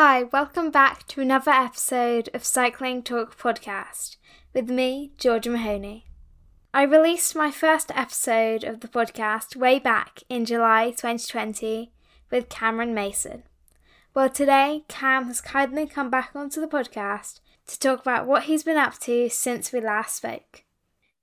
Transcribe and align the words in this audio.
Hi, 0.00 0.22
welcome 0.22 0.70
back 0.70 1.08
to 1.08 1.20
another 1.20 1.50
episode 1.50 2.30
of 2.32 2.44
Cycling 2.44 3.02
Talk 3.02 3.36
Podcast 3.36 4.16
with 4.54 4.70
me, 4.70 5.10
Georgia 5.18 5.50
Mahoney. 5.50 6.06
I 6.72 6.84
released 6.84 7.34
my 7.34 7.50
first 7.50 7.90
episode 7.92 8.62
of 8.62 8.78
the 8.78 8.86
podcast 8.86 9.56
way 9.56 9.80
back 9.80 10.22
in 10.28 10.44
July 10.44 10.90
2020 10.90 11.90
with 12.30 12.48
Cameron 12.48 12.94
Mason. 12.94 13.42
Well, 14.14 14.30
today, 14.30 14.84
Cam 14.86 15.24
has 15.24 15.40
kindly 15.40 15.88
come 15.88 16.10
back 16.10 16.30
onto 16.32 16.60
the 16.60 16.68
podcast 16.68 17.40
to 17.66 17.76
talk 17.76 18.00
about 18.00 18.24
what 18.24 18.44
he's 18.44 18.62
been 18.62 18.76
up 18.76 19.00
to 19.00 19.28
since 19.28 19.72
we 19.72 19.80
last 19.80 20.14
spoke. 20.14 20.62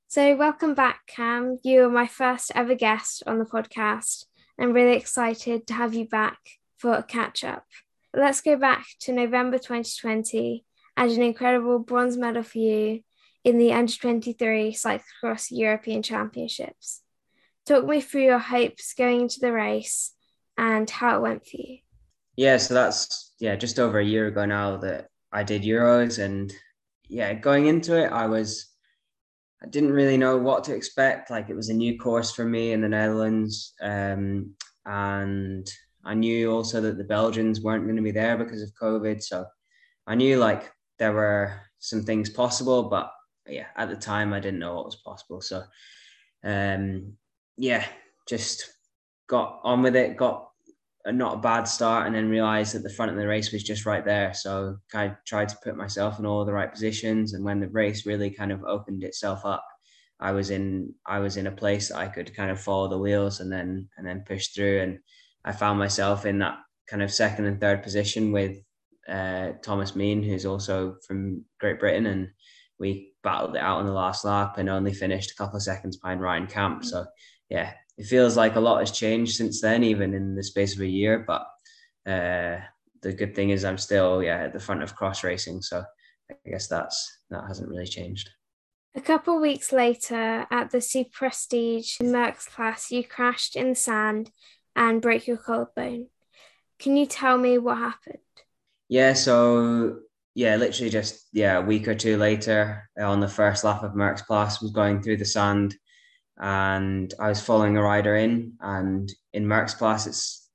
So, 0.09 0.35
welcome 0.35 0.73
back, 0.73 1.07
Cam. 1.07 1.59
You 1.63 1.85
are 1.85 1.89
my 1.89 2.07
first 2.07 2.51
ever 2.53 2.75
guest 2.75 3.23
on 3.25 3.39
the 3.39 3.45
podcast. 3.45 4.25
I'm 4.59 4.73
really 4.73 4.97
excited 4.97 5.65
to 5.65 5.73
have 5.75 5.93
you 5.93 6.05
back 6.05 6.39
for 6.75 6.93
a 6.95 7.03
catch 7.03 7.45
up. 7.45 7.67
Let's 8.15 8.41
go 8.41 8.55
back 8.55 8.85
to 9.01 9.11
November 9.11 9.57
2020 9.57 10.63
and 10.95 11.11
an 11.11 11.21
incredible 11.21 11.79
bronze 11.79 12.17
medal 12.17 12.43
for 12.43 12.59
you 12.59 13.01
in 13.43 13.57
the 13.57 13.73
Under 13.73 13.91
23 13.91 14.71
Cyclocross 14.73 15.47
European 15.51 16.01
Championships. 16.01 17.01
Talk 17.65 17.85
me 17.85 17.99
through 17.99 18.23
your 18.23 18.39
hopes 18.39 18.93
going 18.93 19.21
into 19.21 19.39
the 19.41 19.51
race 19.51 20.13
and 20.57 20.89
how 20.89 21.17
it 21.17 21.21
went 21.21 21.45
for 21.45 21.57
you. 21.57 21.79
Yeah, 22.37 22.57
so 22.57 22.73
that's 22.73 23.33
yeah, 23.39 23.55
just 23.55 23.79
over 23.79 23.99
a 23.99 24.05
year 24.05 24.27
ago 24.27 24.45
now 24.45 24.77
that 24.77 25.09
I 25.33 25.43
did 25.43 25.63
Euros 25.63 26.23
and 26.23 26.53
yeah, 27.09 27.33
going 27.33 27.67
into 27.67 28.01
it 28.01 28.11
I 28.11 28.27
was 28.27 28.71
I 29.61 29.67
didn't 29.67 29.91
really 29.91 30.17
know 30.17 30.37
what 30.37 30.63
to 30.65 30.75
expect. 30.75 31.29
Like 31.29 31.49
it 31.49 31.55
was 31.55 31.69
a 31.69 31.73
new 31.73 31.97
course 31.97 32.31
for 32.31 32.45
me 32.45 32.71
in 32.71 32.81
the 32.81 32.89
Netherlands. 32.89 33.73
Um, 33.81 34.55
and 34.85 35.67
I 36.05 36.13
knew 36.13 36.51
also 36.51 36.79
that 36.81 36.97
the 36.97 37.03
Belgians 37.03 37.61
weren't 37.61 37.85
going 37.85 37.95
to 37.95 38.01
be 38.01 38.11
there 38.11 38.37
because 38.37 38.61
of 38.61 38.73
COVID. 38.79 39.23
So 39.23 39.45
I 40.05 40.15
knew 40.15 40.37
like 40.37 40.71
there 40.99 41.13
were 41.13 41.59
some 41.79 42.03
things 42.03 42.29
possible, 42.29 42.83
but 42.83 43.11
yeah, 43.47 43.67
at 43.75 43.89
the 43.89 43.95
time 43.95 44.31
I 44.31 44.39
didn't 44.39 44.59
know 44.59 44.75
what 44.75 44.85
was 44.85 45.01
possible. 45.03 45.41
So 45.41 45.63
um, 46.43 47.13
yeah, 47.57 47.85
just 48.29 48.69
got 49.27 49.59
on 49.63 49.81
with 49.81 49.95
it, 49.95 50.15
got 50.15 50.49
a, 51.05 51.11
not 51.11 51.35
a 51.35 51.41
bad 51.41 51.63
start, 51.63 52.05
and 52.05 52.15
then 52.15 52.29
realized 52.29 52.75
that 52.75 52.83
the 52.83 52.93
front 52.93 53.11
of 53.11 53.17
the 53.17 53.27
race 53.27 53.51
was 53.51 53.63
just 53.63 53.85
right 53.85 54.05
there. 54.05 54.33
So 54.33 54.77
I 54.93 55.15
tried 55.25 55.49
to 55.49 55.57
put 55.63 55.75
myself 55.75 56.19
in 56.19 56.25
all 56.25 56.45
the 56.45 56.53
right 56.53 56.71
positions, 56.71 57.33
and 57.33 57.43
when 57.43 57.59
the 57.59 57.69
race 57.69 58.05
really 58.05 58.29
kind 58.29 58.51
of 58.51 58.63
opened 58.63 59.03
itself 59.03 59.43
up, 59.43 59.65
I 60.19 60.31
was 60.31 60.49
in 60.49 60.93
I 61.05 61.19
was 61.19 61.37
in 61.37 61.47
a 61.47 61.51
place 61.51 61.89
that 61.89 61.97
I 61.97 62.07
could 62.07 62.35
kind 62.35 62.51
of 62.51 62.61
follow 62.61 62.87
the 62.87 62.97
wheels 62.97 63.39
and 63.39 63.51
then 63.51 63.89
and 63.97 64.07
then 64.07 64.23
push 64.25 64.49
through 64.49 64.81
and 64.81 64.99
I 65.45 65.51
found 65.51 65.79
myself 65.79 66.25
in 66.25 66.39
that 66.39 66.57
kind 66.87 67.03
of 67.03 67.13
second 67.13 67.45
and 67.45 67.61
third 67.61 67.83
position 67.83 68.31
with 68.31 68.57
uh, 69.07 69.51
Thomas 69.61 69.95
Mein, 69.95 70.23
who's 70.23 70.45
also 70.45 70.95
from 71.07 71.45
Great 71.59 71.79
Britain, 71.79 72.07
and 72.07 72.29
we 72.79 73.13
battled 73.23 73.55
it 73.55 73.61
out 73.61 73.77
on 73.77 73.85
the 73.85 73.93
last 73.93 74.25
lap 74.25 74.57
and 74.57 74.69
only 74.69 74.93
finished 74.93 75.31
a 75.31 75.35
couple 75.35 75.55
of 75.57 75.63
seconds 75.63 75.97
behind 75.97 76.19
Ryan 76.19 76.47
Kamp. 76.47 76.83
So 76.83 77.05
yeah, 77.49 77.73
it 77.97 78.05
feels 78.05 78.35
like 78.35 78.55
a 78.55 78.59
lot 78.59 78.79
has 78.79 78.91
changed 78.91 79.35
since 79.35 79.61
then, 79.61 79.83
even 79.83 80.13
in 80.13 80.35
the 80.35 80.43
space 80.43 80.75
of 80.75 80.81
a 80.81 80.87
year. 80.87 81.23
But 81.25 81.41
uh, 82.11 82.59
the 83.01 83.13
good 83.13 83.35
thing 83.35 83.51
is 83.51 83.63
I'm 83.63 83.77
still 83.77 84.23
yeah 84.23 84.45
at 84.45 84.53
the 84.53 84.59
front 84.59 84.83
of 84.83 84.95
cross 84.95 85.23
racing, 85.23 85.61
so 85.61 85.83
I 86.31 86.49
guess 86.49 86.67
that's 86.67 87.19
that 87.29 87.43
hasn't 87.47 87.69
really 87.69 87.87
changed. 87.87 88.29
A 88.97 89.01
couple 89.01 89.35
of 89.35 89.41
weeks 89.41 89.73
later, 89.73 90.47
at 90.49 90.71
the 90.71 90.79
Super 90.79 91.09
Prestige 91.11 91.97
Merksplas, 91.97 92.91
you 92.91 93.03
crashed 93.03 93.57
in 93.57 93.69
the 93.69 93.75
sand 93.75 94.31
and 94.75 95.01
break 95.01 95.27
your 95.27 95.37
collarbone. 95.37 96.07
Can 96.79 96.97
you 96.97 97.05
tell 97.05 97.37
me 97.37 97.57
what 97.57 97.77
happened? 97.77 98.17
Yeah, 98.89 99.13
so 99.13 99.99
yeah, 100.35 100.57
literally 100.57 100.89
just 100.89 101.27
yeah, 101.31 101.57
a 101.57 101.61
week 101.61 101.87
or 101.87 101.95
two 101.95 102.17
later 102.17 102.89
on 102.99 103.19
the 103.19 103.27
first 103.27 103.63
lap 103.63 103.83
of 103.83 103.93
Merksplas 103.93 104.61
was 104.61 104.71
going 104.71 105.01
through 105.01 105.17
the 105.17 105.25
sand 105.25 105.75
and 106.37 107.13
I 107.19 107.29
was 107.29 107.41
following 107.41 107.77
a 107.77 107.81
rider 107.81 108.15
in 108.15 108.53
and 108.59 109.11
in 109.33 109.45
Merksplas 109.45 110.07
it's 110.07 110.49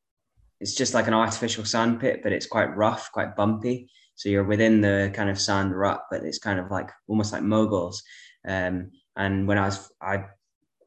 it's 0.60 0.74
just 0.74 0.92
like 0.92 1.06
an 1.06 1.14
artificial 1.14 1.64
sand 1.64 2.00
pit, 2.00 2.20
but 2.22 2.32
it's 2.32 2.46
quite 2.46 2.76
rough, 2.76 3.10
quite 3.12 3.34
bumpy. 3.34 3.88
So 4.14 4.28
you're 4.28 4.44
within 4.44 4.82
the 4.82 5.10
kind 5.14 5.30
of 5.30 5.40
sand 5.40 5.74
rut, 5.74 6.02
but 6.10 6.22
it's 6.22 6.38
kind 6.38 6.60
of 6.60 6.70
like 6.70 6.90
almost 7.08 7.32
like 7.32 7.42
moguls. 7.42 8.02
Um, 8.46 8.90
and 9.16 9.48
when 9.48 9.56
I 9.56 9.64
was 9.64 9.90
I 10.02 10.26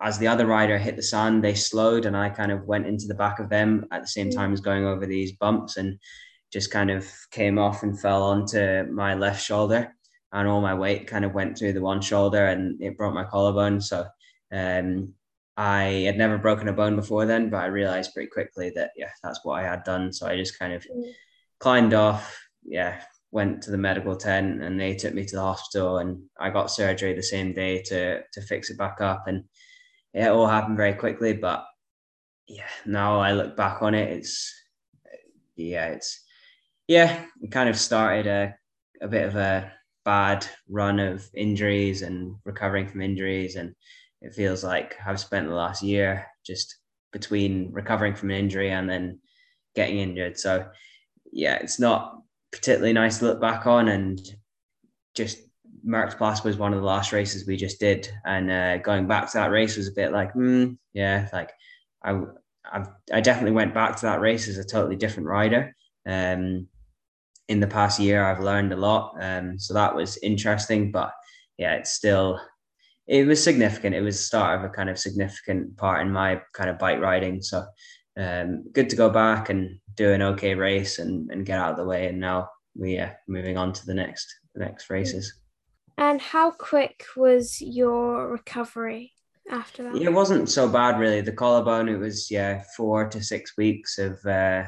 as 0.04 0.20
the 0.20 0.28
other 0.28 0.46
rider 0.46 0.78
hit 0.78 0.98
the 0.98 1.02
sand, 1.02 1.42
they 1.42 1.56
slowed 1.56 2.06
and 2.06 2.16
I 2.16 2.30
kind 2.30 2.52
of 2.52 2.66
went 2.66 2.86
into 2.86 3.08
the 3.08 3.16
back 3.16 3.40
of 3.40 3.50
them 3.50 3.86
at 3.92 4.02
the 4.02 4.08
same 4.08 4.30
mm. 4.30 4.36
time 4.36 4.52
as 4.52 4.60
going 4.60 4.86
over 4.86 5.06
these 5.06 5.32
bumps 5.32 5.78
and 5.78 5.98
just 6.52 6.72
kind 6.72 6.92
of 6.92 7.10
came 7.32 7.58
off 7.58 7.84
and 7.84 8.00
fell 8.00 8.22
onto 8.22 8.84
my 8.92 9.16
left 9.16 9.42
shoulder. 9.42 9.96
And 10.34 10.48
all 10.48 10.62
my 10.62 10.74
weight 10.74 11.08
kind 11.08 11.24
of 11.24 11.34
went 11.34 11.58
through 11.58 11.74
the 11.74 11.82
one 11.82 12.02
shoulder 12.02 12.48
and 12.48 12.82
it 12.82 12.98
broke 12.98 13.14
my 13.14 13.24
collarbone. 13.24 13.80
So 13.80 14.06
um, 14.52 15.14
I 15.56 15.84
had 16.06 16.18
never 16.18 16.38
broken 16.38 16.68
a 16.68 16.74
bone 16.74 16.98
before 16.98 17.26
then, 17.26 17.50
but 17.50 17.58
I 17.58 17.68
realized 17.68 18.14
pretty 18.14 18.30
quickly 18.30 18.74
that, 18.76 18.92
yeah, 18.98 19.12
that's 19.24 19.40
what 19.44 19.60
I 19.60 19.64
had 19.64 19.86
done. 19.86 20.12
So 20.12 20.28
I 20.28 20.36
just 20.36 20.60
kind 20.60 20.74
of 20.74 20.84
mm. 20.84 21.12
climbed 21.60 21.94
off, 21.94 22.38
yeah, 22.66 23.02
went 23.32 23.62
to 23.64 23.72
the 23.72 23.78
medical 23.78 24.18
tent 24.18 24.62
and 24.64 24.78
they 24.78 24.96
took 24.96 25.14
me 25.14 25.24
to 25.26 25.36
the 25.36 25.42
hospital 25.42 26.00
and 26.00 26.22
I 26.38 26.50
got 26.50 26.72
surgery 26.72 27.14
the 27.14 27.24
same 27.24 27.54
day 27.54 27.82
to 27.84 28.22
to 28.22 28.42
fix 28.42 28.70
it 28.70 28.78
back 28.78 29.02
up 29.02 29.24
and 29.28 29.44
it 30.14 30.28
all 30.28 30.48
happened 30.48 30.78
very 30.78 30.94
quickly. 30.94 31.34
But 31.34 31.66
yeah, 32.48 32.70
now 32.86 33.20
I 33.20 33.34
look 33.34 33.56
back 33.56 33.82
on 33.82 33.96
it, 33.96 34.12
it's 34.12 34.54
yeah, 35.56 35.88
it's 35.88 36.24
yeah, 36.88 37.26
it 37.42 37.52
kind 37.52 37.70
of 37.70 37.78
started 37.78 38.28
a 38.28 38.56
a 39.02 39.08
bit 39.08 39.28
of 39.28 39.36
a 39.36 39.72
bad 40.06 40.46
run 40.70 41.00
of 41.00 41.28
injuries 41.34 42.02
and 42.02 42.36
recovering 42.46 42.88
from 42.88 43.02
injuries, 43.02 43.56
and 43.56 43.74
it 44.22 44.34
feels 44.34 44.64
like 44.64 44.96
I've 45.06 45.20
spent 45.20 45.48
the 45.48 45.56
last 45.56 45.84
year 45.84 46.28
just 46.46 46.78
between 47.12 47.72
recovering 47.72 48.16
from 48.16 48.32
an 48.32 48.38
injury 48.38 48.72
and 48.72 48.90
then 48.90 49.20
getting 49.76 50.00
injured. 50.00 50.38
So 50.40 50.68
yeah, 51.32 51.56
it's 51.56 51.80
not 51.80 52.22
particularly 52.52 52.94
nice 52.94 53.20
to 53.20 53.26
look 53.26 53.42
back 53.42 53.66
on 53.68 53.88
and 53.88 54.20
just 55.16 55.40
Merksplas 55.86 56.44
was 56.44 56.58
one 56.58 56.74
of 56.74 56.80
the 56.80 56.86
last 56.86 57.12
races 57.12 57.46
we 57.46 57.58
just 57.58 57.80
did, 57.80 58.10
and 58.26 58.50
uh, 58.50 58.78
going 58.78 59.08
back 59.08 59.30
to 59.32 59.38
that 59.38 59.52
race 59.52 59.76
was 59.78 59.88
a 59.88 59.94
bit 59.94 60.12
like, 60.12 60.34
mm, 60.34 60.78
yeah, 60.94 61.28
like 61.34 61.52
I, 62.04 62.22
I've, 62.72 62.88
i 63.14 63.22
definitely 63.22 63.52
went 63.52 63.74
back 63.74 63.98
to 63.98 64.06
that 64.06 64.22
race 64.22 64.48
as 64.48 64.58
a 64.58 64.64
totally 64.64 64.96
different 64.96 65.28
rider. 65.28 65.76
Um, 66.08 66.68
in 67.50 67.60
the 67.60 67.68
past 67.68 68.00
year, 68.00 68.24
I've 68.24 68.40
learned 68.40 68.72
a 68.72 68.78
lot, 68.78 69.16
um, 69.20 69.60
so 69.60 69.74
that 69.74 69.96
was 69.96 70.18
interesting. 70.24 70.92
But 70.92 71.12
yeah, 71.58 71.74
it's 71.76 71.92
still, 71.92 72.40
it 73.08 73.28
was 73.28 73.44
significant. 73.44 73.96
It 73.96 74.02
was 74.02 74.18
the 74.18 74.24
start 74.24 74.60
of 74.60 74.66
a 74.66 74.74
kind 74.74 74.90
of 74.90 74.98
significant 74.98 75.78
part 75.78 76.02
in 76.02 76.12
my 76.12 76.42
kind 76.54 76.70
of 76.70 76.80
bike 76.80 77.00
riding. 77.00 77.42
So 77.42 77.66
um, 78.18 78.64
good 78.72 78.90
to 78.90 78.96
go 78.96 79.10
back 79.10 79.50
and 79.50 79.80
do 79.96 80.14
an 80.14 80.22
okay 80.22 80.56
race 80.56 81.00
and, 81.00 81.30
and 81.32 81.46
get 81.46 81.60
out 81.60 81.72
of 81.72 81.78
the 81.78 81.86
way. 81.86 82.08
And 82.08 82.20
now 82.20 82.50
we 82.76 82.98
are 82.98 83.18
moving 83.28 83.58
on 83.58 83.74
to 83.74 83.86
the 83.86 83.94
next 83.94 84.34
the 84.56 84.64
next 84.64 84.90
races. 84.90 85.43
And 85.98 86.20
how 86.20 86.52
quick 86.52 87.06
was 87.16 87.62
your 87.62 88.28
recovery 88.30 89.14
after 89.50 89.84
that? 89.84 89.96
It 89.96 90.12
wasn't 90.12 90.50
so 90.50 90.68
bad, 90.68 91.00
really. 91.00 91.22
The 91.22 91.32
collarbone, 91.32 91.90
it 91.90 91.98
was, 91.98 92.32
yeah, 92.32 92.64
four 92.76 93.08
to 93.10 93.24
six 93.24 93.56
weeks 93.58 93.98
of 94.00 94.24
uh, 94.26 94.64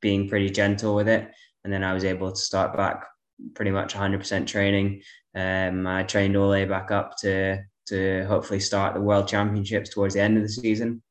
being 0.00 0.28
pretty 0.28 0.50
gentle 0.50 0.94
with 0.94 1.08
it. 1.08 1.30
And 1.64 1.72
then 1.72 1.84
I 1.84 1.92
was 1.92 2.04
able 2.04 2.30
to 2.30 2.36
start 2.36 2.76
back 2.76 3.06
pretty 3.54 3.70
much 3.70 3.94
100% 3.94 4.46
training. 4.46 5.02
Um, 5.34 5.86
I 5.86 6.02
trained 6.04 6.36
all 6.36 6.46
the 6.46 6.52
way 6.52 6.64
back 6.64 6.90
up 6.90 7.16
to, 7.18 7.62
to 7.86 8.24
hopefully 8.26 8.60
start 8.60 8.94
the 8.94 9.00
World 9.00 9.28
Championships 9.28 9.90
towards 9.90 10.14
the 10.14 10.20
end 10.20 10.36
of 10.36 10.42
the 10.42 10.48
season. 10.48 11.02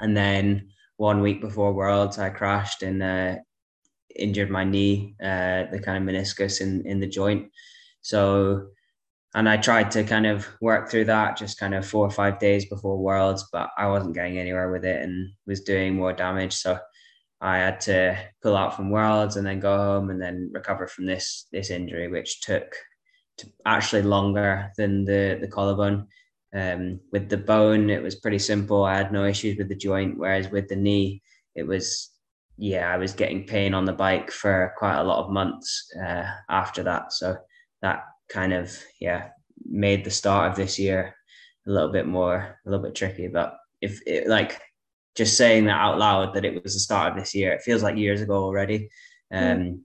And 0.00 0.16
then 0.16 0.68
one 0.96 1.20
week 1.20 1.40
before 1.40 1.72
Worlds, 1.72 2.18
I 2.18 2.30
crashed 2.30 2.82
and 2.82 3.02
uh, 3.02 3.36
injured 4.14 4.50
my 4.50 4.64
knee, 4.64 5.16
uh, 5.22 5.64
the 5.70 5.80
kind 5.82 5.96
of 6.08 6.14
meniscus 6.14 6.60
in, 6.60 6.86
in 6.86 7.00
the 7.00 7.06
joint. 7.06 7.50
So 8.02 8.68
and 9.36 9.50
I 9.50 9.58
tried 9.58 9.90
to 9.90 10.02
kind 10.02 10.26
of 10.26 10.48
work 10.62 10.88
through 10.88 11.04
that 11.04 11.36
just 11.36 11.60
kind 11.60 11.74
of 11.74 11.86
four 11.86 12.06
or 12.06 12.10
five 12.10 12.38
days 12.38 12.64
before 12.64 12.96
Worlds, 12.96 13.46
but 13.52 13.68
I 13.76 13.86
wasn't 13.86 14.14
getting 14.14 14.38
anywhere 14.38 14.72
with 14.72 14.82
it 14.86 15.02
and 15.02 15.30
was 15.46 15.60
doing 15.60 15.94
more 15.94 16.14
damage. 16.14 16.54
So 16.54 16.78
I 17.42 17.58
had 17.58 17.78
to 17.82 18.16
pull 18.42 18.56
out 18.56 18.74
from 18.74 18.90
Worlds 18.90 19.36
and 19.36 19.46
then 19.46 19.60
go 19.60 19.76
home 19.76 20.08
and 20.08 20.20
then 20.20 20.50
recover 20.54 20.86
from 20.86 21.04
this 21.04 21.48
this 21.52 21.68
injury, 21.68 22.08
which 22.08 22.40
took 22.40 22.74
actually 23.66 24.02
longer 24.02 24.72
than 24.78 25.04
the 25.04 25.36
the 25.38 25.48
collarbone. 25.48 26.06
Um, 26.54 27.00
with 27.12 27.28
the 27.28 27.36
bone, 27.36 27.90
it 27.90 28.02
was 28.02 28.14
pretty 28.14 28.38
simple. 28.38 28.84
I 28.84 28.96
had 28.96 29.12
no 29.12 29.26
issues 29.26 29.58
with 29.58 29.68
the 29.68 29.74
joint, 29.74 30.16
whereas 30.16 30.50
with 30.50 30.68
the 30.68 30.76
knee, 30.76 31.22
it 31.54 31.66
was 31.66 32.10
yeah, 32.56 32.90
I 32.90 32.96
was 32.96 33.12
getting 33.12 33.46
pain 33.46 33.74
on 33.74 33.84
the 33.84 33.92
bike 33.92 34.30
for 34.30 34.72
quite 34.78 34.98
a 34.98 35.04
lot 35.04 35.22
of 35.22 35.30
months 35.30 35.92
uh, 36.02 36.24
after 36.48 36.82
that. 36.84 37.12
So 37.12 37.36
that 37.82 38.04
kind 38.28 38.52
of 38.52 38.76
yeah 39.00 39.28
made 39.64 40.04
the 40.04 40.10
start 40.10 40.50
of 40.50 40.56
this 40.56 40.78
year 40.78 41.14
a 41.66 41.70
little 41.70 41.90
bit 41.90 42.06
more 42.06 42.58
a 42.64 42.70
little 42.70 42.84
bit 42.84 42.94
tricky 42.94 43.28
but 43.28 43.56
if 43.80 44.00
it 44.06 44.28
like 44.28 44.60
just 45.16 45.36
saying 45.36 45.64
that 45.64 45.80
out 45.80 45.98
loud 45.98 46.34
that 46.34 46.44
it 46.44 46.62
was 46.62 46.74
the 46.74 46.80
start 46.80 47.12
of 47.12 47.18
this 47.18 47.34
year 47.34 47.52
it 47.52 47.62
feels 47.62 47.82
like 47.82 47.96
years 47.96 48.20
ago 48.20 48.34
already 48.34 48.88
mm. 49.32 49.52
um 49.52 49.58
mm. 49.58 49.80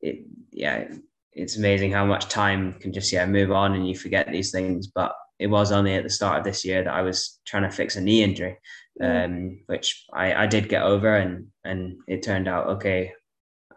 it 0.00 0.24
yeah, 0.52 0.88
it's 1.32 1.56
amazing 1.56 1.92
how 1.92 2.04
much 2.04 2.28
time 2.28 2.74
can 2.74 2.92
just 2.92 3.12
yeah 3.12 3.26
move 3.26 3.50
on 3.50 3.74
and 3.74 3.88
you 3.88 3.96
forget 3.96 4.30
these 4.30 4.50
things. 4.50 4.88
But 4.88 5.12
it 5.38 5.46
was 5.46 5.72
only 5.72 5.94
at 5.94 6.02
the 6.02 6.10
start 6.10 6.38
of 6.38 6.44
this 6.44 6.64
year 6.64 6.84
that 6.84 6.92
I 6.92 7.02
was 7.02 7.40
trying 7.46 7.62
to 7.62 7.70
fix 7.70 7.96
a 7.96 8.00
knee 8.00 8.22
injury, 8.22 8.58
mm. 9.00 9.24
um, 9.24 9.60
which 9.66 10.04
I, 10.12 10.44
I 10.44 10.46
did 10.46 10.68
get 10.68 10.82
over 10.82 11.16
and 11.16 11.46
and 11.64 11.98
it 12.06 12.22
turned 12.22 12.48
out 12.48 12.66
okay 12.68 13.12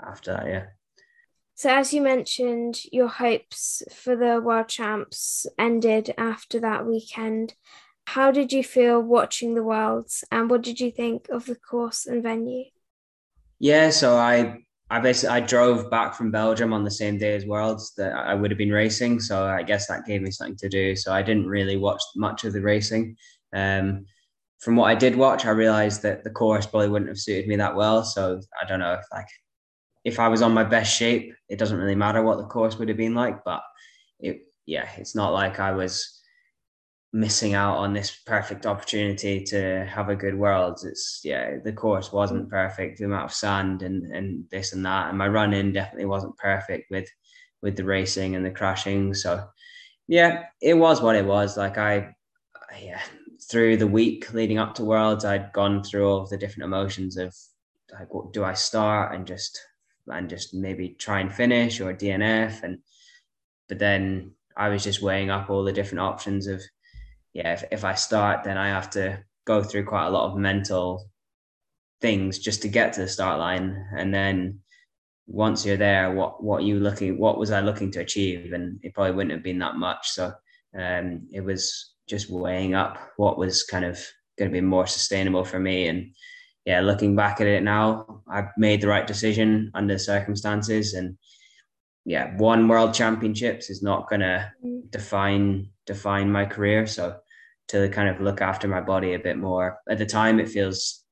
after 0.06 0.33
that. 0.33 0.48
Yeah. 0.48 0.65
So, 1.56 1.70
as 1.70 1.94
you 1.94 2.02
mentioned, 2.02 2.84
your 2.92 3.08
hopes 3.08 3.84
for 3.94 4.16
the 4.16 4.42
world 4.42 4.70
champs 4.70 5.46
ended 5.58 6.14
after 6.18 6.60
that 6.60 6.86
weekend. 6.86 7.54
How 8.08 8.32
did 8.32 8.52
you 8.52 8.64
feel 8.64 9.02
watching 9.02 9.56
the 9.56 9.64
worlds, 9.64 10.24
and 10.32 10.50
what 10.50 10.62
did 10.62 10.80
you 10.80 10.92
think 10.92 11.30
of 11.30 11.46
the 11.46 11.56
course 11.56 12.06
and 12.06 12.22
venue? 12.24 12.66
Yeah, 13.60 13.92
so 13.92 14.18
I 14.18 14.64
I 14.90 15.00
basically 15.00 15.36
I 15.36 15.40
drove 15.40 15.90
back 15.90 16.16
from 16.16 16.32
Belgium 16.32 16.74
on 16.74 16.84
the 16.84 16.92
same 16.92 17.18
day 17.18 17.36
as 17.36 17.46
Worlds 17.46 17.94
that 17.96 18.14
I 18.14 18.34
would 18.34 18.52
have 18.52 18.58
been 18.58 18.72
racing, 18.72 19.20
so 19.20 19.46
I 19.46 19.64
guess 19.64 19.88
that 19.88 20.06
gave 20.06 20.22
me 20.22 20.32
something 20.32 20.58
to 20.58 20.70
do. 20.70 20.96
So 20.96 21.14
I 21.14 21.22
didn't 21.22 21.48
really 21.48 21.78
watch 21.78 22.02
much 22.16 22.44
of 22.44 22.54
the 22.54 22.62
racing. 22.62 23.16
Um, 23.54 24.06
from 24.60 24.76
what 24.76 24.86
I 24.90 24.96
did 24.96 25.16
watch, 25.16 25.46
I 25.46 25.52
realized 25.52 26.02
that 26.04 26.24
the 26.24 26.30
course 26.30 26.66
probably 26.66 26.90
wouldn't 26.90 27.10
have 27.10 27.18
suited 27.20 27.48
me 27.48 27.56
that 27.58 27.76
well. 27.76 28.04
So 28.04 28.42
I 28.62 28.68
don't 28.68 28.80
know 28.80 28.94
if 28.94 29.06
like 29.12 29.28
if 30.04 30.20
I 30.20 30.28
was 30.28 30.42
on 30.42 30.54
my 30.54 30.64
best 30.64 30.96
shape, 30.96 31.34
it 31.50 31.58
doesn't 31.58 31.78
really 31.78 31.96
matter 31.96 32.22
what 32.22 32.38
the 32.38 32.46
course 32.46 32.78
would 32.78 32.90
have 32.90 32.98
been 32.98 33.16
like. 33.16 33.44
But 33.44 33.62
it, 34.20 34.42
yeah, 34.66 34.90
it's 34.98 35.16
not 35.16 35.34
like 35.34 35.60
I 35.60 35.72
was 35.72 36.20
missing 37.16 37.54
out 37.54 37.78
on 37.78 37.94
this 37.94 38.20
perfect 38.26 38.66
opportunity 38.66 39.44
to 39.44 39.86
have 39.86 40.10
a 40.10 40.16
good 40.16 40.36
world. 40.36 40.80
It's 40.84 41.22
yeah, 41.24 41.58
the 41.64 41.74
course 41.74 42.12
wasn't 42.12 42.50
perfect, 42.50 42.98
the 42.98 43.06
amount 43.06 43.26
of 43.26 43.34
sand 43.34 43.82
and 43.84 44.12
and 44.14 44.46
this 44.50 44.74
and 44.74 44.86
that, 44.86 45.10
and 45.10 45.18
my 45.18 45.28
run 45.28 45.54
in 45.54 45.74
definitely 45.74 46.06
wasn't 46.06 46.38
perfect 46.38 46.90
with 46.92 47.08
with 47.62 47.78
the 47.78 47.86
racing 47.86 48.36
and 48.36 48.46
the 48.46 48.52
crashing. 48.52 49.14
So 49.14 49.44
yeah, 50.08 50.44
it 50.62 50.74
was 50.74 51.02
what 51.02 51.16
it 51.16 51.26
was. 51.26 51.56
Like 51.58 51.78
I, 51.78 52.14
yeah, 52.82 53.02
through 53.50 53.78
the 53.78 53.88
week 53.88 54.34
leading 54.34 54.58
up 54.58 54.76
to 54.76 54.84
Worlds, 54.84 55.26
I'd 55.26 55.54
gone 55.54 55.84
through 55.84 56.10
all 56.10 56.26
the 56.26 56.38
different 56.38 56.66
emotions 56.66 57.18
of 57.18 57.36
like, 57.92 58.14
what 58.14 58.34
do 58.34 58.44
I 58.44 58.54
start 58.54 59.16
and 59.16 59.26
just 59.26 59.60
and 60.08 60.30
just 60.30 60.54
maybe 60.54 60.90
try 60.90 61.20
and 61.20 61.34
finish 61.34 61.80
or 61.80 61.94
DNF. 61.94 62.64
And 62.64 62.80
but 63.70 63.80
then 63.80 64.32
I 64.56 64.70
was 64.70 64.84
just 64.84 65.02
weighing 65.02 65.30
up 65.30 65.50
all 65.50 65.64
the 65.64 65.72
different 65.72 66.02
options 66.02 66.48
of 66.48 66.62
yeah, 67.34 67.54
if, 67.54 67.64
if 67.72 67.84
I 67.84 67.96
start, 67.96 68.44
then 68.44 68.58
I 68.58 68.68
have 68.68 68.90
to 68.92 69.24
go 69.46 69.64
through 69.64 69.86
quite 69.86 70.08
a 70.08 70.12
lot 70.12 70.30
of 70.30 70.38
mental 70.38 71.10
things 72.02 72.38
just 72.38 72.62
to 72.62 72.68
get 72.68 72.94
to 72.94 73.02
the 73.02 73.08
start 73.08 73.40
line. 73.40 73.88
And 73.98 74.14
then 74.14 74.60
once 75.26 75.66
you're 75.66 75.78
there, 75.78 76.12
what 76.12 76.44
what 76.44 76.64
you 76.64 76.80
looking 76.80 77.18
what 77.18 77.38
was 77.38 77.52
I 77.52 77.62
looking 77.62 77.92
to 77.92 78.02
achieve? 78.02 78.54
And 78.54 78.80
it 78.84 78.94
probably 78.94 79.14
wouldn't 79.14 79.34
have 79.34 79.44
been 79.44 79.60
that 79.60 79.76
much. 79.76 80.10
So 80.10 80.34
um, 80.78 81.28
it 81.32 81.42
was 81.42 81.94
just 82.08 82.30
weighing 82.30 82.76
up 82.76 82.98
what 83.18 83.38
was 83.38 83.64
kind 83.64 83.86
of 83.86 84.00
going 84.38 84.52
to 84.52 84.54
be 84.54 84.62
more 84.62 84.88
sustainable 84.88 85.46
for 85.46 85.60
me 85.60 85.88
and 85.88 86.14
yeah, 86.65 86.80
looking 86.80 87.15
back 87.15 87.42
at 87.42 87.48
it 87.48 87.63
now, 87.63 88.21
I've 88.27 88.50
made 88.57 88.81
the 88.81 88.88
right 88.88 89.06
decision 89.06 89.71
under 89.74 89.98
circumstances. 89.98 90.94
And 90.94 91.18
yeah, 92.06 92.36
one 92.38 92.68
world 92.68 92.94
championships 92.94 93.69
is 93.69 93.83
not 93.83 94.10
gonna 94.10 94.51
define 94.89 95.69
define 95.86 96.31
my 96.31 96.45
career. 96.45 96.88
So 96.88 97.18
to 97.69 97.89
kind 97.89 98.10
of 98.10 98.21
look 98.21 98.42
after 98.42 98.68
my 98.68 98.81
body 98.81 99.13
a 99.13 99.19
bit 99.19 99.38
more. 99.38 99.80
At 99.89 99.98
the 99.98 100.06
time 100.06 100.39
it 100.39 100.50
feels 100.50 101.04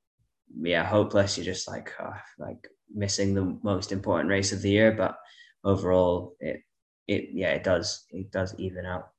yeah, 0.62 0.86
hopeless. 0.86 1.38
You're 1.38 1.46
just 1.46 1.68
like 1.68 1.92
oh, 2.00 2.14
like 2.38 2.68
missing 2.94 3.34
the 3.34 3.58
most 3.64 3.92
important 3.92 4.30
race 4.30 4.52
of 4.54 4.62
the 4.62 4.72
year. 4.72 4.94
But 4.94 5.18
overall 5.64 6.36
it 6.40 6.62
it 7.08 7.30
yeah, 7.34 7.52
it 7.52 7.64
does 7.64 8.06
it 8.12 8.32
does 8.32 8.56
even 8.58 8.86
out. 8.86 9.10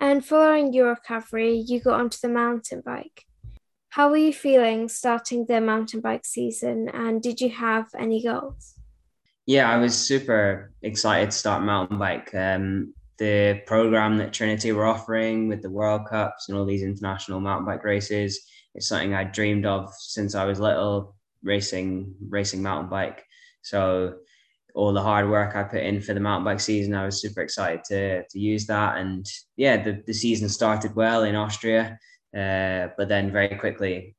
And 0.00 0.24
following 0.24 0.72
your 0.72 0.90
recovery, 0.90 1.56
you 1.56 1.80
got 1.80 2.00
onto 2.00 2.18
the 2.22 2.28
mountain 2.28 2.82
bike. 2.84 3.24
How 3.90 4.10
were 4.10 4.18
you 4.18 4.32
feeling 4.32 4.88
starting 4.88 5.46
the 5.46 5.60
mountain 5.60 6.00
bike 6.00 6.26
season 6.26 6.88
and 6.90 7.22
did 7.22 7.40
you 7.40 7.48
have 7.50 7.88
any 7.98 8.22
goals? 8.22 8.74
Yeah, 9.46 9.70
I 9.70 9.78
was 9.78 9.96
super 9.96 10.72
excited 10.82 11.30
to 11.30 11.36
start 11.36 11.62
mountain 11.62 11.98
bike. 11.98 12.34
Um, 12.34 12.92
the 13.18 13.62
program 13.66 14.18
that 14.18 14.34
Trinity 14.34 14.72
were 14.72 14.84
offering 14.84 15.48
with 15.48 15.62
the 15.62 15.70
World 15.70 16.02
Cups 16.06 16.48
and 16.48 16.58
all 16.58 16.66
these 16.66 16.82
international 16.82 17.40
mountain 17.40 17.64
bike 17.64 17.82
races 17.82 18.38
is 18.74 18.86
something 18.86 19.14
I 19.14 19.24
dreamed 19.24 19.64
of 19.64 19.92
since 19.98 20.34
I 20.34 20.44
was 20.44 20.60
little, 20.60 21.16
racing 21.42 22.14
racing 22.28 22.62
mountain 22.62 22.90
bike. 22.90 23.24
So 23.62 24.16
all 24.74 24.92
the 24.92 25.02
hard 25.02 25.30
work 25.30 25.56
I 25.56 25.62
put 25.64 25.82
in 25.82 26.02
for 26.02 26.12
the 26.12 26.20
mountain 26.20 26.44
bike 26.44 26.60
season, 26.60 26.94
I 26.94 27.06
was 27.06 27.20
super 27.20 27.40
excited 27.40 27.84
to 27.84 28.24
to 28.28 28.38
use 28.38 28.66
that. 28.66 28.98
And 28.98 29.26
yeah, 29.56 29.82
the, 29.82 30.02
the 30.06 30.12
season 30.12 30.50
started 30.50 30.94
well 30.94 31.24
in 31.24 31.34
Austria. 31.34 31.98
Uh, 32.36 32.88
but 32.96 33.08
then 33.08 33.32
very 33.32 33.56
quickly 33.56 34.14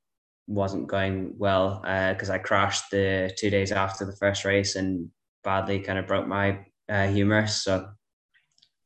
wasn't 0.47 0.88
going 0.88 1.35
well 1.38 1.79
because 2.09 2.29
uh, 2.31 2.33
I 2.33 2.38
crashed 2.39 2.89
the 2.89 3.31
two 3.38 3.51
days 3.51 3.71
after 3.71 4.03
the 4.03 4.15
first 4.15 4.45
race 4.45 4.75
and 4.75 5.09
badly 5.44 5.79
kind 5.79 6.00
of 6.00 6.07
broke 6.07 6.27
my 6.27 6.65
uh, 6.89 7.07
humerus. 7.07 7.63
So 7.63 7.88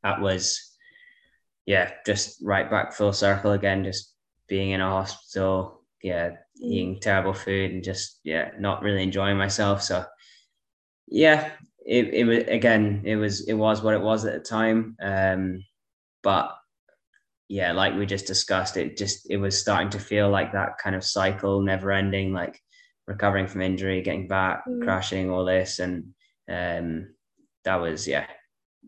that 0.02 0.20
was, 0.20 0.76
yeah, 1.64 1.92
just 2.04 2.38
right 2.42 2.70
back 2.70 2.92
full 2.92 3.14
circle 3.14 3.52
again, 3.52 3.82
just 3.82 4.12
being 4.46 4.72
in 4.72 4.82
a 4.82 4.90
hospital, 4.90 5.80
yeah, 6.02 6.28
mm. 6.28 6.36
eating 6.60 7.00
terrible 7.00 7.32
food 7.32 7.70
and 7.70 7.82
just, 7.82 8.20
yeah, 8.24 8.50
not 8.58 8.82
really 8.82 9.02
enjoying 9.02 9.38
myself. 9.38 9.82
So, 9.82 10.04
yeah, 11.08 11.50
it, 11.86 12.12
it 12.12 12.24
was, 12.24 12.44
again, 12.48 13.02
it 13.06 13.16
was, 13.16 13.48
it 13.48 13.54
was 13.54 13.82
what 13.82 13.94
it 13.94 14.02
was 14.02 14.26
at 14.26 14.34
the 14.34 14.40
time. 14.40 14.96
Um, 15.00 15.64
but 16.22 16.54
yeah, 17.54 17.70
like 17.70 17.94
we 17.94 18.04
just 18.04 18.26
discussed, 18.26 18.76
it 18.76 18.96
just 18.96 19.30
it 19.30 19.36
was 19.36 19.56
starting 19.56 19.90
to 19.90 20.00
feel 20.00 20.28
like 20.28 20.50
that 20.52 20.76
kind 20.82 20.96
of 20.96 21.04
cycle, 21.04 21.62
never 21.62 21.92
ending, 21.92 22.32
like 22.32 22.60
recovering 23.06 23.46
from 23.46 23.60
injury, 23.60 24.02
getting 24.02 24.26
back, 24.26 24.64
mm. 24.66 24.82
crashing, 24.82 25.30
all 25.30 25.44
this, 25.44 25.78
and 25.78 26.14
um, 26.50 27.14
that 27.62 27.76
was 27.76 28.08
yeah, 28.08 28.26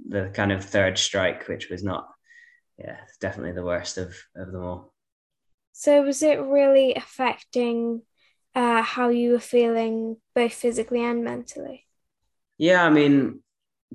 the 0.08 0.32
kind 0.34 0.50
of 0.50 0.64
third 0.64 0.98
strike, 0.98 1.46
which 1.46 1.70
was 1.70 1.84
not, 1.84 2.08
yeah, 2.76 2.96
definitely 3.20 3.52
the 3.52 3.62
worst 3.62 3.98
of 3.98 4.16
of 4.34 4.50
them 4.50 4.64
all. 4.64 4.92
So 5.70 6.02
was 6.02 6.20
it 6.24 6.40
really 6.40 6.96
affecting 6.96 8.02
uh, 8.56 8.82
how 8.82 9.10
you 9.10 9.30
were 9.30 9.38
feeling, 9.38 10.16
both 10.34 10.54
physically 10.54 11.04
and 11.04 11.22
mentally? 11.22 11.86
Yeah, 12.58 12.84
I 12.84 12.90
mean, 12.90 13.44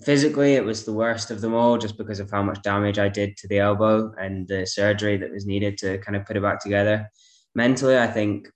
physically 0.04 0.56
it 0.56 0.64
was 0.64 0.86
the 0.86 0.94
worst 0.94 1.32
of 1.32 1.42
them 1.42 1.54
all 1.54 1.78
just 1.78 1.98
because 1.98 2.20
of 2.20 2.32
how 2.32 2.42
much 2.42 2.62
damage 2.62 2.98
I 2.98 3.10
did 3.10 3.38
to 3.38 3.48
the 3.48 3.60
elbow 3.60 4.14
and 4.20 4.48
the 4.48 4.66
surgery 4.66 5.18
that 5.18 5.32
was 5.32 5.46
needed 5.46 5.78
to 5.80 5.98
kind 6.00 6.16
of 6.16 6.26
put 6.26 6.38
it 6.38 6.44
back 6.44 6.62
together. 6.62 7.10
Mentally, 7.54 7.98
I 7.98 8.08
think 8.08 8.48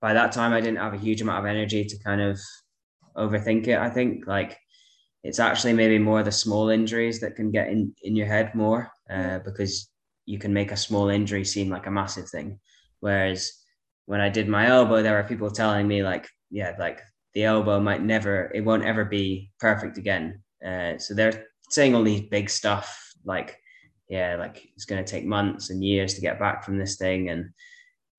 by 0.00 0.14
that 0.14 0.32
time 0.32 0.52
I 0.52 0.60
didn't 0.60 0.78
have 0.78 0.94
a 0.94 0.98
huge 0.98 1.20
amount 1.20 1.40
of 1.40 1.50
energy 1.50 1.84
to 1.84 1.98
kind 1.98 2.20
of 2.20 2.38
overthink 3.16 3.66
it. 3.66 3.78
I 3.78 3.90
think 3.90 4.26
like 4.26 4.56
it's 5.22 5.40
actually 5.40 5.72
maybe 5.72 5.98
more 5.98 6.22
the 6.22 6.32
small 6.32 6.70
injuries 6.70 7.20
that 7.20 7.36
can 7.36 7.50
get 7.50 7.68
in, 7.68 7.94
in 8.02 8.16
your 8.16 8.26
head 8.26 8.54
more 8.54 8.90
uh, 9.10 9.40
because 9.40 9.90
you 10.24 10.38
can 10.38 10.52
make 10.54 10.72
a 10.72 10.76
small 10.76 11.08
injury 11.08 11.44
seem 11.44 11.68
like 11.68 11.86
a 11.86 11.90
massive 11.90 12.28
thing. 12.28 12.60
Whereas 13.00 13.52
when 14.06 14.20
I 14.20 14.28
did 14.28 14.48
my 14.48 14.68
elbow, 14.68 15.02
there 15.02 15.14
were 15.14 15.28
people 15.28 15.50
telling 15.50 15.86
me 15.86 16.02
like, 16.02 16.28
yeah, 16.50 16.74
like 16.78 17.00
the 17.34 17.44
elbow 17.44 17.80
might 17.80 18.02
never, 18.02 18.50
it 18.54 18.62
won't 18.62 18.84
ever 18.84 19.04
be 19.04 19.50
perfect 19.58 19.98
again. 19.98 20.42
Uh, 20.64 20.98
so 20.98 21.14
they're 21.14 21.46
saying 21.70 21.94
all 21.94 22.02
these 22.02 22.28
big 22.28 22.50
stuff 22.50 23.14
like, 23.24 23.58
yeah, 24.08 24.36
like 24.36 24.68
it's 24.74 24.84
going 24.84 25.02
to 25.02 25.10
take 25.10 25.24
months 25.24 25.70
and 25.70 25.84
years 25.84 26.14
to 26.14 26.20
get 26.20 26.38
back 26.38 26.64
from 26.64 26.78
this 26.78 26.96
thing, 26.96 27.28
and 27.30 27.50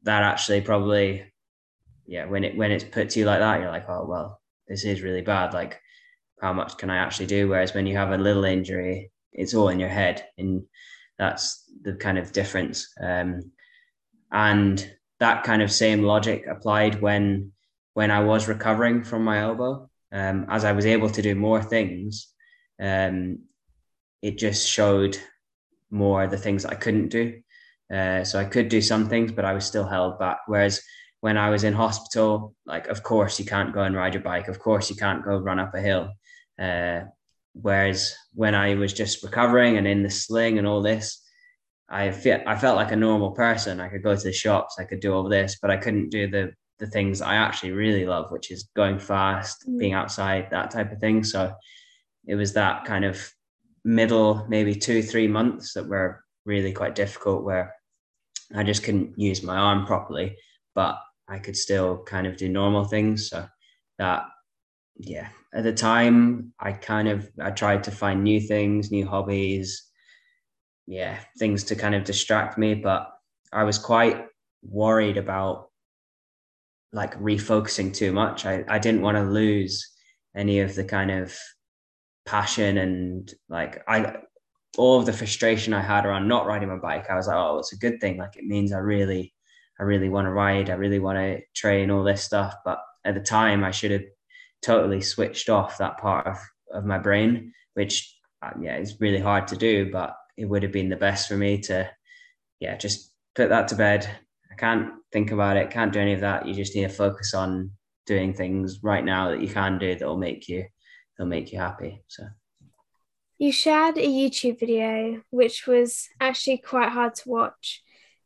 that 0.03 0.23
actually 0.23 0.61
probably, 0.61 1.31
yeah, 2.05 2.25
when 2.25 2.43
it 2.43 2.55
when 2.55 2.71
it's 2.71 2.83
put 2.83 3.09
to 3.11 3.19
you 3.19 3.25
like 3.25 3.39
that, 3.39 3.59
you're 3.59 3.71
like, 3.71 3.89
oh 3.89 4.05
well, 4.07 4.41
this 4.67 4.85
is 4.85 5.01
really 5.01 5.21
bad. 5.21 5.53
Like, 5.53 5.79
how 6.41 6.53
much 6.53 6.77
can 6.77 6.89
I 6.89 6.97
actually 6.97 7.27
do? 7.27 7.49
Whereas 7.49 7.73
when 7.73 7.85
you 7.85 7.97
have 7.97 8.11
a 8.11 8.17
little 8.17 8.45
injury, 8.45 9.11
it's 9.33 9.53
all 9.53 9.69
in 9.69 9.79
your 9.79 9.89
head, 9.89 10.25
and 10.37 10.63
that's 11.17 11.69
the 11.83 11.93
kind 11.93 12.17
of 12.17 12.31
difference. 12.31 12.87
Um, 13.01 13.51
and 14.31 14.91
that 15.19 15.43
kind 15.43 15.61
of 15.61 15.71
same 15.71 16.03
logic 16.03 16.47
applied 16.47 17.01
when 17.01 17.51
when 17.93 18.11
I 18.11 18.23
was 18.23 18.47
recovering 18.47 19.03
from 19.03 19.23
my 19.23 19.39
elbow. 19.39 19.89
Um, 20.13 20.45
as 20.49 20.65
I 20.65 20.73
was 20.73 20.85
able 20.85 21.09
to 21.09 21.21
do 21.21 21.35
more 21.35 21.63
things, 21.63 22.30
um, 22.81 23.39
it 24.21 24.37
just 24.37 24.67
showed 24.67 25.17
more 25.89 26.27
the 26.27 26.37
things 26.37 26.63
that 26.63 26.71
I 26.71 26.75
couldn't 26.75 27.09
do. 27.09 27.41
Uh, 27.93 28.23
so 28.23 28.39
I 28.39 28.45
could 28.45 28.69
do 28.69 28.81
some 28.81 29.07
things, 29.07 29.31
but 29.31 29.45
I 29.45 29.53
was 29.53 29.65
still 29.65 29.85
held 29.85 30.17
back. 30.17 30.39
Whereas 30.47 30.81
when 31.19 31.37
I 31.37 31.49
was 31.49 31.63
in 31.63 31.73
hospital, 31.73 32.55
like 32.65 32.87
of 32.87 33.03
course 33.03 33.39
you 33.39 33.45
can't 33.45 33.73
go 33.73 33.83
and 33.83 33.95
ride 33.95 34.13
your 34.13 34.23
bike, 34.23 34.47
of 34.47 34.59
course 34.59 34.89
you 34.89 34.95
can't 34.95 35.23
go 35.23 35.37
run 35.37 35.59
up 35.59 35.75
a 35.75 35.81
hill. 35.81 36.09
Uh, 36.59 37.01
whereas 37.53 38.15
when 38.33 38.55
I 38.55 38.75
was 38.75 38.93
just 38.93 39.23
recovering 39.23 39.77
and 39.77 39.87
in 39.87 40.03
the 40.03 40.09
sling 40.09 40.57
and 40.57 40.67
all 40.67 40.81
this, 40.81 41.21
I 41.89 42.11
felt 42.11 42.41
I 42.47 42.57
felt 42.57 42.77
like 42.77 42.93
a 42.93 42.95
normal 42.95 43.31
person. 43.31 43.81
I 43.81 43.89
could 43.89 44.03
go 44.03 44.15
to 44.15 44.23
the 44.23 44.31
shops, 44.31 44.77
I 44.79 44.85
could 44.85 45.01
do 45.01 45.13
all 45.13 45.27
this, 45.27 45.57
but 45.61 45.69
I 45.69 45.77
couldn't 45.77 46.09
do 46.09 46.29
the 46.29 46.53
the 46.79 46.87
things 46.87 47.21
I 47.21 47.35
actually 47.35 47.73
really 47.73 48.05
love, 48.07 48.31
which 48.31 48.49
is 48.49 48.69
going 48.75 48.97
fast, 48.97 49.67
mm. 49.67 49.77
being 49.77 49.93
outside, 49.93 50.47
that 50.49 50.71
type 50.71 50.91
of 50.91 50.99
thing. 50.99 51.23
So 51.23 51.53
it 52.25 52.35
was 52.35 52.53
that 52.53 52.85
kind 52.85 53.05
of 53.05 53.31
middle, 53.83 54.45
maybe 54.47 54.75
two, 54.75 55.01
three 55.01 55.27
months 55.27 55.73
that 55.73 55.87
were 55.87 56.23
really 56.45 56.71
quite 56.71 56.95
difficult 56.95 57.43
where 57.43 57.73
I 58.55 58.63
just 58.63 58.83
couldn't 58.83 59.17
use 59.17 59.43
my 59.43 59.57
arm 59.57 59.85
properly, 59.85 60.35
but 60.75 60.99
I 61.27 61.39
could 61.39 61.55
still 61.55 62.03
kind 62.03 62.27
of 62.27 62.37
do 62.37 62.49
normal 62.49 62.83
things. 62.85 63.29
So 63.29 63.47
that, 63.97 64.23
yeah, 64.97 65.29
at 65.53 65.63
the 65.63 65.73
time, 65.73 66.53
I 66.59 66.73
kind 66.73 67.07
of 67.07 67.29
I 67.39 67.51
tried 67.51 67.83
to 67.85 67.91
find 67.91 68.23
new 68.23 68.39
things, 68.39 68.91
new 68.91 69.07
hobbies, 69.07 69.89
yeah, 70.87 71.19
things 71.39 71.63
to 71.65 71.75
kind 71.75 71.95
of 71.95 72.03
distract 72.03 72.57
me. 72.57 72.75
But 72.75 73.09
I 73.53 73.63
was 73.63 73.77
quite 73.77 74.25
worried 74.63 75.17
about 75.17 75.69
like 76.93 77.17
refocusing 77.19 77.93
too 77.93 78.11
much. 78.11 78.45
I, 78.45 78.63
I 78.67 78.79
didn't 78.79 79.01
want 79.01 79.17
to 79.17 79.23
lose 79.23 79.89
any 80.35 80.59
of 80.59 80.75
the 80.75 80.83
kind 80.83 81.11
of 81.11 81.35
passion 82.25 82.77
and 82.77 83.33
like 83.49 83.81
I 83.87 84.15
all 84.77 84.99
of 84.99 85.05
the 85.05 85.13
frustration 85.13 85.73
I 85.73 85.81
had 85.81 86.05
around 86.05 86.27
not 86.27 86.45
riding 86.45 86.69
my 86.69 86.77
bike. 86.77 87.09
I 87.09 87.15
was 87.15 87.27
like, 87.27 87.35
oh, 87.35 87.59
it's 87.59 87.73
a 87.73 87.77
good 87.77 87.99
thing. 87.99 88.17
Like 88.17 88.37
it 88.37 88.45
means 88.45 88.71
I 88.71 88.77
really, 88.77 89.33
I 89.79 89.83
really 89.83 90.09
want 90.09 90.27
to 90.27 90.31
ride. 90.31 90.69
I 90.69 90.75
really 90.75 90.99
want 90.99 91.17
to 91.17 91.41
train 91.53 91.91
all 91.91 92.03
this 92.03 92.23
stuff. 92.23 92.55
But 92.63 92.79
at 93.03 93.15
the 93.15 93.21
time, 93.21 93.63
I 93.63 93.71
should 93.71 93.91
have 93.91 94.03
totally 94.61 95.01
switched 95.01 95.49
off 95.49 95.77
that 95.77 95.97
part 95.97 96.27
of, 96.27 96.37
of 96.73 96.85
my 96.85 96.97
brain, 96.97 97.51
which 97.73 98.17
uh, 98.41 98.51
yeah, 98.61 98.75
it's 98.75 99.01
really 99.01 99.19
hard 99.19 99.47
to 99.49 99.57
do. 99.57 99.91
But 99.91 100.15
it 100.37 100.45
would 100.45 100.63
have 100.63 100.71
been 100.71 100.89
the 100.89 100.95
best 100.95 101.27
for 101.27 101.35
me 101.35 101.59
to, 101.61 101.89
yeah, 102.59 102.77
just 102.77 103.13
put 103.35 103.49
that 103.49 103.67
to 103.69 103.75
bed. 103.75 104.09
I 104.51 104.55
can't 104.55 104.93
think 105.11 105.31
about 105.31 105.57
it. 105.57 105.69
Can't 105.69 105.91
do 105.91 105.99
any 105.99 106.13
of 106.13 106.21
that. 106.21 106.47
You 106.47 106.53
just 106.53 106.75
need 106.75 106.83
to 106.83 106.89
focus 106.89 107.33
on 107.33 107.71
doing 108.05 108.33
things 108.33 108.79
right 108.83 109.03
now 109.03 109.29
that 109.29 109.41
you 109.41 109.47
can 109.47 109.77
do 109.77 109.95
that 109.95 110.07
will 110.07 110.17
make 110.17 110.47
you, 110.47 110.65
that'll 111.17 111.29
make 111.29 111.51
you 111.51 111.59
happy. 111.59 112.03
So. 112.07 112.23
You 113.37 113.51
shared 113.51 113.97
a 113.97 114.07
YouTube 114.07 114.59
video 114.59 115.21
which 115.31 115.65
was 115.65 116.09
actually 116.19 116.59
quite 116.59 116.89
hard 116.89 117.15
to 117.15 117.29
watch. 117.29 117.81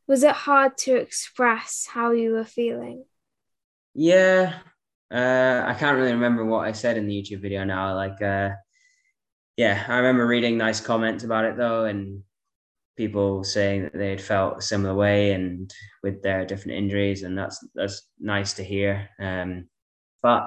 Was 0.07 0.23
it 0.23 0.31
hard 0.33 0.77
to 0.79 0.95
express 0.95 1.87
how 1.89 2.11
you 2.11 2.33
were 2.33 2.45
feeling? 2.45 3.05
Yeah, 3.93 4.59
uh, 5.09 5.63
I 5.65 5.73
can't 5.79 5.97
really 5.97 6.11
remember 6.11 6.43
what 6.43 6.67
I 6.67 6.73
said 6.73 6.97
in 6.97 7.07
the 7.07 7.13
YouTube 7.13 7.41
video 7.41 7.63
now. 7.63 7.95
Like, 7.95 8.21
uh, 8.21 8.49
yeah, 9.55 9.85
I 9.87 9.97
remember 9.97 10.27
reading 10.27 10.57
nice 10.57 10.81
comments 10.81 11.23
about 11.23 11.45
it 11.45 11.55
though, 11.55 11.85
and 11.85 12.21
people 12.97 13.43
saying 13.43 13.83
that 13.83 13.93
they 13.93 14.09
had 14.09 14.21
felt 14.21 14.57
a 14.57 14.61
similar 14.61 14.93
way 14.93 15.31
and 15.31 15.73
with 16.03 16.21
their 16.21 16.45
different 16.45 16.77
injuries, 16.77 17.23
and 17.23 17.37
that's 17.37 17.65
that's 17.73 18.09
nice 18.19 18.53
to 18.55 18.63
hear. 18.63 19.09
Um, 19.17 19.69
but 20.21 20.43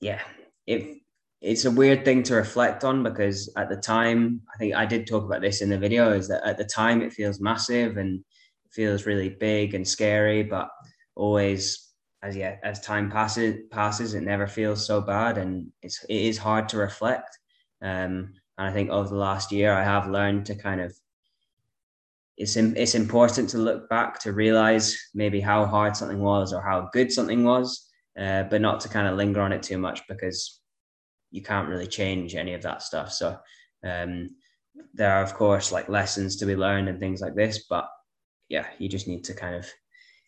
yeah, 0.00 0.20
if 0.66 0.99
it's 1.40 1.64
a 1.64 1.70
weird 1.70 2.04
thing 2.04 2.22
to 2.24 2.34
reflect 2.34 2.84
on 2.84 3.02
because 3.02 3.52
at 3.56 3.68
the 3.68 3.76
time, 3.76 4.42
I 4.54 4.58
think 4.58 4.74
I 4.74 4.86
did 4.86 5.06
talk 5.06 5.24
about 5.24 5.40
this 5.40 5.62
in 5.62 5.70
the 5.70 5.78
video, 5.78 6.12
is 6.12 6.28
that 6.28 6.46
at 6.46 6.58
the 6.58 6.64
time 6.64 7.02
it 7.02 7.12
feels 7.12 7.40
massive 7.40 7.96
and 7.96 8.24
feels 8.70 9.06
really 9.06 9.30
big 9.30 9.74
and 9.74 9.86
scary, 9.86 10.42
but 10.42 10.68
always 11.16 11.88
as 12.22 12.36
yeah 12.36 12.56
as 12.62 12.80
time 12.80 13.10
passes 13.10 13.56
passes 13.70 14.12
it 14.14 14.22
never 14.22 14.46
feels 14.46 14.86
so 14.86 15.00
bad 15.00 15.38
and 15.38 15.66
it's 15.82 16.04
it 16.04 16.14
is 16.14 16.38
hard 16.38 16.68
to 16.68 16.76
reflect. 16.76 17.38
Um 17.82 18.34
and 18.60 18.68
i 18.68 18.72
think 18.72 18.90
over 18.90 19.08
the 19.08 19.14
last 19.16 19.50
year 19.50 19.72
i 19.72 19.82
have 19.82 20.08
learned 20.08 20.46
to 20.46 20.54
kind 20.54 20.80
of 20.80 20.94
it's 22.36 22.56
it's 22.56 22.94
important 22.94 23.48
to 23.50 23.58
look 23.58 23.88
back 23.88 24.18
to 24.20 24.32
realize 24.32 24.96
maybe 25.14 25.40
how 25.40 25.66
hard 25.66 25.96
something 25.96 26.20
was 26.20 26.52
or 26.52 26.62
how 26.62 26.88
good 26.92 27.10
something 27.10 27.44
was 27.44 27.88
uh, 28.18 28.42
but 28.44 28.60
not 28.60 28.80
to 28.80 28.88
kind 28.88 29.06
of 29.08 29.16
linger 29.16 29.40
on 29.40 29.52
it 29.52 29.62
too 29.62 29.78
much 29.78 30.00
because 30.08 30.59
you 31.30 31.42
can't 31.42 31.68
really 31.68 31.86
change 31.86 32.34
any 32.34 32.54
of 32.54 32.62
that 32.62 32.82
stuff. 32.82 33.12
So 33.12 33.38
um, 33.84 34.30
there 34.94 35.12
are 35.12 35.22
of 35.22 35.34
course 35.34 35.72
like 35.72 35.88
lessons 35.88 36.36
to 36.36 36.46
be 36.46 36.56
learned 36.56 36.88
and 36.88 36.98
things 36.98 37.20
like 37.20 37.34
this, 37.34 37.66
but 37.68 37.88
yeah, 38.48 38.66
you 38.78 38.88
just 38.88 39.08
need 39.08 39.24
to 39.24 39.34
kind 39.34 39.54
of 39.54 39.66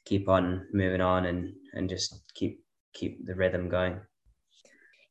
keep 0.04 0.28
on 0.28 0.66
moving 0.72 1.00
on 1.00 1.26
and 1.26 1.52
and 1.74 1.88
just 1.88 2.22
keep 2.34 2.64
keep 2.92 3.26
the 3.26 3.34
rhythm 3.34 3.68
going. 3.68 4.00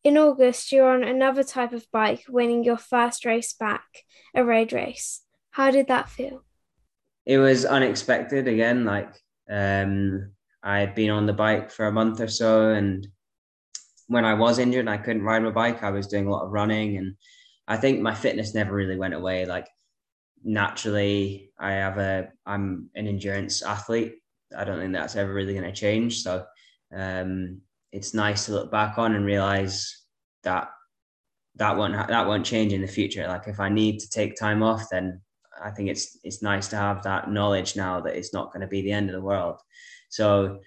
In 0.03 0.17
August, 0.17 0.71
you're 0.71 0.89
on 0.89 1.03
another 1.03 1.43
type 1.43 1.74
of 1.74 1.86
bike, 1.91 2.24
winning 2.27 2.63
your 2.63 2.77
first 2.77 3.24
race 3.24 3.53
back, 3.53 3.86
a 4.33 4.43
road 4.43 4.74
race. 4.74 5.21
How 5.51 5.69
did 5.69 5.88
that 5.88 6.10
feel? 6.10 6.43
It 7.25 7.38
was 7.38 7.65
unexpected 7.65 8.48
again. 8.48 8.83
Like 8.83 9.13
um, 9.50 10.31
I 10.63 10.79
had 10.79 10.95
been 10.95 11.12
on 11.12 11.27
the 11.27 11.33
bike 11.33 11.69
for 11.69 11.86
a 11.86 11.91
month 11.91 12.19
or 12.19 12.27
so, 12.27 12.71
and 12.71 13.07
when 14.12 14.25
I 14.25 14.34
was 14.34 14.60
injured 14.60 14.82
and 14.82 14.89
I 14.89 14.98
couldn't 14.98 15.24
ride 15.24 15.41
my 15.41 15.51
bike, 15.51 15.84
I 15.84 15.89
was 15.89 16.08
doing 16.08 16.27
a 16.27 16.32
lot 16.32 16.44
of 16.44 16.51
running, 16.51 16.98
and 16.98 17.15
I 17.68 17.77
think 17.77 18.01
my 18.01 18.13
fitness 18.13 18.53
never 18.53 18.74
really 18.74 18.98
went 18.98 19.13
away. 19.13 19.46
Like 19.46 19.68
naturally, 20.44 21.51
I 21.58 21.72
have 21.72 21.98
a 21.98 22.27
I'm 22.46 22.89
an 22.96 23.08
endurance 23.08 23.63
athlete. 23.63 24.15
I 24.56 24.65
don't 24.65 24.80
think 24.80 24.91
that's 24.91 25.15
ever 25.15 25.34
really 25.34 25.53
going 25.53 25.65
to 25.65 25.72
change. 25.72 26.24
So 26.24 26.46
um, 26.94 27.62
it's 27.94 28.13
nice 28.13 28.46
to 28.46 28.51
look 28.51 28.70
back 28.70 28.98
on 28.98 29.15
and 29.15 29.25
realize 29.25 30.03
that 30.44 30.70
that 31.56 31.77
won't 31.77 31.94
that 31.94 32.27
won't 32.27 32.46
change 32.46 32.74
in 32.74 32.82
the 32.82 32.88
future. 32.88 33.25
Like 33.27 33.48
if 33.48 33.62
I 33.62 33.70
need 33.70 34.00
to 34.00 34.10
take 34.10 34.36
time 34.36 34.62
off, 34.62 34.88
then 34.91 35.22
I 35.63 35.72
think 35.72 35.88
it's 35.89 36.20
it's 36.25 36.44
nice 36.44 36.68
to 36.70 36.75
have 36.75 37.01
that 37.03 37.32
knowledge 37.32 37.77
now 37.77 38.01
that 38.01 38.18
it's 38.18 38.34
not 38.34 38.51
going 38.51 38.62
to 38.62 38.68
be 38.68 38.82
the 38.82 38.91
end 38.91 39.10
of 39.10 39.15
the 39.15 39.22
world. 39.22 39.56
So 40.10 40.60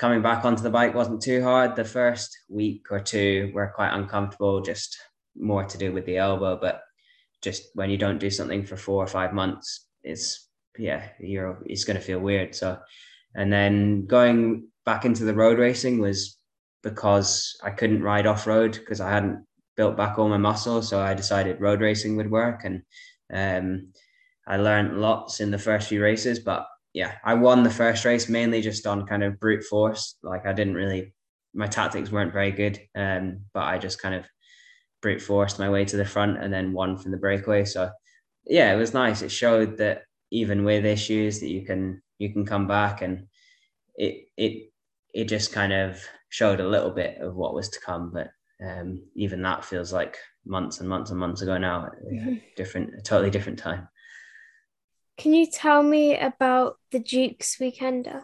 coming 0.00 0.22
back 0.22 0.46
onto 0.46 0.62
the 0.62 0.70
bike 0.70 0.94
wasn't 0.94 1.20
too 1.20 1.42
hard. 1.42 1.76
The 1.76 1.84
first 1.84 2.34
week 2.48 2.86
or 2.90 3.00
two 3.00 3.52
were 3.54 3.70
quite 3.76 3.92
uncomfortable, 3.92 4.62
just 4.62 4.98
more 5.36 5.64
to 5.64 5.76
do 5.76 5.92
with 5.92 6.06
the 6.06 6.16
elbow. 6.16 6.58
But 6.58 6.80
just 7.42 7.64
when 7.74 7.90
you 7.90 7.98
don't 7.98 8.18
do 8.18 8.30
something 8.30 8.64
for 8.64 8.78
four 8.78 9.04
or 9.04 9.06
five 9.06 9.34
months, 9.34 9.86
it's 10.02 10.48
yeah, 10.78 11.10
you're 11.20 11.62
it's 11.66 11.84
going 11.84 11.98
to 11.98 12.02
feel 12.02 12.18
weird. 12.18 12.54
So, 12.54 12.78
and 13.34 13.52
then 13.52 14.06
going 14.06 14.68
back 14.86 15.04
into 15.04 15.24
the 15.24 15.34
road 15.34 15.58
racing 15.58 15.98
was 15.98 16.38
because 16.82 17.54
I 17.62 17.68
couldn't 17.68 18.02
ride 18.02 18.26
off 18.26 18.46
road 18.46 18.72
because 18.72 19.02
I 19.02 19.10
hadn't 19.10 19.44
built 19.76 19.98
back 19.98 20.18
all 20.18 20.30
my 20.30 20.38
muscle. 20.38 20.80
So 20.80 20.98
I 20.98 21.12
decided 21.12 21.60
road 21.60 21.82
racing 21.82 22.16
would 22.16 22.30
work, 22.30 22.64
and 22.64 22.82
um, 23.30 23.92
I 24.46 24.56
learned 24.56 24.98
lots 24.98 25.40
in 25.40 25.50
the 25.50 25.58
first 25.58 25.90
few 25.90 26.02
races, 26.02 26.38
but 26.38 26.66
yeah, 26.92 27.16
I 27.24 27.34
won 27.34 27.62
the 27.62 27.70
first 27.70 28.04
race 28.04 28.28
mainly 28.28 28.62
just 28.62 28.86
on 28.86 29.06
kind 29.06 29.22
of 29.22 29.38
brute 29.38 29.64
force. 29.64 30.16
Like 30.22 30.46
I 30.46 30.52
didn't 30.52 30.74
really, 30.74 31.14
my 31.54 31.66
tactics 31.66 32.10
weren't 32.10 32.32
very 32.32 32.50
good, 32.50 32.80
um, 32.94 33.40
but 33.54 33.64
I 33.64 33.78
just 33.78 34.02
kind 34.02 34.14
of 34.14 34.26
brute 35.02 35.22
forced 35.22 35.58
my 35.58 35.70
way 35.70 35.84
to 35.84 35.96
the 35.96 36.04
front 36.04 36.42
and 36.42 36.52
then 36.52 36.72
won 36.72 36.98
from 36.98 37.12
the 37.12 37.16
breakaway. 37.16 37.64
So 37.64 37.90
yeah, 38.46 38.72
it 38.72 38.76
was 38.76 38.94
nice. 38.94 39.22
It 39.22 39.30
showed 39.30 39.78
that 39.78 40.02
even 40.30 40.64
with 40.64 40.84
issues 40.84 41.40
that 41.40 41.48
you 41.48 41.64
can 41.64 42.02
you 42.18 42.32
can 42.32 42.44
come 42.44 42.66
back 42.66 43.02
and 43.02 43.26
it 43.96 44.26
it 44.36 44.70
it 45.12 45.24
just 45.24 45.52
kind 45.52 45.72
of 45.72 46.00
showed 46.28 46.60
a 46.60 46.68
little 46.68 46.90
bit 46.90 47.18
of 47.18 47.34
what 47.34 47.54
was 47.54 47.68
to 47.70 47.80
come. 47.80 48.12
But 48.12 48.30
um, 48.64 49.02
even 49.14 49.42
that 49.42 49.64
feels 49.64 49.92
like 49.92 50.18
months 50.44 50.80
and 50.80 50.88
months 50.88 51.10
and 51.10 51.18
months 51.18 51.42
ago 51.42 51.58
now. 51.58 51.90
Mm-hmm. 52.04 52.34
Different, 52.56 52.94
a 52.98 53.02
totally 53.02 53.30
different 53.30 53.58
time. 53.58 53.88
Can 55.20 55.34
you 55.34 55.46
tell 55.46 55.82
me 55.82 56.16
about 56.16 56.78
the 56.92 56.98
Dukes 56.98 57.58
Weekender? 57.60 58.22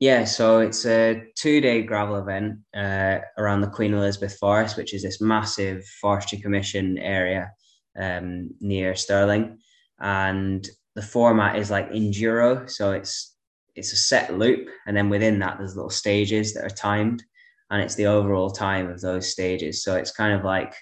Yeah, 0.00 0.24
so 0.24 0.58
it's 0.58 0.84
a 0.84 1.22
two 1.36 1.60
day 1.60 1.82
gravel 1.82 2.16
event 2.16 2.58
uh, 2.76 3.18
around 3.38 3.60
the 3.60 3.70
Queen 3.70 3.94
Elizabeth 3.94 4.36
Forest, 4.38 4.76
which 4.76 4.94
is 4.94 5.04
this 5.04 5.20
massive 5.20 5.84
Forestry 6.00 6.38
Commission 6.38 6.98
area 6.98 7.52
um, 7.96 8.50
near 8.60 8.96
Stirling. 8.96 9.58
And 10.00 10.68
the 10.96 11.02
format 11.02 11.54
is 11.54 11.70
like 11.70 11.92
enduro. 11.92 12.68
So 12.68 12.90
it's 12.90 13.36
it's 13.76 13.92
a 13.92 13.96
set 13.96 14.36
loop. 14.36 14.70
And 14.88 14.96
then 14.96 15.08
within 15.08 15.38
that, 15.38 15.58
there's 15.58 15.76
little 15.76 15.88
stages 15.88 16.52
that 16.54 16.64
are 16.64 16.76
timed. 16.76 17.22
And 17.70 17.80
it's 17.80 17.94
the 17.94 18.06
overall 18.06 18.50
time 18.50 18.90
of 18.90 19.00
those 19.00 19.30
stages. 19.30 19.84
So 19.84 19.94
it's 19.94 20.10
kind 20.10 20.34
of 20.34 20.44
like 20.44 20.74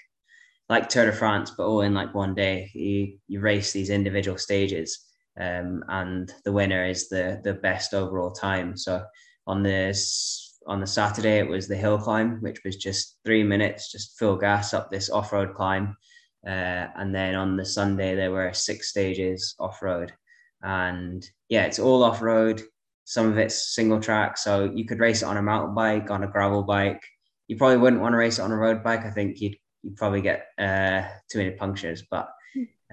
like 0.67 0.89
Tour 0.89 1.05
de 1.05 1.11
France, 1.11 1.51
but 1.55 1.67
all 1.67 1.81
in 1.81 1.93
like 1.93 2.15
one 2.15 2.33
day. 2.33 2.71
You 2.73 3.19
you 3.27 3.39
race 3.39 3.71
these 3.71 3.91
individual 3.91 4.39
stages 4.39 5.09
um, 5.41 5.83
and 5.87 6.31
the 6.45 6.51
winner 6.51 6.85
is 6.85 7.09
the 7.09 7.41
the 7.43 7.55
best 7.55 7.93
overall 7.93 8.31
time. 8.31 8.77
So 8.77 9.03
on 9.47 9.63
this 9.63 10.59
on 10.67 10.79
the 10.79 10.87
Saturday 10.87 11.39
it 11.39 11.47
was 11.47 11.67
the 11.67 11.75
hill 11.75 11.97
climb, 11.97 12.39
which 12.41 12.59
was 12.63 12.75
just 12.75 13.17
three 13.25 13.43
minutes, 13.43 13.91
just 13.91 14.17
full 14.19 14.37
gas 14.37 14.73
up 14.73 14.91
this 14.91 15.09
off 15.09 15.33
road 15.33 15.55
climb, 15.55 15.97
uh, 16.45 16.85
and 16.95 17.13
then 17.13 17.33
on 17.35 17.57
the 17.57 17.65
Sunday 17.65 18.15
there 18.15 18.31
were 18.31 18.53
six 18.53 18.89
stages 18.89 19.55
off 19.59 19.81
road, 19.81 20.13
and 20.61 21.25
yeah, 21.49 21.65
it's 21.65 21.79
all 21.79 22.03
off 22.03 22.21
road. 22.21 22.61
Some 23.05 23.27
of 23.27 23.37
it's 23.39 23.75
single 23.75 23.99
track, 23.99 24.37
so 24.37 24.71
you 24.75 24.85
could 24.85 24.99
race 24.99 25.23
it 25.23 25.25
on 25.25 25.37
a 25.37 25.41
mountain 25.41 25.73
bike, 25.73 26.11
on 26.11 26.23
a 26.23 26.27
gravel 26.27 26.63
bike. 26.63 27.01
You 27.47 27.57
probably 27.57 27.77
wouldn't 27.77 28.01
want 28.01 28.13
to 28.13 28.17
race 28.17 28.37
it 28.37 28.43
on 28.43 28.51
a 28.51 28.57
road 28.57 28.83
bike. 28.83 29.05
I 29.05 29.09
think 29.09 29.41
you'd 29.41 29.57
you'd 29.81 29.97
probably 29.97 30.21
get 30.21 30.45
uh, 30.59 31.01
too 31.31 31.39
many 31.39 31.51
punctures, 31.51 32.03
but 32.11 32.29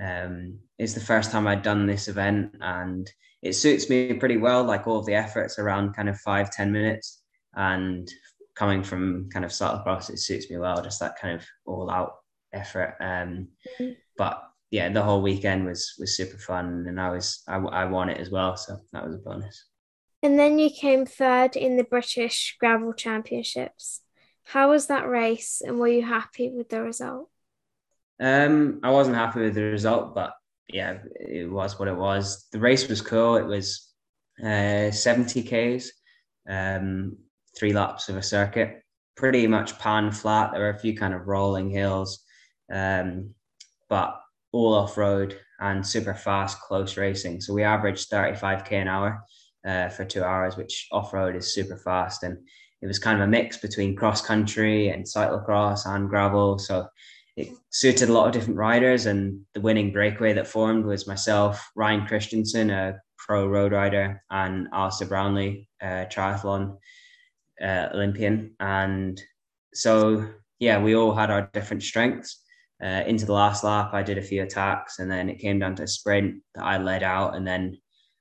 um, 0.01 0.59
it's 0.79 0.95
the 0.95 1.01
first 1.01 1.31
time 1.31 1.47
I'd 1.47 1.63
done 1.63 1.87
this 1.87 2.09
event 2.09 2.55
and 2.61 3.11
it 3.43 3.55
suits 3.55 3.89
me 3.89 4.15
pretty 4.15 4.37
well. 4.37 4.65
Like 4.65 4.87
all 4.87 4.99
of 4.99 5.07
the 5.07 5.15
efforts 5.15 5.59
around 5.59 5.95
kind 5.95 6.09
of 6.09 6.19
five 6.21 6.51
ten 6.51 6.73
minutes. 6.73 7.23
and 7.55 8.09
coming 8.59 8.83
from 8.83 9.29
kind 9.33 9.45
of 9.45 9.53
cyclocross, 9.53 10.11
it 10.11 10.19
suits 10.19 10.51
me 10.51 10.59
well. 10.59 10.83
Just 10.83 11.01
that 11.01 11.17
kind 11.19 11.37
of 11.37 11.47
all 11.65 11.89
out 11.91 12.17
effort. 12.53 12.97
Um, 13.01 13.49
mm-hmm. 13.79 13.93
But 14.17 14.43
yeah, 14.71 14.89
the 14.89 15.03
whole 15.03 15.23
weekend 15.23 15.65
was 15.65 15.95
was 15.99 16.17
super 16.17 16.39
fun, 16.39 16.85
and 16.89 17.01
I 17.01 17.11
was 17.11 17.43
I, 17.47 17.57
I 17.57 17.85
won 17.85 18.11
it 18.11 18.19
as 18.19 18.31
well, 18.31 18.57
so 18.57 18.79
that 18.93 19.07
was 19.07 19.15
a 19.15 19.19
bonus. 19.19 19.65
And 20.23 20.39
then 20.39 20.59
you 20.59 20.71
came 20.71 21.07
third 21.07 21.55
in 21.55 21.77
the 21.77 21.85
British 21.85 22.57
Gravel 22.59 22.93
Championships. 22.93 24.03
How 24.43 24.71
was 24.71 24.87
that 24.87 25.09
race, 25.09 25.63
and 25.65 25.79
were 25.79 25.89
you 25.89 26.03
happy 26.03 26.51
with 26.51 26.71
the 26.71 26.83
result? 26.83 27.31
Um, 28.21 28.81
I 28.83 28.91
wasn't 28.91 29.17
happy 29.17 29.41
with 29.41 29.55
the 29.55 29.63
result, 29.63 30.15
but 30.15 30.33
yeah, 30.73 30.99
it 31.21 31.51
was 31.51 31.79
what 31.79 31.89
it 31.89 31.97
was. 31.97 32.47
The 32.53 32.59
race 32.59 32.89
was 32.89 33.01
cool. 33.01 33.37
It 33.37 33.47
was 33.47 33.93
uh, 34.45 34.91
70 34.91 35.43
Ks, 35.79 35.93
um, 36.49 37.17
three 37.57 37.73
laps 37.73 38.09
of 38.09 38.17
a 38.17 38.23
circuit, 38.23 38.83
pretty 39.17 39.47
much 39.47 39.79
pan 39.79 40.11
flat. 40.11 40.53
There 40.53 40.61
were 40.61 40.71
a 40.71 40.79
few 40.79 40.97
kind 40.97 41.15
of 41.15 41.27
rolling 41.27 41.71
hills, 41.71 42.25
um, 42.73 43.35
but 43.89 44.21
all 44.53 44.75
off 44.75 44.97
road 44.97 45.39
and 45.61 45.87
super 45.87 46.15
fast, 46.15 46.61
close 46.61 46.97
racing. 46.97 47.41
So 47.41 47.53
we 47.53 47.63
averaged 47.63 48.11
35k 48.11 48.73
an 48.73 48.89
hour 48.89 49.25
uh, 49.67 49.89
for 49.89 50.05
two 50.05 50.23
hours, 50.23 50.57
which 50.57 50.87
off 50.93 51.13
road 51.13 51.35
is 51.35 51.53
super 51.53 51.77
fast. 51.77 52.23
And 52.23 52.39
it 52.81 52.87
was 52.87 52.99
kind 52.99 53.21
of 53.21 53.27
a 53.27 53.31
mix 53.31 53.57
between 53.57 53.97
cross 53.97 54.25
country 54.25 54.89
and 54.89 55.05
cyclocross 55.05 55.87
and 55.87 56.09
gravel. 56.09 56.59
So 56.59 56.87
it 57.39 57.51
suited 57.71 58.09
a 58.09 58.13
lot 58.13 58.27
of 58.27 58.33
different 58.33 58.59
riders. 58.59 59.07
And 59.07 59.43
the 59.55 59.61
winning 59.61 59.93
breakaway 59.93 60.33
that 60.33 60.49
formed 60.49 60.85
was 60.85 61.07
myself, 61.07 61.71
Ryan 61.77 62.05
Christensen, 62.07 62.71
a 62.71 62.99
pro 63.17 63.47
road 63.47 63.73
rider, 63.73 64.23
and 64.31 64.67
Alistair 64.73 65.07
Brownlee, 65.07 65.69
a 65.81 66.07
triathlon 66.11 66.79
uh, 67.63 67.89
Olympian. 67.95 68.57
And 68.59 69.21
so, 69.73 70.29
yeah, 70.59 70.83
we 70.83 70.97
all 70.97 71.15
had 71.15 71.31
our 71.31 71.49
different 71.53 71.85
strengths. 71.85 72.43
Uh, 72.83 73.03
into 73.07 73.27
the 73.27 73.33
last 73.33 73.65
lap, 73.65 73.91
I 73.93 74.03
did 74.03 74.19
a 74.19 74.23
few 74.23 74.43
attacks, 74.43 74.99
and 74.99 75.11
then 75.11 75.29
it 75.29 75.41
came 75.41 75.59
down 75.59 75.75
to 75.77 75.83
a 75.83 75.89
sprint 75.89 76.43
that 76.55 76.65
I 76.65 76.79
led 76.79 77.03
out, 77.03 77.35
and 77.35 77.45
then 77.45 77.77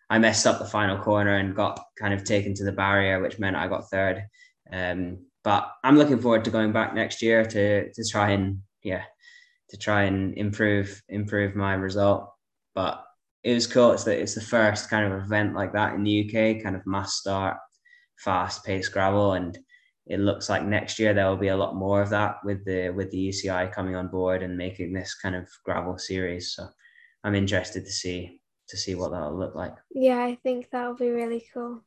I 0.09 0.17
messed 0.17 0.47
up 0.47 0.57
the 0.57 0.65
final 0.65 0.97
corner 0.97 1.35
and 1.35 1.55
got 1.55 1.83
kind 1.99 2.11
of 2.13 2.23
taken 2.23 2.55
to 2.55 2.63
the 2.63 2.71
barrier, 2.71 3.21
which 3.21 3.37
meant 3.37 3.55
I 3.55 3.67
got 3.67 3.89
third. 3.89 4.23
Um, 4.71 5.25
but 5.43 5.71
I'm 5.83 5.95
looking 5.95 6.19
forward 6.19 6.43
to 6.45 6.51
going 6.51 6.71
back 6.71 6.95
next 6.95 7.21
year 7.21 7.45
to 7.45 7.91
to 7.93 8.03
try 8.09 8.31
and 8.31 8.61
yeah 8.83 9.03
to 9.69 9.77
try 9.77 10.03
and 10.03 10.37
improve 10.37 11.01
improve 11.09 11.55
my 11.55 11.73
result. 11.73 12.31
But 12.73 13.03
it 13.43 13.53
was 13.53 13.67
cool. 13.67 13.91
It's 13.91 14.03
the 14.03 14.19
it's 14.19 14.35
the 14.35 14.41
first 14.41 14.89
kind 14.89 15.11
of 15.11 15.19
event 15.19 15.55
like 15.55 15.73
that 15.73 15.93
in 15.93 16.03
the 16.03 16.25
UK, 16.25 16.63
kind 16.63 16.75
of 16.75 16.85
mass 16.85 17.15
start, 17.15 17.57
fast 18.19 18.63
paced 18.65 18.91
gravel, 18.91 19.33
and 19.33 19.57
it 20.05 20.19
looks 20.19 20.49
like 20.49 20.63
next 20.63 20.99
year 20.99 21.13
there 21.13 21.27
will 21.27 21.37
be 21.37 21.49
a 21.49 21.57
lot 21.57 21.75
more 21.75 22.01
of 22.01 22.09
that 22.09 22.37
with 22.43 22.63
the 22.65 22.89
with 22.89 23.11
the 23.11 23.29
UCI 23.29 23.71
coming 23.71 23.95
on 23.95 24.07
board 24.07 24.43
and 24.43 24.57
making 24.57 24.93
this 24.93 25.15
kind 25.15 25.35
of 25.35 25.47
gravel 25.63 25.97
series. 25.97 26.53
So 26.53 26.67
I'm 27.23 27.35
interested 27.35 27.85
to 27.85 27.91
see 27.91 28.41
to 28.69 28.77
see 28.77 28.95
what 28.95 29.11
that'll 29.11 29.37
look 29.37 29.55
like. 29.55 29.73
Yeah, 29.91 30.19
I 30.19 30.35
think 30.35 30.69
that'll 30.71 30.95
be 30.95 31.09
really 31.09 31.45
cool. 31.53 31.83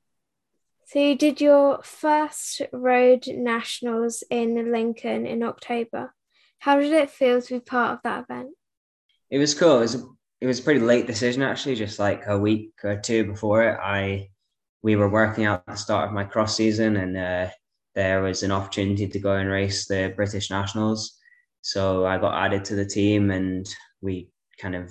So 0.86 0.98
you 0.98 1.14
did 1.14 1.40
your 1.40 1.82
first 1.84 2.62
road 2.72 3.26
nationals 3.28 4.24
in 4.28 4.72
Lincoln 4.72 5.24
in 5.24 5.42
October. 5.42 6.14
How 6.60 6.78
did 6.78 6.92
it 6.92 7.10
feel 7.10 7.40
to 7.40 7.54
be 7.54 7.60
part 7.60 7.94
of 7.94 8.02
that 8.04 8.24
event? 8.28 8.50
It 9.30 9.38
was 9.38 9.54
cool. 9.54 9.78
It 9.78 9.80
was 9.80 10.06
it 10.40 10.46
was 10.46 10.60
a 10.60 10.62
pretty 10.62 10.80
late 10.80 11.06
decision 11.06 11.42
actually, 11.42 11.74
just 11.74 11.98
like 11.98 12.22
a 12.26 12.38
week 12.38 12.72
or 12.84 12.96
two 12.96 13.24
before 13.24 13.64
it. 13.64 13.78
I 13.82 14.28
we 14.82 14.96
were 14.96 15.08
working 15.08 15.44
out 15.44 15.66
the 15.66 15.74
start 15.74 16.08
of 16.08 16.14
my 16.14 16.24
cross 16.24 16.56
season 16.56 16.96
and 16.96 17.16
uh, 17.16 17.48
there 17.94 18.22
was 18.22 18.42
an 18.42 18.52
opportunity 18.52 19.08
to 19.08 19.18
go 19.18 19.36
and 19.36 19.48
race 19.48 19.86
the 19.86 20.12
British 20.14 20.50
Nationals. 20.50 21.18
So 21.62 22.06
I 22.06 22.18
got 22.18 22.34
added 22.34 22.64
to 22.66 22.74
the 22.74 22.86
team 22.86 23.30
and 23.30 23.66
we 24.00 24.30
kind 24.58 24.74
of 24.74 24.90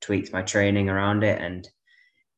tweaked 0.00 0.32
my 0.32 0.42
training 0.42 0.88
around 0.88 1.24
it. 1.24 1.40
And 1.40 1.68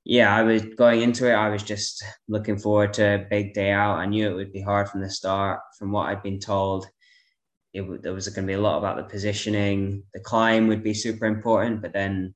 yeah, 0.05 0.35
I 0.35 0.43
was 0.43 0.63
going 0.63 1.03
into 1.03 1.31
it, 1.31 1.35
I 1.35 1.49
was 1.49 1.63
just 1.63 2.05
looking 2.29 2.59
forward 2.59 2.95
to 2.95 3.15
a 3.15 3.27
big 3.29 3.53
day 3.53 3.71
out. 3.73 3.99
I 3.99 4.07
knew 4.07 4.31
it 4.31 4.35
would 4.35 4.53
be 4.53 4.63
hard 4.63 4.89
from 4.89 5.03
the 5.03 5.11
start. 5.11 5.61
From 5.79 5.93
what 5.93 6.09
I'd 6.09 6.23
been 6.23 6.41
told, 6.41 6.87
it 7.77 8.03
there 8.03 8.15
was 8.15 8.29
going 8.29 8.47
to 8.47 8.51
be 8.51 8.55
a 8.55 8.61
lot 8.61 8.79
about 8.79 8.97
the 8.97 9.05
positioning. 9.05 10.03
The 10.15 10.21
climb 10.21 10.67
would 10.69 10.83
be 10.83 10.95
super 10.95 11.27
important, 11.27 11.83
but 11.83 11.93
then 11.93 12.35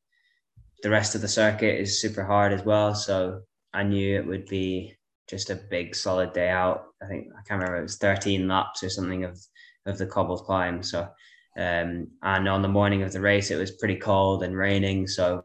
the 0.82 0.90
rest 0.90 1.14
of 1.14 1.22
the 1.22 1.28
circuit 1.28 1.80
is 1.80 2.00
super 2.00 2.24
hard 2.24 2.52
as 2.52 2.64
well. 2.64 2.94
So 2.94 3.40
I 3.72 3.82
knew 3.82 4.16
it 4.16 4.26
would 4.26 4.46
be 4.46 4.96
just 5.28 5.48
a 5.50 5.54
big 5.70 5.94
solid 5.94 6.32
day 6.34 6.50
out. 6.50 6.84
I 7.02 7.06
think 7.06 7.28
I 7.32 7.42
can't 7.48 7.60
remember 7.60 7.78
it 7.78 7.82
was 7.82 7.96
13 7.96 8.48
laps 8.48 8.82
or 8.82 8.90
something 8.90 9.24
of 9.24 9.38
of 9.86 9.96
the 9.96 10.06
cobbled 10.06 10.44
climb. 10.44 10.82
So 10.82 11.08
um, 11.56 12.08
and 12.22 12.48
on 12.48 12.62
the 12.62 12.68
morning 12.68 13.02
of 13.02 13.12
the 13.12 13.20
race, 13.20 13.50
it 13.50 13.56
was 13.56 13.70
pretty 13.72 13.96
cold 13.96 14.42
and 14.42 14.56
raining. 14.56 15.06
So 15.06 15.44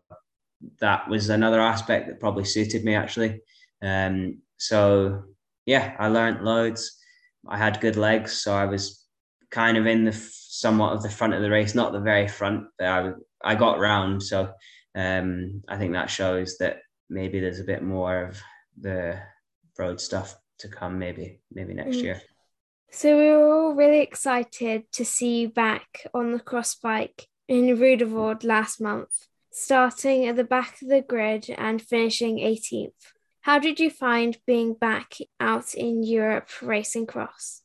that 0.80 1.08
was 1.10 1.30
another 1.30 1.62
aspect 1.62 2.08
that 2.08 2.20
probably 2.20 2.46
suited 2.46 2.84
me 2.84 2.96
actually. 2.96 3.42
Um, 3.82 4.42
so 4.58 5.24
yeah, 5.66 5.96
I 6.00 6.10
learned 6.10 6.44
loads. 6.44 7.00
I 7.48 7.58
had 7.58 7.80
good 7.80 7.96
legs, 7.96 8.34
so 8.34 8.54
I 8.54 8.66
was 8.66 9.05
kind 9.56 9.78
of 9.78 9.88
in 9.88 10.04
the 10.04 10.12
somewhat 10.12 10.92
of 10.92 11.02
the 11.02 11.10
front 11.10 11.34
of 11.34 11.42
the 11.42 11.50
race, 11.50 11.74
not 11.74 11.94
the 11.94 12.00
very 12.02 12.28
front, 12.28 12.68
but 12.78 12.88
I 12.88 13.12
I 13.42 13.56
got 13.56 13.80
round. 13.80 14.22
So 14.22 14.52
um, 14.94 15.64
I 15.70 15.78
think 15.78 15.94
that 15.94 16.10
shows 16.10 16.58
that 16.58 16.80
maybe 17.10 17.40
there's 17.40 17.62
a 17.62 17.72
bit 17.74 17.82
more 17.82 18.26
of 18.26 18.42
the 18.80 19.18
road 19.80 20.02
stuff 20.02 20.36
to 20.60 20.68
come. 20.68 21.00
Maybe 21.00 21.40
maybe 21.52 21.74
next 21.74 21.98
mm. 21.98 22.04
year. 22.04 22.22
So 22.92 23.18
we 23.18 23.30
were 23.30 23.54
all 23.54 23.76
really 23.76 24.02
excited 24.02 24.92
to 24.92 25.06
see 25.06 25.42
you 25.42 25.50
back 25.50 26.06
on 26.14 26.34
the 26.34 26.40
cross 26.40 26.76
bike 26.76 27.28
in 27.48 27.78
Ruddervoorde 27.78 28.44
last 28.44 28.82
month, 28.82 29.28
starting 29.52 30.28
at 30.28 30.36
the 30.36 30.44
back 30.44 30.82
of 30.82 30.90
the 30.90 31.02
grid 31.02 31.46
and 31.58 31.82
finishing 31.82 32.38
18th. 32.38 32.92
How 33.42 33.60
did 33.60 33.80
you 33.80 33.90
find 33.90 34.38
being 34.46 34.74
back 34.74 35.18
out 35.40 35.74
in 35.76 36.04
Europe 36.04 36.50
racing 36.62 37.06
cross? 37.06 37.62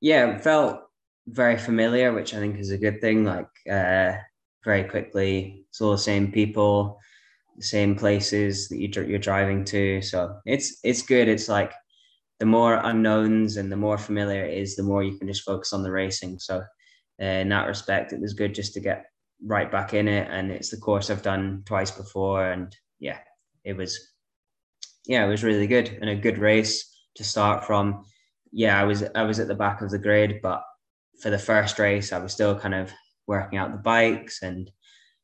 Yeah, 0.00 0.38
felt 0.38 0.89
very 1.26 1.58
familiar, 1.58 2.12
which 2.12 2.34
I 2.34 2.38
think 2.38 2.58
is 2.58 2.70
a 2.70 2.78
good 2.78 3.00
thing. 3.00 3.24
Like 3.24 3.48
uh, 3.70 4.12
very 4.64 4.84
quickly, 4.84 5.64
it's 5.68 5.80
all 5.80 5.92
the 5.92 5.98
same 5.98 6.32
people, 6.32 6.98
the 7.56 7.64
same 7.64 7.94
places 7.94 8.68
that 8.68 8.78
you, 8.78 8.90
you're 9.04 9.18
driving 9.18 9.64
to. 9.66 10.02
So 10.02 10.38
it's 10.46 10.80
it's 10.82 11.02
good. 11.02 11.28
It's 11.28 11.48
like 11.48 11.72
the 12.40 12.46
more 12.46 12.80
unknowns 12.82 13.58
and 13.58 13.70
the 13.70 13.76
more 13.76 13.98
familiar 13.98 14.44
it 14.44 14.56
is, 14.56 14.74
the 14.74 14.82
more 14.82 15.02
you 15.02 15.16
can 15.18 15.28
just 15.28 15.44
focus 15.44 15.72
on 15.72 15.82
the 15.82 15.90
racing. 15.90 16.38
So, 16.38 16.62
uh, 17.20 17.24
in 17.24 17.50
that 17.50 17.68
respect, 17.68 18.12
it 18.12 18.20
was 18.20 18.32
good 18.32 18.54
just 18.54 18.72
to 18.74 18.80
get 18.80 19.04
right 19.44 19.70
back 19.70 19.92
in 19.92 20.08
it. 20.08 20.26
And 20.30 20.50
it's 20.50 20.70
the 20.70 20.78
course 20.78 21.10
I've 21.10 21.22
done 21.22 21.62
twice 21.66 21.90
before. 21.90 22.50
And 22.50 22.74
yeah, 22.98 23.18
it 23.64 23.74
was, 23.74 24.14
yeah, 25.06 25.24
it 25.24 25.28
was 25.28 25.44
really 25.44 25.66
good 25.66 25.98
and 26.00 26.08
a 26.08 26.16
good 26.16 26.38
race 26.38 26.90
to 27.16 27.24
start 27.24 27.66
from. 27.66 28.04
Yeah, 28.52 28.80
I 28.80 28.84
was 28.84 29.04
I 29.14 29.22
was 29.22 29.38
at 29.38 29.46
the 29.46 29.54
back 29.54 29.82
of 29.82 29.90
the 29.90 29.98
grid, 29.98 30.40
but 30.42 30.62
for 31.20 31.30
the 31.30 31.38
first 31.38 31.78
race, 31.78 32.12
I 32.12 32.18
was 32.18 32.32
still 32.32 32.58
kind 32.58 32.74
of 32.74 32.92
working 33.26 33.58
out 33.58 33.72
the 33.72 33.78
bikes 33.78 34.42
and 34.42 34.70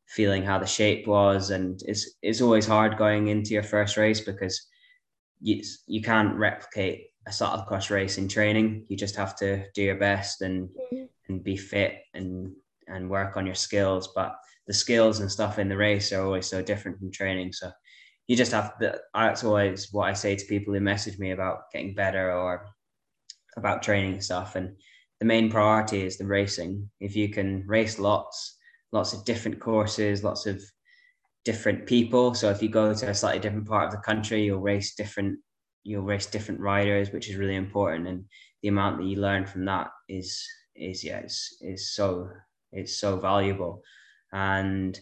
feeling 0.06 0.42
how 0.42 0.58
the 0.58 0.66
shape 0.66 1.06
was. 1.06 1.50
And 1.50 1.80
it's 1.84 2.10
it's 2.22 2.40
always 2.40 2.66
hard 2.66 2.96
going 2.96 3.28
into 3.28 3.54
your 3.54 3.62
first 3.62 3.96
race 3.96 4.20
because 4.20 4.66
you, 5.40 5.62
you 5.86 6.02
can't 6.02 6.36
replicate 6.36 7.06
a 7.26 7.30
cyclocross 7.30 7.90
race 7.90 8.18
in 8.18 8.28
training. 8.28 8.86
You 8.88 8.96
just 8.96 9.16
have 9.16 9.36
to 9.36 9.64
do 9.74 9.82
your 9.82 9.96
best 9.96 10.42
and 10.42 10.68
mm-hmm. 10.68 11.04
and 11.28 11.42
be 11.42 11.56
fit 11.56 12.02
and 12.14 12.52
and 12.88 13.10
work 13.10 13.36
on 13.36 13.46
your 13.46 13.54
skills. 13.54 14.10
But 14.14 14.36
the 14.66 14.74
skills 14.74 15.20
and 15.20 15.30
stuff 15.30 15.58
in 15.58 15.68
the 15.68 15.76
race 15.76 16.12
are 16.12 16.24
always 16.24 16.46
so 16.46 16.62
different 16.62 16.98
from 16.98 17.10
training. 17.10 17.52
So 17.52 17.70
you 18.26 18.36
just 18.36 18.52
have 18.52 18.78
to. 18.78 19.00
That's 19.14 19.44
always 19.44 19.92
what 19.92 20.08
I 20.08 20.12
say 20.12 20.36
to 20.36 20.46
people 20.46 20.74
who 20.74 20.80
message 20.80 21.18
me 21.18 21.32
about 21.32 21.70
getting 21.72 21.94
better 21.94 22.32
or 22.32 22.66
about 23.56 23.82
training 23.82 24.20
stuff. 24.20 24.56
And 24.56 24.76
the 25.20 25.26
main 25.26 25.50
priority 25.50 26.02
is 26.02 26.18
the 26.18 26.26
racing. 26.26 26.90
If 27.00 27.16
you 27.16 27.28
can 27.28 27.66
race 27.66 27.98
lots, 27.98 28.56
lots 28.92 29.12
of 29.12 29.24
different 29.24 29.60
courses, 29.60 30.22
lots 30.22 30.46
of 30.46 30.62
different 31.44 31.86
people. 31.86 32.34
So 32.34 32.50
if 32.50 32.62
you 32.62 32.68
go 32.68 32.92
to 32.92 33.08
a 33.08 33.14
slightly 33.14 33.40
different 33.40 33.68
part 33.68 33.86
of 33.86 33.92
the 33.92 33.98
country, 33.98 34.44
you'll 34.44 34.60
race 34.60 34.94
different 34.94 35.38
you'll 35.84 36.02
race 36.02 36.26
different 36.26 36.60
riders, 36.60 37.12
which 37.12 37.30
is 37.30 37.36
really 37.36 37.54
important. 37.54 38.08
And 38.08 38.24
the 38.62 38.68
amount 38.68 38.98
that 38.98 39.06
you 39.06 39.20
learn 39.20 39.46
from 39.46 39.64
that 39.66 39.88
is 40.08 40.44
is 40.74 41.04
yeah, 41.04 41.20
is 41.20 41.56
is 41.60 41.94
so 41.94 42.28
it's 42.72 42.98
so 42.98 43.16
valuable. 43.16 43.82
And 44.32 44.98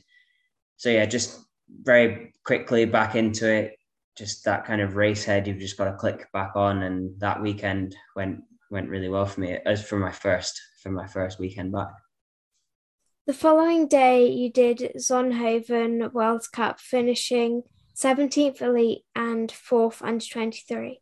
so 0.76 0.90
yeah, 0.90 1.06
just 1.06 1.40
very 1.82 2.32
quickly 2.44 2.84
back 2.84 3.16
into 3.16 3.50
it. 3.50 3.78
Just 4.16 4.44
that 4.44 4.64
kind 4.64 4.80
of 4.80 4.94
race 4.94 5.24
head, 5.24 5.46
you've 5.46 5.58
just 5.58 5.76
got 5.76 5.86
to 5.86 5.96
click 5.96 6.30
back 6.32 6.52
on. 6.54 6.82
And 6.82 7.18
that 7.20 7.42
weekend 7.42 7.96
went 8.14 8.42
went 8.74 8.90
really 8.90 9.08
well 9.08 9.24
for 9.24 9.40
me 9.40 9.56
as 9.64 9.86
for 9.86 9.98
my 9.98 10.10
first 10.10 10.60
for 10.82 10.90
my 10.90 11.06
first 11.06 11.38
weekend 11.38 11.72
back. 11.72 11.94
The 13.26 13.32
following 13.32 13.88
day, 13.88 14.26
you 14.26 14.52
did 14.52 14.92
Zonhoven 14.98 16.12
World 16.12 16.44
Cup, 16.52 16.78
finishing 16.78 17.62
17th 17.96 18.60
elite 18.60 19.02
and 19.14 19.50
4th 19.50 20.02
under 20.02 20.22
23. 20.22 21.00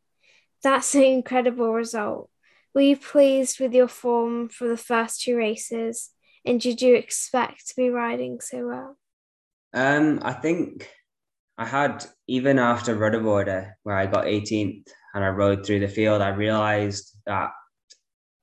That's 0.62 0.94
an 0.94 1.02
incredible 1.02 1.72
result. 1.72 2.30
Were 2.74 2.82
you 2.82 2.96
pleased 2.96 3.58
with 3.58 3.72
your 3.72 3.88
form 3.88 4.50
for 4.50 4.68
the 4.68 4.76
first 4.76 5.22
two 5.22 5.36
races? 5.36 6.10
And 6.44 6.60
did 6.60 6.80
you 6.80 6.94
expect 6.94 7.68
to 7.68 7.74
be 7.76 7.88
riding 7.88 8.40
so 8.40 8.68
well? 8.68 8.98
Um, 9.74 10.20
I 10.22 10.34
think 10.34 10.88
I 11.58 11.66
had 11.66 12.04
even 12.28 12.58
after 12.58 12.94
Ruddervoorde, 12.94 13.72
where 13.82 13.96
I 13.96 14.06
got 14.06 14.26
18th 14.26 14.86
and 15.14 15.24
I 15.24 15.28
rode 15.28 15.66
through 15.66 15.80
the 15.80 15.88
field, 15.88 16.22
I 16.22 16.28
realized 16.28 17.16
that 17.26 17.50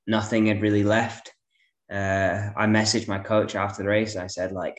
nothing 0.10 0.48
had 0.48 0.62
really 0.62 0.84
left. 0.84 1.34
Uh, 1.90 2.50
I 2.58 2.66
messaged 2.66 3.08
my 3.08 3.20
coach 3.20 3.56
after 3.56 3.84
the 3.84 3.90
race. 3.90 4.16
I 4.16 4.28
said 4.28 4.52
like, 4.52 4.78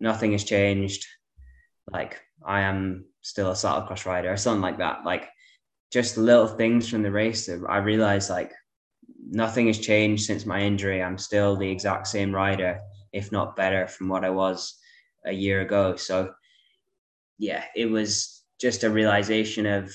nothing 0.00 0.32
has 0.32 0.44
changed. 0.44 1.04
Like 1.92 2.20
I 2.46 2.60
am 2.60 3.06
still 3.22 3.50
a 3.50 3.54
cyclocross 3.54 4.06
rider 4.06 4.32
or 4.32 4.36
something 4.36 4.62
like 4.62 4.78
that. 4.78 5.04
Like 5.04 5.28
just 5.92 6.16
little 6.16 6.46
things 6.46 6.88
from 6.88 7.02
the 7.02 7.10
race 7.10 7.46
that 7.46 7.64
I 7.68 7.78
realized 7.78 8.30
like 8.30 8.52
nothing 9.28 9.66
has 9.66 9.78
changed 9.78 10.24
since 10.24 10.46
my 10.46 10.60
injury. 10.60 11.02
I'm 11.02 11.18
still 11.18 11.56
the 11.56 11.68
exact 11.68 12.06
same 12.06 12.32
rider, 12.32 12.80
if 13.12 13.32
not 13.32 13.56
better, 13.56 13.88
from 13.88 14.08
what 14.08 14.24
I 14.24 14.30
was 14.30 14.78
a 15.26 15.32
year 15.32 15.60
ago. 15.60 15.96
So, 15.96 16.32
yeah, 17.38 17.64
it 17.74 17.86
was 17.86 18.42
just 18.60 18.84
a 18.84 18.90
realization 18.90 19.66
of 19.66 19.92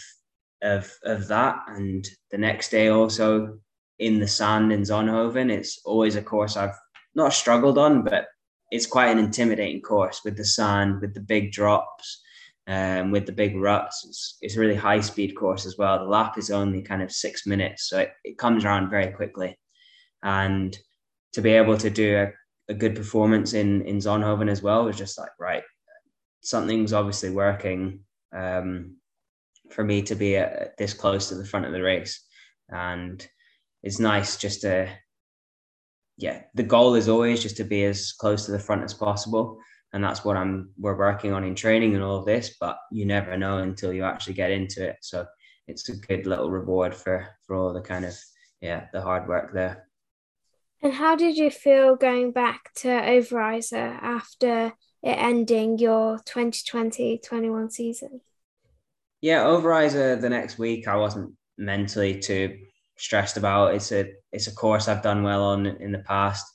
of 0.62 0.92
of 1.04 1.28
that. 1.30 1.56
And 1.68 2.06
the 2.32 2.38
next 2.38 2.70
day, 2.70 2.90
also 2.90 3.60
in 4.00 4.20
the 4.20 4.28
sand 4.28 4.72
in 4.72 4.82
Zonhoven, 4.82 5.52
it's 5.52 5.82
always 5.86 6.16
a 6.16 6.22
course 6.22 6.58
I've 6.58 6.78
not 7.16 7.34
struggled 7.34 7.78
on, 7.78 8.04
but 8.04 8.28
it's 8.72 8.86
quite 8.86 9.10
an 9.10 9.20
intimidating 9.20 9.82
course 9.82 10.22
with 10.24 10.38
the 10.38 10.46
sand, 10.46 11.02
with 11.02 11.14
the 11.14 11.22
big 11.22 11.52
drops 11.52 12.22
um, 12.68 13.12
with 13.12 13.26
the 13.26 13.32
big 13.32 13.56
ruts. 13.56 14.06
It's, 14.06 14.38
it's 14.42 14.56
a 14.58 14.60
really 14.60 14.76
high 14.76 15.00
speed 15.00 15.36
course 15.36 15.66
as 15.66 15.78
well. 15.78 16.00
The 16.00 16.06
lap 16.06 16.38
is 16.38 16.52
only 16.52 16.82
kind 16.82 17.02
of 17.02 17.12
six 17.12 17.48
minutes, 17.48 17.90
so 17.90 18.00
it, 18.00 18.12
it 18.24 18.38
comes 18.38 18.66
around 18.66 18.90
very 18.90 19.12
quickly. 19.12 19.58
And 20.22 20.78
to 21.34 21.42
be 21.42 21.52
able 21.52 21.78
to 21.78 21.90
do 21.90 22.18
a, 22.18 22.72
a 22.72 22.76
good 22.76 22.96
performance 22.96 23.54
in 23.54 23.84
in 23.84 23.98
Zonhoven 23.98 24.50
as 24.50 24.62
well 24.62 24.84
was 24.84 24.98
just 24.98 25.18
like 25.18 25.32
right, 25.40 25.64
something's 26.42 26.94
obviously 26.94 27.30
working 27.30 28.02
um, 28.34 28.98
for 29.70 29.84
me 29.84 30.02
to 30.04 30.16
be 30.16 30.36
a, 30.36 30.72
this 30.78 30.94
close 30.94 31.30
to 31.30 31.36
the 31.36 31.46
front 31.46 31.66
of 31.66 31.72
the 31.72 31.82
race, 31.82 32.22
and 32.70 33.26
it's 33.84 34.00
nice 34.00 34.38
just 34.38 34.62
to 34.62 34.90
yeah. 36.20 36.42
The 36.56 36.64
goal 36.64 36.96
is 36.96 37.10
always 37.10 37.44
just 37.44 37.58
to 37.58 37.64
be 37.64 37.86
as 37.86 38.12
close 38.12 38.46
to 38.46 38.52
the 38.52 38.60
front 38.60 38.84
as 38.84 38.94
possible 38.94 39.60
and 39.94 40.04
that's 40.04 40.26
what 40.26 40.38
I'm 40.38 40.70
we're 40.78 40.98
working 40.98 41.34
on 41.34 41.44
in 41.44 41.56
training 41.56 41.96
and 41.96 42.04
all 42.04 42.18
of 42.18 42.26
this. 42.26 42.56
But 42.60 42.78
you 42.92 43.06
never 43.06 43.38
know 43.38 43.60
until 43.60 43.94
you 43.94 44.04
actually 44.04 44.34
get 44.34 44.52
into 44.52 44.88
it. 44.88 44.98
So 45.02 45.26
it's 45.68 45.88
a 45.90 45.96
good 45.96 46.26
little 46.26 46.52
reward 46.52 46.94
for 46.94 47.28
for 47.46 47.56
all 47.56 47.74
the 47.74 47.82
kind 47.82 48.06
of 48.06 48.14
yeah 48.62 48.88
the 48.94 49.02
hard 49.02 49.28
work 49.28 49.54
there. 49.54 49.88
And 50.82 50.94
how 50.94 51.16
did 51.16 51.38
you 51.38 51.50
feel 51.50 51.96
going 51.96 52.32
back 52.32 52.72
to 52.76 52.88
Overijse 52.88 53.74
after 53.74 54.74
it 55.02 55.10
ending 55.10 55.80
your 55.80 56.20
2020-21 56.20 57.72
season? 57.72 58.22
Yeah, 59.20 59.46
Overijse 59.46 60.22
the 60.22 60.30
next 60.30 60.60
week 60.60 60.88
I 60.88 60.98
wasn't 60.98 61.34
mentally 61.58 62.20
too 62.20 62.60
stressed 62.98 63.38
about. 63.38 63.76
It's 63.76 63.92
a 63.92 64.12
it's 64.32 64.48
a 64.48 64.56
course 64.56 64.88
I've 64.88 65.04
done 65.04 65.24
well 65.24 65.44
on 65.44 65.66
in 65.66 65.92
the 65.92 66.00
past. 66.00 66.46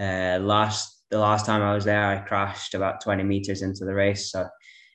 Uh, 0.00 0.38
last 0.40 1.02
the 1.10 1.18
last 1.18 1.44
time 1.44 1.62
I 1.62 1.74
was 1.74 1.84
there, 1.84 2.06
I 2.06 2.18
crashed 2.26 2.74
about 2.74 3.02
20 3.02 3.22
meters 3.22 3.62
into 3.62 3.84
the 3.84 3.94
race. 3.94 4.32
So 4.32 4.46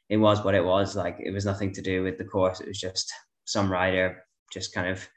it 0.10 0.18
was 0.18 0.44
what 0.44 0.56
it 0.56 0.66
was. 0.66 0.96
Like 0.96 1.18
it 1.20 1.32
was 1.32 1.46
nothing 1.46 1.72
to 1.74 1.82
do 1.82 2.04
with 2.04 2.18
the 2.18 2.26
course. 2.26 2.60
It 2.60 2.68
was 2.68 2.80
just 2.80 3.12
some 3.46 3.72
rider 3.72 4.24
just 4.52 4.74
kind 4.74 4.90
of, 4.90 5.08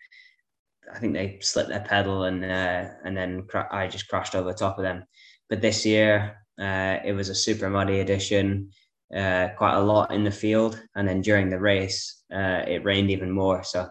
I 0.92 0.98
think 0.98 1.14
they 1.14 1.38
slipped 1.40 1.68
their 1.68 1.80
pedal 1.80 2.24
and 2.24 2.44
uh, 2.44 2.90
and 3.04 3.16
then 3.16 3.46
I 3.70 3.86
just 3.88 4.08
crashed 4.08 4.34
over 4.34 4.52
top 4.52 4.78
of 4.78 4.84
them. 4.84 5.04
But 5.48 5.60
this 5.60 5.86
year, 5.86 6.36
uh, 6.60 6.98
it 7.04 7.12
was 7.14 7.28
a 7.28 7.34
super 7.34 7.70
muddy 7.70 8.00
edition, 8.00 8.70
uh, 9.14 9.48
quite 9.56 9.74
a 9.74 9.80
lot 9.80 10.12
in 10.12 10.24
the 10.24 10.30
field, 10.30 10.80
and 10.94 11.08
then 11.08 11.22
during 11.22 11.48
the 11.48 11.58
race, 11.58 12.22
uh, 12.32 12.62
it 12.66 12.84
rained 12.84 13.10
even 13.10 13.30
more. 13.30 13.62
So 13.62 13.88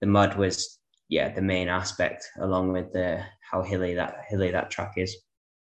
the 0.00 0.06
mud 0.06 0.36
was 0.36 0.78
yeah 1.12 1.28
the 1.28 1.42
main 1.42 1.68
aspect, 1.68 2.30
along 2.40 2.72
with 2.72 2.90
the 2.94 3.22
how 3.42 3.62
hilly 3.62 3.94
that 3.94 4.24
hilly 4.28 4.50
that 4.50 4.70
track 4.70 4.94
is. 4.96 5.14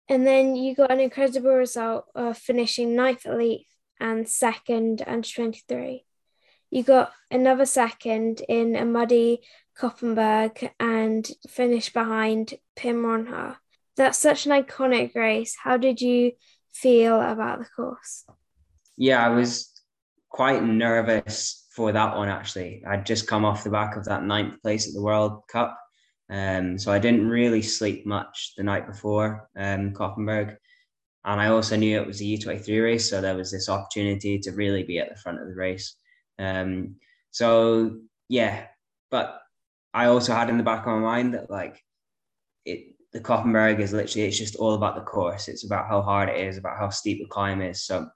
And 0.08 0.26
then 0.26 0.56
you 0.56 0.74
got 0.76 0.92
an 0.92 1.02
incredible 1.02 1.52
result 1.52 2.06
of 2.16 2.38
finishing 2.38 2.96
ninth 2.96 3.26
elite 3.26 3.68
and 4.00 4.28
second 4.28 5.04
under 5.06 5.28
23. 5.28 6.06
You 6.70 6.84
got 6.84 7.12
another 7.30 7.66
second 7.66 8.42
in 8.48 8.78
a 8.78 8.86
muddy 8.86 9.42
Koppenberg 9.78 10.72
and 10.80 11.30
finished 11.50 11.94
behind 11.94 12.54
Pim 12.78 13.04
Ronhaar. 13.04 13.58
That's 13.98 14.18
such 14.18 14.46
an 14.46 14.54
iconic 14.54 15.16
race. 15.16 15.58
How 15.62 15.76
did 15.76 16.00
you 16.00 16.32
feel 16.72 17.20
about 17.20 17.60
the 17.60 17.66
course? 17.76 18.26
Yeah, 18.96 19.26
I 19.26 19.30
was 19.30 19.70
quite 20.30 20.64
nervous 20.64 21.61
for 21.76 21.92
that 21.92 22.16
one 22.16 22.30
actually. 22.30 22.84
I'd 22.88 23.06
just 23.06 23.28
come 23.28 23.46
off 23.46 23.64
the 23.64 23.70
back 23.70 23.96
of 23.96 24.06
that 24.06 24.24
ninth 24.24 24.62
place 24.62 24.88
at 24.88 24.94
the 24.94 25.02
World 25.02 25.42
Cup 25.48 25.78
um, 26.32 26.80
so 26.80 26.94
I 26.94 27.00
didn't 27.00 27.28
really 27.28 27.62
sleep 27.62 28.06
much 28.06 28.54
the 28.56 28.64
night 28.64 28.88
before 28.88 29.50
um, 29.58 29.92
Koppenberg. 29.92 30.56
And 31.26 31.42
I 31.42 31.48
also 31.48 31.76
knew 31.76 32.00
it 32.00 32.08
was 32.08 32.22
a 32.22 32.24
U23 32.24 32.84
race. 32.84 33.10
So 33.10 33.20
there 33.20 33.36
was 33.36 33.52
this 33.52 33.68
opportunity 33.68 34.40
to 34.40 34.52
really 34.52 34.84
be 34.84 34.98
at 34.98 35.10
the 35.10 35.22
front 35.22 35.42
of 35.42 35.48
the 35.48 35.54
race. 35.54 35.94
Um, 36.40 36.96
so, 37.32 38.00
yeah. 38.30 38.66
But 39.12 39.40
I 39.94 40.06
also 40.06 40.34
had 40.34 40.50
in 40.50 40.58
the 40.58 40.64
back 40.64 40.88
of 40.88 40.94
my 40.94 41.00
mind 41.00 41.34
that, 41.34 41.52
like, 41.52 41.84
it, 42.66 42.96
the 43.12 43.20
Koppenberg 43.20 43.80
is 43.80 43.92
literally, 43.92 44.26
it's 44.26 44.38
just 44.38 44.56
all 44.56 44.74
about 44.74 44.96
the 44.96 45.02
course. 45.02 45.50
It's 45.50 45.66
about 45.66 45.90
how 45.90 46.02
hard 46.02 46.30
it 46.30 46.38
is, 46.38 46.58
about 46.58 46.78
how 46.78 46.90
steep 46.90 47.20
the 47.20 47.28
climb 47.28 47.62
is. 47.62 47.84
So 47.84 48.08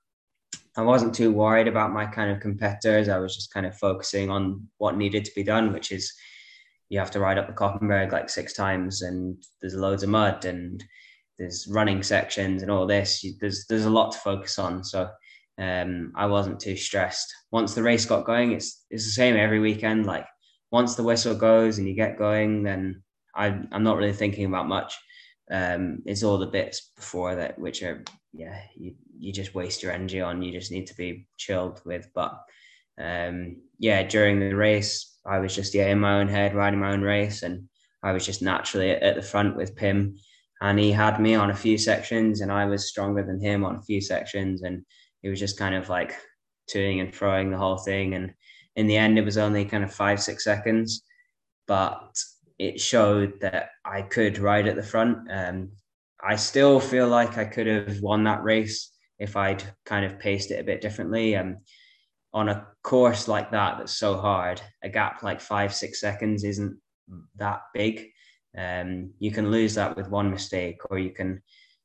I 0.77 0.81
wasn't 0.81 1.15
too 1.15 1.31
worried 1.31 1.67
about 1.67 1.93
my 1.93 2.05
kind 2.05 2.31
of 2.31 2.41
competitors. 2.41 3.07
I 3.07 3.17
was 3.17 3.35
just 3.35 3.53
kind 3.53 3.65
of 3.65 3.77
focusing 3.77 4.29
on 4.29 4.67
what 4.77 4.97
needed 4.97 5.23
to 5.25 5.31
be 5.35 5.43
done, 5.43 5.71
which 5.71 5.91
is 5.91 6.13
you 6.89 6.99
have 6.99 7.11
to 7.11 7.19
ride 7.19 7.37
up 7.37 7.47
the 7.47 7.53
Koppenberg 7.53 8.11
like 8.11 8.29
six 8.29 8.53
times, 8.53 9.01
and 9.01 9.41
there's 9.61 9.75
loads 9.75 10.03
of 10.03 10.09
mud, 10.09 10.45
and 10.45 10.83
there's 11.39 11.67
running 11.69 12.03
sections 12.03 12.61
and 12.61 12.69
all 12.69 12.85
this. 12.85 13.23
You, 13.23 13.33
there's 13.39 13.65
there's 13.67 13.85
a 13.85 13.89
lot 13.89 14.11
to 14.11 14.19
focus 14.19 14.59
on. 14.59 14.83
So 14.83 15.09
um, 15.57 16.11
I 16.15 16.25
wasn't 16.25 16.59
too 16.59 16.75
stressed. 16.75 17.33
Once 17.51 17.73
the 17.73 17.83
race 17.83 18.05
got 18.05 18.25
going, 18.25 18.51
it's 18.51 18.85
it's 18.89 19.05
the 19.05 19.11
same 19.11 19.37
every 19.37 19.59
weekend. 19.59 20.05
Like 20.05 20.25
once 20.71 20.95
the 20.95 21.03
whistle 21.03 21.35
goes 21.35 21.77
and 21.77 21.87
you 21.87 21.95
get 21.95 22.17
going, 22.17 22.63
then 22.63 23.01
I 23.33 23.59
I'm 23.71 23.83
not 23.83 23.97
really 23.97 24.13
thinking 24.13 24.45
about 24.45 24.67
much. 24.67 24.97
Um, 25.49 25.99
it's 26.05 26.23
all 26.23 26.37
the 26.37 26.47
bits 26.47 26.91
before 26.95 27.35
that 27.35 27.59
which 27.59 27.83
are 27.83 28.03
yeah 28.33 28.61
you 28.75 28.95
you 29.19 29.31
just 29.31 29.55
waste 29.55 29.83
your 29.83 29.91
energy 29.91 30.21
on. 30.21 30.41
You 30.41 30.51
just 30.51 30.71
need 30.71 30.87
to 30.87 30.95
be 30.95 31.27
chilled 31.37 31.81
with. 31.85 32.09
But 32.13 32.39
um, 32.99 33.57
yeah, 33.79 34.03
during 34.03 34.39
the 34.39 34.53
race, 34.53 35.17
I 35.25 35.39
was 35.39 35.55
just 35.55 35.73
yeah 35.73 35.87
in 35.87 35.99
my 35.99 36.19
own 36.19 36.27
head 36.27 36.55
riding 36.55 36.79
my 36.79 36.91
own 36.91 37.01
race, 37.01 37.43
and 37.43 37.67
I 38.03 38.11
was 38.11 38.25
just 38.25 38.41
naturally 38.41 38.91
at 38.91 39.15
the 39.15 39.21
front 39.21 39.55
with 39.55 39.75
Pim, 39.75 40.17
and 40.61 40.79
he 40.79 40.91
had 40.91 41.19
me 41.19 41.35
on 41.35 41.49
a 41.49 41.55
few 41.55 41.77
sections, 41.77 42.41
and 42.41 42.51
I 42.51 42.65
was 42.65 42.89
stronger 42.89 43.23
than 43.23 43.41
him 43.41 43.65
on 43.65 43.75
a 43.75 43.81
few 43.81 44.01
sections, 44.01 44.63
and 44.63 44.85
he 45.21 45.29
was 45.29 45.39
just 45.39 45.57
kind 45.57 45.75
of 45.75 45.89
like 45.89 46.15
toing 46.73 47.01
and 47.01 47.13
throwing 47.13 47.51
the 47.51 47.57
whole 47.57 47.77
thing, 47.77 48.13
and 48.13 48.33
in 48.75 48.87
the 48.87 48.97
end, 48.97 49.17
it 49.17 49.25
was 49.25 49.37
only 49.37 49.65
kind 49.65 49.83
of 49.83 49.93
five 49.93 50.21
six 50.21 50.43
seconds, 50.43 51.03
but 51.67 52.15
it 52.59 52.79
showed 52.79 53.39
that 53.41 53.69
I 53.83 54.01
could 54.01 54.37
ride 54.37 54.67
at 54.67 54.75
the 54.75 54.83
front. 54.83 55.29
Um, 55.29 55.71
I 56.23 56.37
still 56.37 56.79
feel 56.79 57.07
like 57.07 57.37
I 57.37 57.45
could 57.45 57.67
have 57.67 57.99
won 57.99 58.23
that 58.23 58.43
race 58.43 58.94
if 59.19 59.35
I'd 59.35 59.63
kind 59.85 60.05
of 60.05 60.19
paced 60.19 60.51
it 60.51 60.59
a 60.59 60.63
bit 60.63 60.81
differently. 60.81 61.35
Um, 61.35 61.57
on 62.33 62.49
a 62.49 62.67
course 62.83 63.29
like 63.29 63.49
that 63.51 63.77
that's 63.77 63.95
so 63.97 64.17
hard, 64.17 64.61
a 64.83 64.89
gap 64.89 65.23
like 65.23 65.39
five, 65.39 65.73
six 65.73 66.01
seconds 66.01 66.43
isn't 66.43 66.77
that 67.37 67.61
big. 67.73 68.09
Um, 68.57 69.11
you 69.19 69.31
can 69.31 69.51
lose 69.51 69.75
that 69.75 69.95
with 69.95 70.09
one 70.09 70.29
mistake, 70.29 70.79
or 70.89 70.99
you 70.99 71.11
can 71.11 71.41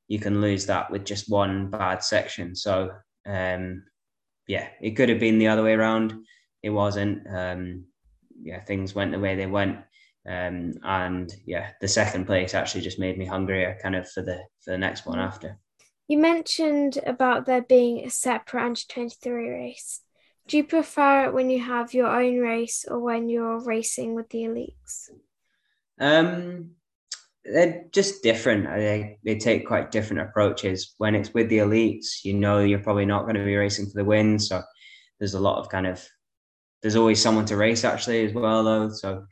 you 0.09 0.19
can 0.19 0.41
lose 0.41 0.67
that 0.67 0.91
with 0.91 1.05
just 1.05 1.31
one 1.31 1.71
bad 1.71 2.03
section. 2.03 2.57
So 2.57 2.91
um, 3.27 3.85
yeah, 4.49 4.69
it 4.81 4.93
could 4.93 5.09
have 5.09 5.21
been 5.21 5.39
the 5.39 5.49
other 5.49 5.63
way 5.63 5.75
around. 5.75 6.15
It 6.63 6.71
wasn't. 6.71 7.27
Um, 7.33 7.85
yeah, 8.43 8.61
things 8.61 8.95
went 8.95 9.13
the 9.13 9.19
way 9.19 9.37
they 9.37 9.47
went. 9.47 9.79
Um, 10.29 10.75
and 10.83 11.33
yeah, 11.47 11.71
the 11.81 11.89
second 11.89 12.27
place 12.27 12.55
actually 12.55 12.83
just 12.83 12.99
made 12.99 13.19
me 13.19 13.25
hungrier, 13.25 13.79
kind 13.81 13.95
of 13.95 14.11
for 14.11 14.23
the 14.23 14.39
for 14.65 14.73
the 14.73 14.79
next 14.79 15.07
one 15.07 15.19
after. 15.19 15.59
You 16.11 16.19
mentioned 16.19 16.99
about 17.07 17.47
there 17.47 17.63
being 17.63 18.05
a 18.05 18.11
separate 18.11 18.65
under 18.65 18.81
twenty 18.89 19.15
three 19.23 19.49
race. 19.49 20.01
Do 20.49 20.57
you 20.57 20.65
prefer 20.65 21.27
it 21.27 21.33
when 21.33 21.51
you 21.51 21.61
have 21.61 21.95
your 21.95 22.09
own 22.09 22.39
race 22.39 22.85
or 22.89 22.99
when 22.99 23.29
you're 23.29 23.61
racing 23.61 24.17
with 24.17 24.29
the 24.31 24.41
elites? 24.41 25.09
Um, 26.01 26.73
they're 27.45 27.85
just 27.93 28.25
different. 28.25 28.65
They, 28.65 29.19
they 29.25 29.39
take 29.39 29.69
quite 29.69 29.93
different 29.93 30.23
approaches. 30.23 30.97
When 30.99 31.15
it's 31.15 31.33
with 31.33 31.49
the 31.49 31.59
elites, 31.59 32.25
you 32.25 32.35
know 32.35 32.59
you're 32.59 32.81
probably 32.81 33.07
not 33.07 33.23
going 33.23 33.37
to 33.37 33.45
be 33.45 33.55
racing 33.55 33.87
for 33.87 33.95
the 33.95 34.05
win. 34.05 34.41
So 34.41 34.63
there's 35.21 35.35
a 35.35 35.41
lot 35.41 35.61
of 35.61 35.69
kind 35.69 35.87
of 35.87 36.05
there's 36.83 36.97
always 36.97 37.23
someone 37.23 37.47
to 37.47 37.57
race 37.57 37.85
actually 37.85 38.25
as 38.25 38.33
well 38.33 38.65
though. 38.65 38.91
So 38.91 39.27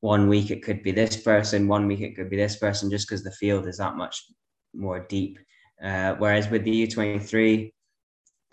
one 0.00 0.30
week 0.30 0.50
it 0.50 0.62
could 0.62 0.82
be 0.82 0.92
this 0.92 1.18
person, 1.18 1.68
one 1.68 1.86
week 1.86 2.00
it 2.00 2.16
could 2.16 2.30
be 2.30 2.38
this 2.38 2.56
person, 2.56 2.88
just 2.88 3.06
because 3.06 3.22
the 3.22 3.30
field 3.32 3.66
is 3.66 3.76
that 3.76 3.96
much 3.96 4.24
more 4.72 5.00
deep. 5.06 5.38
Uh, 5.82 6.14
whereas 6.18 6.48
with 6.48 6.64
the 6.64 6.86
U23, 6.86 7.72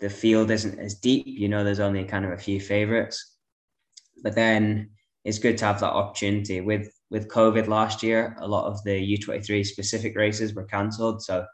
the 0.00 0.10
field 0.10 0.50
isn't 0.50 0.78
as 0.78 0.94
deep. 0.94 1.24
You 1.26 1.48
know, 1.48 1.64
there's 1.64 1.80
only 1.80 2.04
kind 2.04 2.24
of 2.24 2.32
a 2.32 2.36
few 2.36 2.60
favorites, 2.60 3.36
but 4.22 4.34
then 4.34 4.90
it's 5.24 5.38
good 5.38 5.56
to 5.58 5.64
have 5.64 5.80
that 5.80 5.92
opportunity. 5.92 6.60
With 6.60 6.92
with 7.10 7.28
COVID 7.28 7.68
last 7.68 8.02
year, 8.02 8.36
a 8.40 8.48
lot 8.48 8.66
of 8.66 8.82
the 8.84 9.18
U23 9.18 9.64
specific 9.64 10.16
races 10.16 10.54
were 10.54 10.64
cancelled, 10.64 11.22
so 11.22 11.46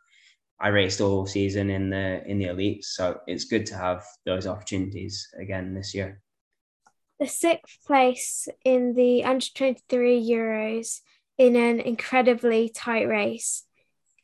I 0.60 0.68
raced 0.68 1.00
all 1.00 1.26
season 1.26 1.70
in 1.70 1.90
the 1.90 2.24
in 2.26 2.38
the 2.38 2.46
elites. 2.46 2.86
So 2.86 3.20
it's 3.26 3.44
good 3.44 3.66
to 3.66 3.76
have 3.76 4.04
those 4.24 4.46
opportunities 4.46 5.28
again 5.38 5.74
this 5.74 5.94
year. 5.94 6.20
The 7.20 7.26
sixth 7.26 7.84
place 7.86 8.48
in 8.64 8.94
the 8.94 9.24
under 9.24 9.44
23 9.54 10.24
Euros 10.24 11.00
in 11.36 11.56
an 11.56 11.80
incredibly 11.80 12.68
tight 12.68 13.08
race 13.08 13.64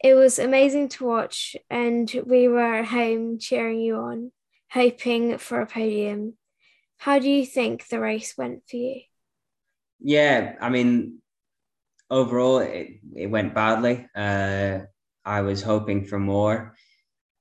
it 0.05 0.12
was 0.12 0.38
amazing 0.38 0.90
to 0.90 1.07
watch, 1.07 1.57
and 1.71 2.12
we 2.27 2.47
were 2.47 2.75
at 2.75 2.85
home 2.85 3.38
cheering 3.38 3.81
you 3.81 3.97
on, 3.97 4.33
hoping 4.71 5.38
for 5.38 5.62
a 5.62 5.67
podium. 5.67 6.35
How 6.99 7.19
do 7.19 7.31
you 7.31 7.47
think 7.47 7.88
the 7.88 7.99
race 7.99 8.35
went 8.37 8.69
for 8.69 8.77
you? 8.77 9.01
Yeah, 10.01 10.57
I 10.61 10.69
mean, 10.69 11.23
overall, 12.11 12.59
it, 12.59 13.01
it 13.17 13.29
went 13.29 13.55
badly. 13.55 14.07
Uh, 14.14 14.81
I 15.25 15.40
was 15.40 15.62
hoping 15.62 16.05
for 16.05 16.19
more, 16.19 16.77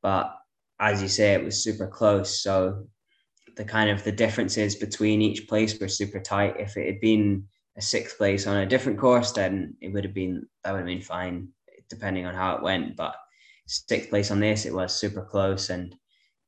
but 0.01 0.33
as 0.79 1.01
you 1.01 1.09
say, 1.09 1.33
it 1.33 1.43
was 1.43 1.65
super 1.65 1.87
close. 1.87 2.41
So 2.41 2.87
the 3.57 3.65
kind 3.65 3.89
of 3.89 4.05
the 4.05 4.13
differences 4.13 4.77
between 4.77 5.21
each 5.21 5.49
place 5.49 5.77
were 5.77 5.89
super 5.89 6.21
tight. 6.21 6.61
If 6.61 6.77
it 6.77 6.85
had 6.85 7.01
been 7.01 7.43
a 7.75 7.81
sixth 7.81 8.17
place 8.17 8.47
on 8.47 8.55
a 8.55 8.65
different 8.65 8.99
course, 8.99 9.33
then 9.33 9.75
it 9.81 9.89
would 9.89 10.05
have 10.05 10.13
been 10.13 10.47
that 10.63 10.71
would 10.71 10.77
have 10.77 10.87
been 10.87 11.01
fine 11.01 11.49
depending 11.93 12.25
on 12.25 12.35
how 12.35 12.55
it 12.55 12.63
went. 12.63 12.95
But 12.95 13.15
sixth 13.67 14.09
place 14.09 14.31
on 14.31 14.39
this, 14.39 14.65
it 14.65 14.73
was 14.73 14.93
super 14.93 15.23
close, 15.23 15.69
and 15.69 15.95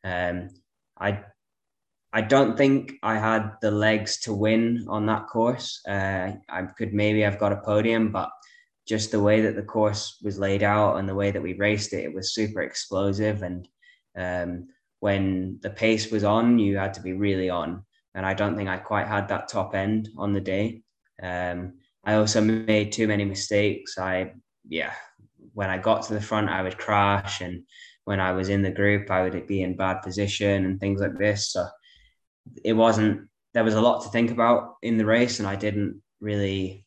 um, 0.03 0.49
I 0.99 1.23
I 2.15 2.21
don't 2.21 2.57
think 2.57 2.93
I 3.03 3.17
had 3.17 3.51
the 3.61 3.71
legs 3.71 4.19
to 4.21 4.33
win 4.33 4.85
on 4.87 5.05
that 5.07 5.27
course. 5.27 5.81
Uh, 5.85 6.31
I 6.47 6.61
could 6.77 6.93
maybe 6.93 7.21
have 7.21 7.37
got 7.37 7.51
a 7.51 7.57
podium, 7.57 8.11
but 8.11 8.29
just 8.87 9.11
the 9.11 9.21
way 9.21 9.41
that 9.41 9.57
the 9.57 9.63
course 9.63 10.17
was 10.23 10.39
laid 10.39 10.63
out 10.63 10.95
and 10.95 11.09
the 11.09 11.15
way 11.15 11.31
that 11.31 11.41
we 11.41 11.53
raced 11.53 11.91
it, 11.91 12.05
it 12.05 12.13
was 12.13 12.33
super 12.33 12.61
explosive. 12.61 13.43
And 13.43 13.67
um, 14.15 14.67
when 15.01 15.59
the 15.61 15.71
pace 15.71 16.09
was 16.09 16.23
on, 16.23 16.57
you 16.57 16.77
had 16.77 16.93
to 16.93 17.01
be 17.01 17.11
really 17.11 17.49
on. 17.49 17.83
And 18.13 18.25
I 18.25 18.33
don't 18.33 18.55
think 18.55 18.69
I 18.69 18.77
quite 18.77 19.07
had 19.07 19.27
that 19.27 19.49
top 19.49 19.75
end 19.75 20.07
on 20.17 20.31
the 20.31 20.39
day. 20.39 20.83
Um, 21.21 21.73
I 22.05 22.13
also 22.13 22.39
made 22.39 22.93
too 22.93 23.07
many 23.07 23.25
mistakes. 23.25 23.97
I, 23.97 24.31
yeah, 24.69 24.93
when 25.55 25.69
I 25.69 25.77
got 25.77 26.03
to 26.03 26.13
the 26.13 26.21
front, 26.21 26.49
I 26.49 26.61
would 26.61 26.77
crash, 26.77 27.41
and 27.41 27.63
when 28.03 28.19
I 28.19 28.33
was 28.33 28.49
in 28.49 28.61
the 28.61 28.71
group, 28.71 29.09
I 29.09 29.23
would 29.23 29.47
be 29.47 29.63
in 29.63 29.77
bad 29.77 30.01
position 30.01 30.65
and 30.65 30.79
things 30.79 30.99
like 31.01 31.17
this. 31.17 31.51
So 31.51 31.65
it 32.63 32.73
wasn't. 32.73 33.29
There 33.53 33.63
was 33.63 33.73
a 33.73 33.81
lot 33.81 34.03
to 34.03 34.09
think 34.09 34.31
about 34.31 34.75
in 34.83 34.97
the 34.97 35.05
race, 35.05 35.39
and 35.39 35.47
I 35.47 35.55
didn't 35.55 36.01
really 36.19 36.85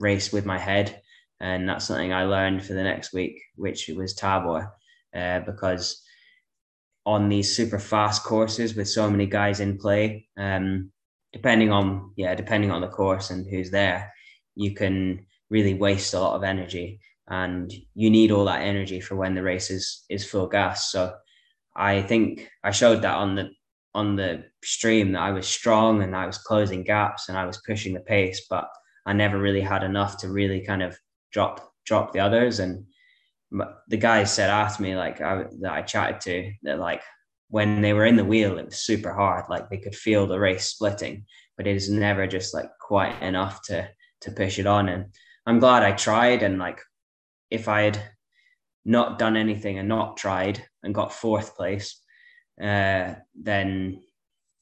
race 0.00 0.32
with 0.32 0.44
my 0.44 0.58
head, 0.58 1.00
and 1.40 1.68
that's 1.68 1.86
something 1.86 2.12
I 2.12 2.24
learned 2.24 2.64
for 2.64 2.74
the 2.74 2.82
next 2.82 3.12
week, 3.12 3.40
which 3.54 3.88
was 3.96 4.14
Tabor, 4.14 4.72
uh, 5.16 5.40
because 5.40 6.02
on 7.06 7.28
these 7.28 7.54
super 7.54 7.78
fast 7.78 8.24
courses 8.24 8.74
with 8.74 8.88
so 8.88 9.08
many 9.08 9.26
guys 9.26 9.60
in 9.60 9.78
play, 9.78 10.26
um, 10.36 10.90
depending 11.32 11.70
on 11.70 12.12
yeah, 12.16 12.34
depending 12.34 12.72
on 12.72 12.80
the 12.80 12.88
course 12.88 13.30
and 13.30 13.46
who's 13.48 13.70
there, 13.70 14.12
you 14.56 14.74
can 14.74 15.24
really 15.50 15.74
waste 15.74 16.14
a 16.14 16.20
lot 16.20 16.34
of 16.34 16.42
energy 16.42 17.00
and 17.30 17.72
you 17.94 18.10
need 18.10 18.30
all 18.30 18.44
that 18.46 18.62
energy 18.62 19.00
for 19.00 19.16
when 19.16 19.34
the 19.34 19.42
race 19.42 19.70
is 19.70 20.04
is 20.08 20.28
full 20.28 20.46
gas. 20.46 20.90
So 20.90 21.14
I 21.76 22.02
think 22.02 22.48
I 22.64 22.70
showed 22.70 23.02
that 23.02 23.14
on 23.14 23.34
the 23.34 23.50
on 23.94 24.16
the 24.16 24.44
stream 24.62 25.12
that 25.12 25.22
I 25.22 25.30
was 25.30 25.46
strong 25.46 26.02
and 26.02 26.14
I 26.14 26.26
was 26.26 26.38
closing 26.38 26.84
gaps 26.84 27.28
and 27.28 27.38
I 27.38 27.46
was 27.46 27.60
pushing 27.66 27.94
the 27.94 28.00
pace, 28.00 28.46
but 28.48 28.68
I 29.06 29.12
never 29.12 29.38
really 29.38 29.60
had 29.60 29.82
enough 29.82 30.18
to 30.18 30.28
really 30.28 30.60
kind 30.64 30.82
of 30.82 30.96
drop 31.32 31.72
drop 31.84 32.12
the 32.12 32.20
others. 32.20 32.60
And 32.60 32.84
the 33.88 33.96
guys 33.96 34.32
said 34.32 34.50
after 34.50 34.82
me, 34.82 34.94
like 34.94 35.20
I, 35.20 35.44
that 35.60 35.72
I 35.72 35.82
chatted 35.82 36.20
to, 36.22 36.52
that 36.64 36.78
like 36.78 37.02
when 37.48 37.80
they 37.80 37.94
were 37.94 38.04
in 38.04 38.16
the 38.16 38.24
wheel, 38.24 38.58
it 38.58 38.66
was 38.66 38.78
super 38.78 39.12
hard. 39.12 39.46
Like 39.48 39.70
they 39.70 39.78
could 39.78 39.96
feel 39.96 40.26
the 40.26 40.38
race 40.38 40.66
splitting, 40.66 41.24
but 41.56 41.66
it 41.66 41.74
is 41.74 41.90
never 41.90 42.26
just 42.26 42.54
like 42.54 42.70
quite 42.80 43.20
enough 43.22 43.62
to 43.62 43.88
to 44.22 44.30
push 44.32 44.58
it 44.58 44.66
on. 44.66 44.88
And 44.88 45.06
I'm 45.46 45.58
glad 45.58 45.82
I 45.82 45.92
tried 45.92 46.42
and 46.42 46.58
like 46.58 46.80
if 47.50 47.68
I 47.68 47.82
had 47.82 48.02
not 48.84 49.18
done 49.18 49.36
anything 49.36 49.78
and 49.78 49.88
not 49.88 50.16
tried 50.16 50.64
and 50.82 50.94
got 50.94 51.12
fourth 51.12 51.56
place, 51.56 52.00
uh, 52.60 53.14
then 53.34 54.02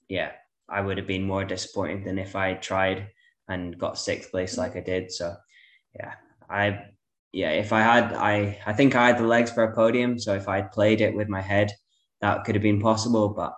yeah, 0.08 0.32
I 0.68 0.80
would 0.80 0.98
have 0.98 1.06
been 1.06 1.22
more 1.24 1.44
disappointed 1.44 2.04
than 2.04 2.18
if 2.18 2.36
I 2.36 2.48
had 2.48 2.62
tried 2.62 3.08
and 3.48 3.78
got 3.78 3.98
sixth 3.98 4.30
place 4.30 4.58
like 4.58 4.76
I 4.76 4.80
did. 4.80 5.12
So 5.12 5.34
yeah, 5.94 6.14
I 6.50 6.86
yeah, 7.32 7.50
if 7.50 7.72
I 7.72 7.80
had 7.82 8.12
I 8.14 8.58
I 8.66 8.72
think 8.72 8.94
I 8.94 9.08
had 9.08 9.18
the 9.18 9.26
legs 9.26 9.50
for 9.50 9.64
a 9.64 9.74
podium. 9.74 10.18
So 10.18 10.34
if 10.34 10.48
I 10.48 10.56
had 10.56 10.72
played 10.72 11.00
it 11.00 11.14
with 11.14 11.28
my 11.28 11.40
head, 11.40 11.72
that 12.20 12.44
could 12.44 12.54
have 12.54 12.62
been 12.62 12.80
possible, 12.80 13.28
but 13.28 13.54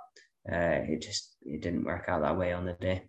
uh, 0.50 0.82
it 0.88 1.02
just 1.02 1.36
it 1.42 1.62
didn't 1.62 1.84
work 1.84 2.06
out 2.08 2.22
that 2.22 2.36
way 2.36 2.52
on 2.52 2.64
the 2.66 2.74
day. 2.74 3.08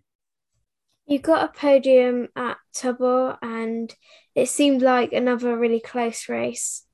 You 1.10 1.18
got 1.18 1.44
a 1.44 1.58
podium 1.58 2.28
at 2.36 2.56
Tabor, 2.72 3.36
and 3.42 3.92
it 4.36 4.48
seemed 4.48 4.80
like 4.80 5.12
another 5.12 5.58
really 5.58 5.80
close 5.80 6.28
race. 6.28 6.84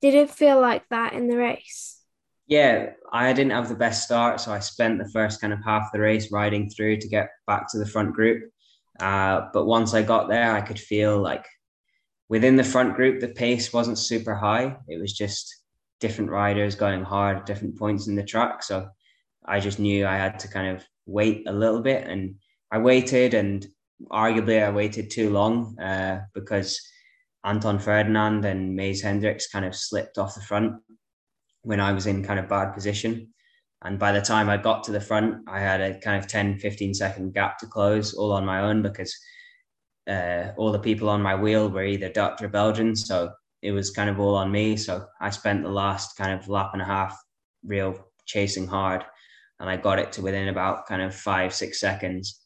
Did 0.00 0.14
it 0.14 0.32
feel 0.32 0.60
like 0.60 0.88
that 0.88 1.12
in 1.12 1.28
the 1.28 1.36
race? 1.36 2.00
Yeah, 2.48 2.94
I 3.12 3.32
didn't 3.32 3.52
have 3.52 3.68
the 3.68 3.76
best 3.76 4.02
start, 4.02 4.40
so 4.40 4.52
I 4.52 4.58
spent 4.58 4.98
the 4.98 5.08
first 5.12 5.40
kind 5.40 5.52
of 5.52 5.60
half 5.64 5.92
the 5.92 6.00
race 6.00 6.32
riding 6.32 6.70
through 6.70 6.96
to 6.96 7.08
get 7.08 7.28
back 7.46 7.70
to 7.70 7.78
the 7.78 7.86
front 7.86 8.14
group. 8.14 8.50
Uh, 8.98 9.42
but 9.52 9.66
once 9.66 9.94
I 9.94 10.02
got 10.02 10.28
there, 10.28 10.52
I 10.52 10.60
could 10.60 10.80
feel 10.80 11.22
like 11.22 11.46
within 12.28 12.56
the 12.56 12.64
front 12.64 12.96
group, 12.96 13.20
the 13.20 13.28
pace 13.28 13.72
wasn't 13.72 13.96
super 13.96 14.34
high. 14.34 14.76
It 14.88 15.00
was 15.00 15.12
just 15.12 15.62
different 16.00 16.32
riders 16.32 16.74
going 16.74 17.04
hard 17.04 17.36
at 17.36 17.46
different 17.46 17.78
points 17.78 18.08
in 18.08 18.16
the 18.16 18.24
track. 18.24 18.64
So 18.64 18.88
I 19.46 19.60
just 19.60 19.78
knew 19.78 20.04
I 20.04 20.16
had 20.16 20.40
to 20.40 20.48
kind 20.48 20.76
of 20.76 20.84
wait 21.06 21.44
a 21.46 21.52
little 21.52 21.80
bit 21.80 22.08
and 22.08 22.34
I 22.72 22.78
waited, 22.78 23.34
and 23.34 23.66
arguably 24.10 24.64
I 24.64 24.70
waited 24.70 25.10
too 25.10 25.28
long 25.28 25.78
uh, 25.78 26.22
because 26.34 26.80
Anton 27.44 27.78
Ferdinand 27.78 28.46
and 28.46 28.74
Mees 28.74 29.04
Hendrikx 29.04 29.44
kind 29.52 29.66
of 29.66 29.76
slipped 29.76 30.16
off 30.16 30.34
the 30.34 30.40
front 30.40 30.76
when 31.62 31.80
I 31.80 31.92
was 31.92 32.06
in 32.06 32.24
kind 32.24 32.40
of 32.40 32.48
bad 32.48 32.72
position. 32.72 33.28
And 33.84 33.98
by 33.98 34.12
the 34.12 34.22
time 34.22 34.48
I 34.48 34.56
got 34.56 34.84
to 34.84 34.92
the 34.92 35.02
front, 35.02 35.42
I 35.46 35.60
had 35.60 35.82
a 35.82 35.98
kind 35.98 36.16
of 36.16 36.28
10, 36.28 36.60
15 36.60 36.94
second 36.94 37.34
gap 37.34 37.58
to 37.58 37.66
close 37.66 38.14
all 38.14 38.32
on 38.32 38.46
my 38.46 38.62
own 38.62 38.80
because 38.80 39.14
uh, 40.08 40.52
all 40.56 40.72
the 40.72 40.78
people 40.78 41.10
on 41.10 41.20
my 41.20 41.34
wheel 41.34 41.68
were 41.68 41.84
either 41.84 42.08
Dutch 42.08 42.40
or 42.42 42.48
Belgian. 42.48 42.96
So 42.96 43.32
it 43.60 43.72
was 43.72 43.90
kind 43.90 44.08
of 44.08 44.18
all 44.18 44.34
on 44.34 44.50
me. 44.50 44.78
So 44.78 45.04
I 45.20 45.28
spent 45.28 45.62
the 45.62 45.68
last 45.68 46.16
kind 46.16 46.32
of 46.32 46.48
lap 46.48 46.70
and 46.72 46.80
a 46.80 46.86
half 46.86 47.20
real 47.64 47.94
chasing 48.24 48.66
hard. 48.66 49.04
And 49.60 49.68
I 49.68 49.76
got 49.76 49.98
it 49.98 50.12
to 50.12 50.22
within 50.22 50.48
about 50.48 50.86
kind 50.86 51.02
of 51.02 51.14
five, 51.14 51.52
six 51.52 51.78
seconds 51.78 52.41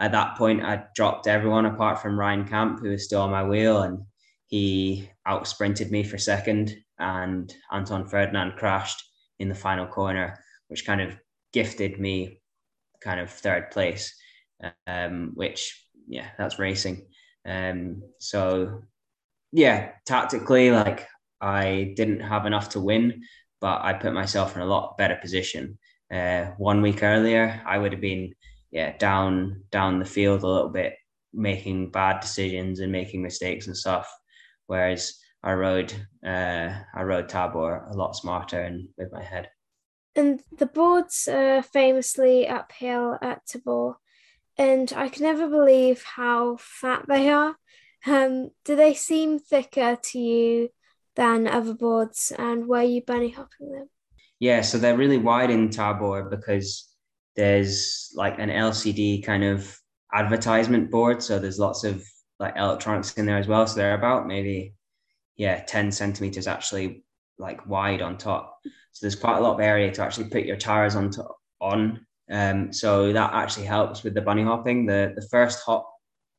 at 0.00 0.12
that 0.12 0.36
point, 0.36 0.64
I 0.64 0.84
dropped 0.96 1.26
everyone 1.26 1.66
apart 1.66 2.00
from 2.00 2.18
Ryan 2.18 2.48
Kamp, 2.48 2.80
who 2.80 2.88
was 2.90 3.04
still 3.04 3.20
on 3.20 3.30
my 3.30 3.44
wheel, 3.44 3.82
and 3.82 4.00
he 4.46 5.10
out 5.26 5.46
sprinted 5.46 5.90
me 5.90 6.02
for 6.02 6.16
second. 6.16 6.74
And 6.98 7.54
Anton 7.70 8.08
Ferdinand 8.08 8.56
crashed 8.56 9.02
in 9.38 9.50
the 9.50 9.54
final 9.54 9.86
corner, 9.86 10.42
which 10.68 10.86
kind 10.86 11.02
of 11.02 11.18
gifted 11.52 12.00
me 12.00 12.40
kind 13.02 13.20
of 13.20 13.30
third 13.30 13.70
place, 13.70 14.14
um, 14.86 15.32
which, 15.34 15.86
yeah, 16.08 16.28
that's 16.38 16.58
racing. 16.58 17.06
Um, 17.46 18.02
so, 18.18 18.82
yeah, 19.52 19.92
tactically, 20.06 20.70
like 20.70 21.06
I 21.42 21.92
didn't 21.94 22.20
have 22.20 22.46
enough 22.46 22.70
to 22.70 22.80
win, 22.80 23.22
but 23.60 23.82
I 23.82 23.92
put 23.92 24.14
myself 24.14 24.56
in 24.56 24.62
a 24.62 24.66
lot 24.66 24.96
better 24.96 25.16
position. 25.16 25.78
Uh, 26.10 26.46
one 26.56 26.80
week 26.82 27.02
earlier, 27.02 27.62
I 27.66 27.78
would 27.78 27.92
have 27.92 28.00
been 28.00 28.34
yeah 28.70 28.96
down 28.98 29.62
down 29.70 29.98
the 29.98 30.04
field 30.04 30.42
a 30.42 30.46
little 30.46 30.70
bit, 30.70 30.94
making 31.32 31.90
bad 31.90 32.20
decisions 32.20 32.80
and 32.80 32.92
making 32.92 33.22
mistakes 33.22 33.66
and 33.66 33.76
stuff. 33.76 34.10
Whereas 34.66 35.18
I 35.42 35.52
rode 35.52 35.92
uh, 36.26 36.74
I 36.94 37.02
rode 37.02 37.28
Tabor 37.28 37.86
a 37.90 37.96
lot 37.96 38.16
smarter 38.16 38.60
and 38.60 38.88
with 38.96 39.12
my 39.12 39.22
head. 39.22 39.48
And 40.16 40.42
the 40.56 40.66
boards 40.66 41.28
are 41.28 41.62
famously 41.62 42.48
uphill 42.48 43.16
at 43.22 43.46
Tabor, 43.46 43.94
and 44.58 44.92
I 44.94 45.08
can 45.08 45.22
never 45.22 45.48
believe 45.48 46.02
how 46.02 46.56
fat 46.58 47.04
they 47.08 47.30
are. 47.30 47.56
Um, 48.06 48.50
do 48.64 48.76
they 48.76 48.94
seem 48.94 49.38
thicker 49.38 49.96
to 49.96 50.18
you 50.18 50.70
than 51.16 51.46
other 51.46 51.74
boards, 51.74 52.32
and 52.36 52.66
were 52.66 52.82
you 52.82 53.02
bunny 53.02 53.30
hopping 53.30 53.72
them? 53.72 53.88
Yeah, 54.40 54.62
so 54.62 54.78
they're 54.78 54.96
really 54.96 55.18
wide 55.18 55.50
in 55.50 55.70
Tabor 55.70 56.28
because 56.28 56.89
there's 57.40 58.12
like 58.14 58.38
an 58.38 58.50
LCD 58.50 59.24
kind 59.24 59.44
of 59.44 59.74
advertisement 60.12 60.90
board. 60.90 61.22
So 61.22 61.38
there's 61.38 61.58
lots 61.58 61.84
of 61.84 62.04
like 62.38 62.54
electronics 62.54 63.14
in 63.14 63.24
there 63.24 63.38
as 63.38 63.48
well. 63.48 63.66
So 63.66 63.76
they're 63.76 63.94
about 63.94 64.26
maybe, 64.26 64.74
yeah, 65.38 65.64
10 65.64 65.90
centimeters 65.90 66.46
actually 66.46 67.02
like 67.38 67.66
wide 67.66 68.02
on 68.02 68.18
top. 68.18 68.58
So 68.92 69.06
there's 69.06 69.14
quite 69.14 69.38
a 69.38 69.40
lot 69.40 69.54
of 69.54 69.60
area 69.60 69.90
to 69.90 70.02
actually 70.02 70.28
put 70.28 70.44
your 70.44 70.58
tires 70.58 70.96
on 70.96 71.08
top, 71.10 71.34
on. 71.62 72.04
Um, 72.30 72.74
so 72.74 73.10
that 73.14 73.32
actually 73.32 73.64
helps 73.64 74.02
with 74.02 74.12
the 74.12 74.20
bunny 74.20 74.42
hopping. 74.42 74.84
The 74.84 75.14
the 75.16 75.26
first 75.30 75.60
hop 75.64 75.90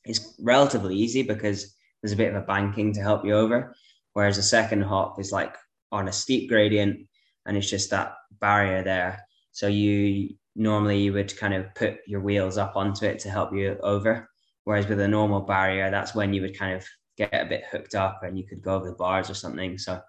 is 0.05 0.35
relatively 0.39 0.95
easy 0.95 1.23
because 1.23 1.75
there's 2.01 2.13
a 2.13 2.17
bit 2.23 2.29
of 2.29 2.43
a 2.43 2.45
banking 2.45 2.93
to 2.93 3.01
help 3.01 3.25
you 3.25 3.33
over, 3.33 3.73
whereas 4.13 4.37
the 4.37 4.43
second 4.43 4.83
hop 4.83 5.19
is 5.19 5.31
like 5.31 5.55
on 5.91 6.07
a 6.07 6.11
steep 6.11 6.47
gradient 6.47 7.07
and 7.47 7.57
it's 7.57 7.69
just 7.69 7.89
that 7.89 8.13
barrier 8.39 8.83
there. 8.83 9.25
So 9.51 9.67
you 9.67 10.35
normally 10.55 10.99
you 10.99 11.13
would 11.13 11.35
kind 11.37 11.53
of 11.53 11.73
put 11.75 11.99
your 12.07 12.21
wheels 12.21 12.57
up 12.57 12.75
onto 12.75 13.05
it 13.05 13.19
to 13.19 13.29
help 13.29 13.53
you 13.53 13.77
over. 13.81 14.29
Whereas 14.63 14.87
with 14.87 14.99
a 14.99 15.07
normal 15.07 15.41
barrier, 15.41 15.89
that's 15.89 16.13
when 16.13 16.33
you 16.33 16.41
would 16.41 16.57
kind 16.57 16.75
of 16.75 16.85
get 17.17 17.33
a 17.33 17.45
bit 17.45 17.63
hooked 17.71 17.95
up 17.95 18.21
and 18.23 18.37
you 18.37 18.45
could 18.45 18.61
go 18.61 18.75
over 18.75 18.89
the 18.89 18.95
bars 18.95 19.29
or 19.29 19.33
something. 19.33 19.77
So 19.77 19.99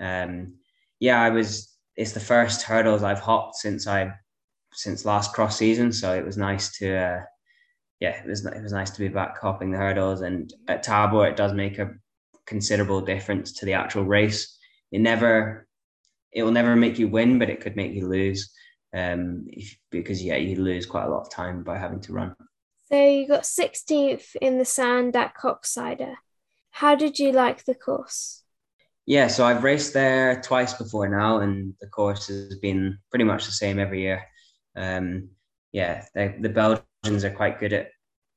um, 0.00 0.54
yeah, 0.98 1.20
I 1.22 1.30
was 1.30 1.76
it's 1.96 2.12
the 2.12 2.20
first 2.20 2.62
hurdles 2.62 3.02
I've 3.02 3.20
hopped 3.20 3.56
since 3.56 3.86
I 3.86 4.12
since 4.72 5.04
last 5.04 5.32
cross 5.32 5.56
season. 5.56 5.92
So 5.92 6.14
it 6.14 6.24
was 6.24 6.36
nice 6.36 6.76
to 6.78 6.96
uh, 6.96 7.20
yeah, 8.00 8.22
it 8.22 8.26
was 8.26 8.44
it 8.44 8.62
was 8.62 8.72
nice 8.72 8.90
to 8.90 9.00
be 9.00 9.08
back 9.08 9.38
hopping 9.38 9.70
the 9.70 9.78
hurdles. 9.78 10.22
And 10.22 10.52
at 10.68 10.82
Tabor, 10.82 11.26
it 11.26 11.36
does 11.36 11.52
make 11.52 11.78
a 11.78 11.92
considerable 12.46 13.00
difference 13.00 13.52
to 13.52 13.66
the 13.66 13.74
actual 13.74 14.04
race. 14.04 14.58
It 14.92 15.00
never 15.00 15.68
it 16.32 16.42
will 16.42 16.52
never 16.52 16.76
make 16.76 16.98
you 16.98 17.08
win, 17.08 17.38
but 17.38 17.50
it 17.50 17.60
could 17.60 17.76
make 17.76 17.92
you 17.92 18.08
lose. 18.08 18.52
Um, 18.92 19.44
if, 19.48 19.76
because 19.90 20.22
yeah, 20.22 20.36
you 20.36 20.56
lose 20.56 20.86
quite 20.86 21.04
a 21.04 21.08
lot 21.10 21.22
of 21.22 21.30
time 21.30 21.62
by 21.62 21.78
having 21.78 22.00
to 22.00 22.12
run. 22.12 22.34
So 22.90 23.00
you 23.00 23.28
got 23.28 23.42
16th 23.42 24.34
in 24.40 24.58
the 24.58 24.64
sand 24.64 25.14
at 25.14 25.36
Koksijde. 25.36 26.14
How 26.70 26.96
did 26.96 27.18
you 27.18 27.32
like 27.32 27.64
the 27.64 27.74
course? 27.74 28.42
Yeah, 29.06 29.28
so 29.28 29.44
I've 29.44 29.64
raced 29.64 29.92
there 29.92 30.40
twice 30.40 30.74
before 30.74 31.08
now, 31.08 31.40
and 31.40 31.74
the 31.80 31.88
course 31.88 32.28
has 32.28 32.56
been 32.56 32.98
pretty 33.10 33.24
much 33.24 33.46
the 33.46 33.52
same 33.52 33.78
every 33.78 34.02
year. 34.02 34.24
Um, 34.76 35.30
yeah, 35.72 36.04
they, 36.14 36.36
the 36.40 36.48
Belgians 36.48 37.24
are 37.24 37.30
quite 37.30 37.58
good 37.58 37.72
at 37.72 37.90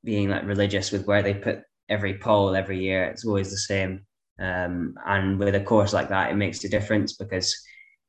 being 0.03 0.29
like 0.29 0.45
religious 0.45 0.91
with 0.91 1.05
where 1.05 1.21
they 1.21 1.33
put 1.33 1.61
every 1.89 2.17
pole 2.17 2.55
every 2.55 2.79
year. 2.79 3.05
It's 3.05 3.25
always 3.25 3.51
the 3.51 3.57
same. 3.57 4.05
Um, 4.39 4.95
and 5.05 5.37
with 5.37 5.55
a 5.55 5.63
course 5.63 5.93
like 5.93 6.09
that, 6.09 6.31
it 6.31 6.35
makes 6.35 6.63
a 6.63 6.69
difference 6.69 7.13
because 7.13 7.55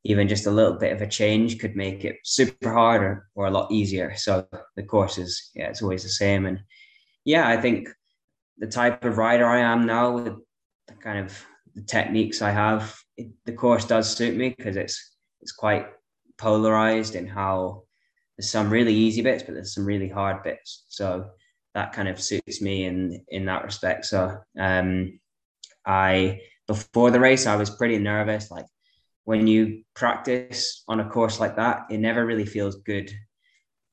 even 0.05 0.29
just 0.29 0.47
a 0.47 0.51
little 0.51 0.75
bit 0.75 0.93
of 0.93 1.01
a 1.01 1.07
change 1.07 1.59
could 1.59 1.77
make 1.77 2.05
it 2.05 2.17
super 2.25 2.73
hard 2.73 3.03
or, 3.03 3.29
or 3.35 3.47
a 3.47 3.51
lot 3.51 3.73
easier. 3.73 4.14
So 4.17 4.47
the 4.77 4.83
course 4.83 5.17
is, 5.17 5.51
yeah, 5.55 5.69
it's 5.69 5.83
always 5.83 6.03
the 6.03 6.11
same. 6.11 6.45
And 6.45 6.61
yeah, 7.25 7.49
I 7.49 7.57
think 7.57 7.88
the 8.59 8.67
type 8.67 9.05
of 9.05 9.19
rider 9.19 9.47
I 9.47 9.61
am 9.61 9.87
now 9.87 10.12
with 10.12 10.35
the 10.88 10.95
kind 10.95 11.19
of 11.19 11.45
the 11.75 11.83
techniques 11.83 12.43
I 12.43 12.51
have, 12.51 12.95
it, 13.17 13.29
the 13.47 13.53
course 13.53 13.87
does 13.87 14.14
suit 14.14 14.37
me 14.37 14.55
because 14.57 14.77
it's 14.77 15.12
it's 15.40 15.53
quite 15.53 15.87
polarized 16.38 17.14
in 17.14 17.27
how 17.27 17.83
there's 18.37 18.51
some 18.51 18.71
really 18.71 18.95
easy 18.95 19.23
bits, 19.23 19.43
but 19.43 19.55
there's 19.55 19.75
some 19.75 19.85
really 19.85 20.09
hard 20.09 20.43
bits. 20.43 20.85
So 20.88 21.31
that 21.75 21.93
kind 21.93 22.09
of 22.09 22.21
suits 22.21 22.61
me 22.61 22.85
in 22.85 23.25
in 23.29 23.47
that 23.47 23.64
respect. 23.64 24.05
So 24.05 24.37
um, 24.59 25.19
I 25.87 26.40
before 26.67 27.11
the 27.11 27.21
race 27.21 27.47
I 27.47 27.57
was 27.57 27.71
pretty 27.71 27.99
nervous. 27.99 28.51
Like 28.51 28.67
when 29.25 29.47
you 29.47 29.83
practice 29.95 30.85
on 30.87 31.01
a 31.01 31.09
course 31.09 31.41
like 31.41 31.57
that, 31.57 31.87
it 31.91 31.99
never 31.99 32.25
really 32.25 32.47
feels 32.47 32.77
good. 32.77 33.11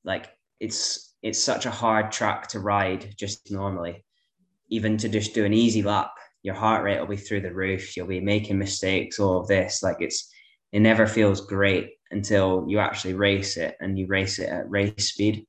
Like 0.03 0.29
it's 0.59 1.13
it's 1.23 1.41
such 1.41 1.65
a 1.65 1.71
hard 1.71 2.11
track 2.11 2.47
to 2.49 2.59
ride 2.59 3.13
just 3.17 3.51
normally. 3.51 4.03
Even 4.69 4.97
to 4.97 5.09
just 5.09 5.33
do 5.33 5.45
an 5.45 5.53
easy 5.53 5.83
lap, 5.83 6.11
your 6.43 6.55
heart 6.55 6.83
rate 6.83 6.99
will 6.99 7.07
be 7.07 7.17
through 7.17 7.41
the 7.41 7.53
roof. 7.53 7.95
You'll 7.95 8.07
be 8.07 8.19
making 8.19 8.57
mistakes, 8.57 9.19
all 9.19 9.39
of 9.39 9.47
this. 9.47 9.81
Like 9.83 9.97
it's 9.99 10.29
it 10.71 10.79
never 10.79 11.07
feels 11.07 11.41
great 11.41 11.91
until 12.11 12.65
you 12.67 12.79
actually 12.79 13.13
race 13.13 13.57
it 13.57 13.75
and 13.79 13.97
you 13.97 14.07
race 14.07 14.39
it 14.39 14.49
at 14.49 14.69
race 14.69 15.09
speed. 15.09 15.45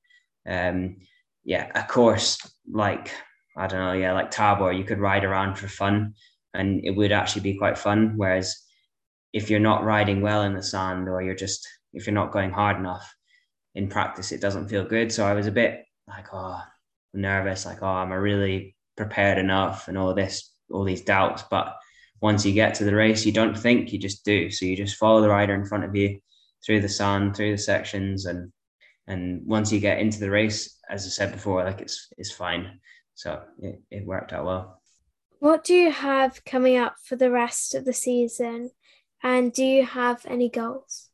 Um, 0.49 0.97
yeah, 1.45 1.71
a 1.75 1.85
course 1.85 2.38
like 2.71 3.12
I 3.57 3.66
don't 3.66 3.81
know, 3.81 3.92
yeah, 3.92 4.12
like 4.12 4.31
Tabor, 4.31 4.73
you 4.73 4.85
could 4.85 4.99
ride 4.99 5.25
around 5.25 5.57
for 5.57 5.68
fun, 5.68 6.14
and 6.55 6.81
it 6.85 6.92
would 6.92 7.12
actually 7.12 7.42
be 7.42 7.59
quite 7.59 7.77
fun. 7.77 8.14
Whereas 8.16 8.57
if 9.33 9.51
you're 9.51 9.61
not 9.61 9.85
riding 9.85 10.21
well 10.21 10.42
in 10.42 10.55
the 10.55 10.62
sand, 10.62 11.09
or 11.09 11.23
you're 11.23 11.35
just 11.35 11.66
if 11.92 12.07
you're 12.07 12.14
not 12.14 12.33
going 12.33 12.51
hard 12.51 12.77
enough 12.77 13.14
in 13.75 13.88
practice, 13.88 14.33
it 14.33 14.40
doesn't 14.40 14.68
feel 14.68 14.85
good. 14.85 15.12
So 15.12 15.27
I 15.27 15.35
was 15.35 15.47
a 15.47 15.53
bit 15.53 15.85
like, 16.09 16.27
oh, 16.33 16.61
nervous, 17.14 17.66
like, 17.66 17.83
oh, 17.83 18.03
am 18.03 18.12
I 18.12 18.16
really 18.16 18.77
prepared 18.97 19.38
enough, 19.38 19.88
and 19.88 19.97
all 19.97 20.14
this, 20.14 20.53
all 20.71 20.85
these 20.85 21.03
doubts. 21.03 21.45
But 21.51 21.75
once 22.21 22.45
you 22.45 22.53
get 22.53 22.75
to 22.77 22.85
the 22.85 22.95
race, 22.95 23.27
you 23.27 23.33
don't 23.33 23.59
think, 23.59 23.92
you 23.92 23.99
just 23.99 24.25
do. 24.25 24.51
So 24.51 24.64
you 24.64 24.77
just 24.77 24.97
follow 24.97 25.21
the 25.21 25.29
rider 25.29 25.55
in 25.55 25.64
front 25.64 25.85
of 25.85 25.95
you 25.97 26.21
through 26.64 26.81
the 26.81 26.88
sand, 26.88 27.37
through 27.37 27.53
the 27.53 27.59
sections, 27.59 28.27
and 28.27 28.53
and 29.09 29.45
once 29.45 29.73
you 29.73 29.81
get 29.81 29.99
into 29.99 30.21
the 30.21 30.31
race, 30.31 30.79
as 30.88 31.05
I 31.05 31.09
said 31.09 31.33
before, 31.33 31.64
like 31.64 31.81
it's 31.81 32.09
it's 32.16 32.31
fine. 32.31 32.79
So 33.14 33.42
it, 33.61 33.83
it 33.90 34.07
worked 34.07 34.33
out 34.33 34.47
well. 34.47 34.81
What 35.40 35.64
do 35.64 35.75
you 35.75 35.90
have 35.90 36.45
coming 36.45 36.77
up 36.77 36.95
for 37.05 37.16
the 37.16 37.31
rest 37.31 37.75
of 37.75 37.85
the 37.85 37.92
season? 37.92 38.71
And 39.22 39.52
do 39.52 39.64
you 39.64 39.85
have 39.85 40.24
any 40.26 40.48
goals? 40.48 41.08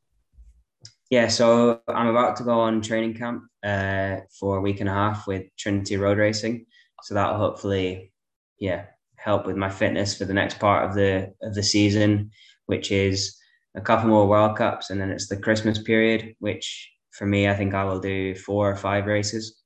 Yeah, 1.10 1.28
so 1.28 1.80
I'm 1.88 2.08
about 2.08 2.36
to 2.36 2.44
go 2.44 2.60
on 2.60 2.82
training 2.82 3.14
camp 3.14 3.44
uh, 3.62 4.16
for 4.38 4.56
a 4.56 4.60
week 4.60 4.80
and 4.80 4.88
a 4.88 4.92
half 4.92 5.26
with 5.26 5.44
Trinity 5.58 5.96
Road 5.96 6.18
Racing. 6.18 6.66
So 7.02 7.14
that'll 7.14 7.38
hopefully, 7.38 8.12
yeah, 8.58 8.86
help 9.16 9.46
with 9.46 9.56
my 9.56 9.70
fitness 9.70 10.16
for 10.16 10.24
the 10.24 10.34
next 10.34 10.58
part 10.58 10.88
of 10.88 10.94
the 10.94 11.32
of 11.42 11.54
the 11.54 11.62
season, 11.62 12.30
which 12.66 12.90
is 12.92 13.36
a 13.74 13.80
couple 13.80 14.08
more 14.08 14.26
World 14.26 14.56
Cups, 14.56 14.90
and 14.90 15.00
then 15.00 15.10
it's 15.10 15.28
the 15.28 15.36
Christmas 15.36 15.82
period, 15.82 16.34
which 16.40 16.90
for 17.12 17.26
me, 17.26 17.48
I 17.48 17.54
think 17.54 17.74
I 17.74 17.84
will 17.84 18.00
do 18.00 18.34
four 18.34 18.70
or 18.70 18.76
five 18.76 19.06
races, 19.06 19.62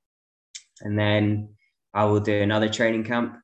and 0.80 0.98
then 0.98 1.54
I 1.94 2.04
will 2.04 2.20
do 2.20 2.42
another 2.42 2.68
training 2.68 3.04
camp 3.04 3.36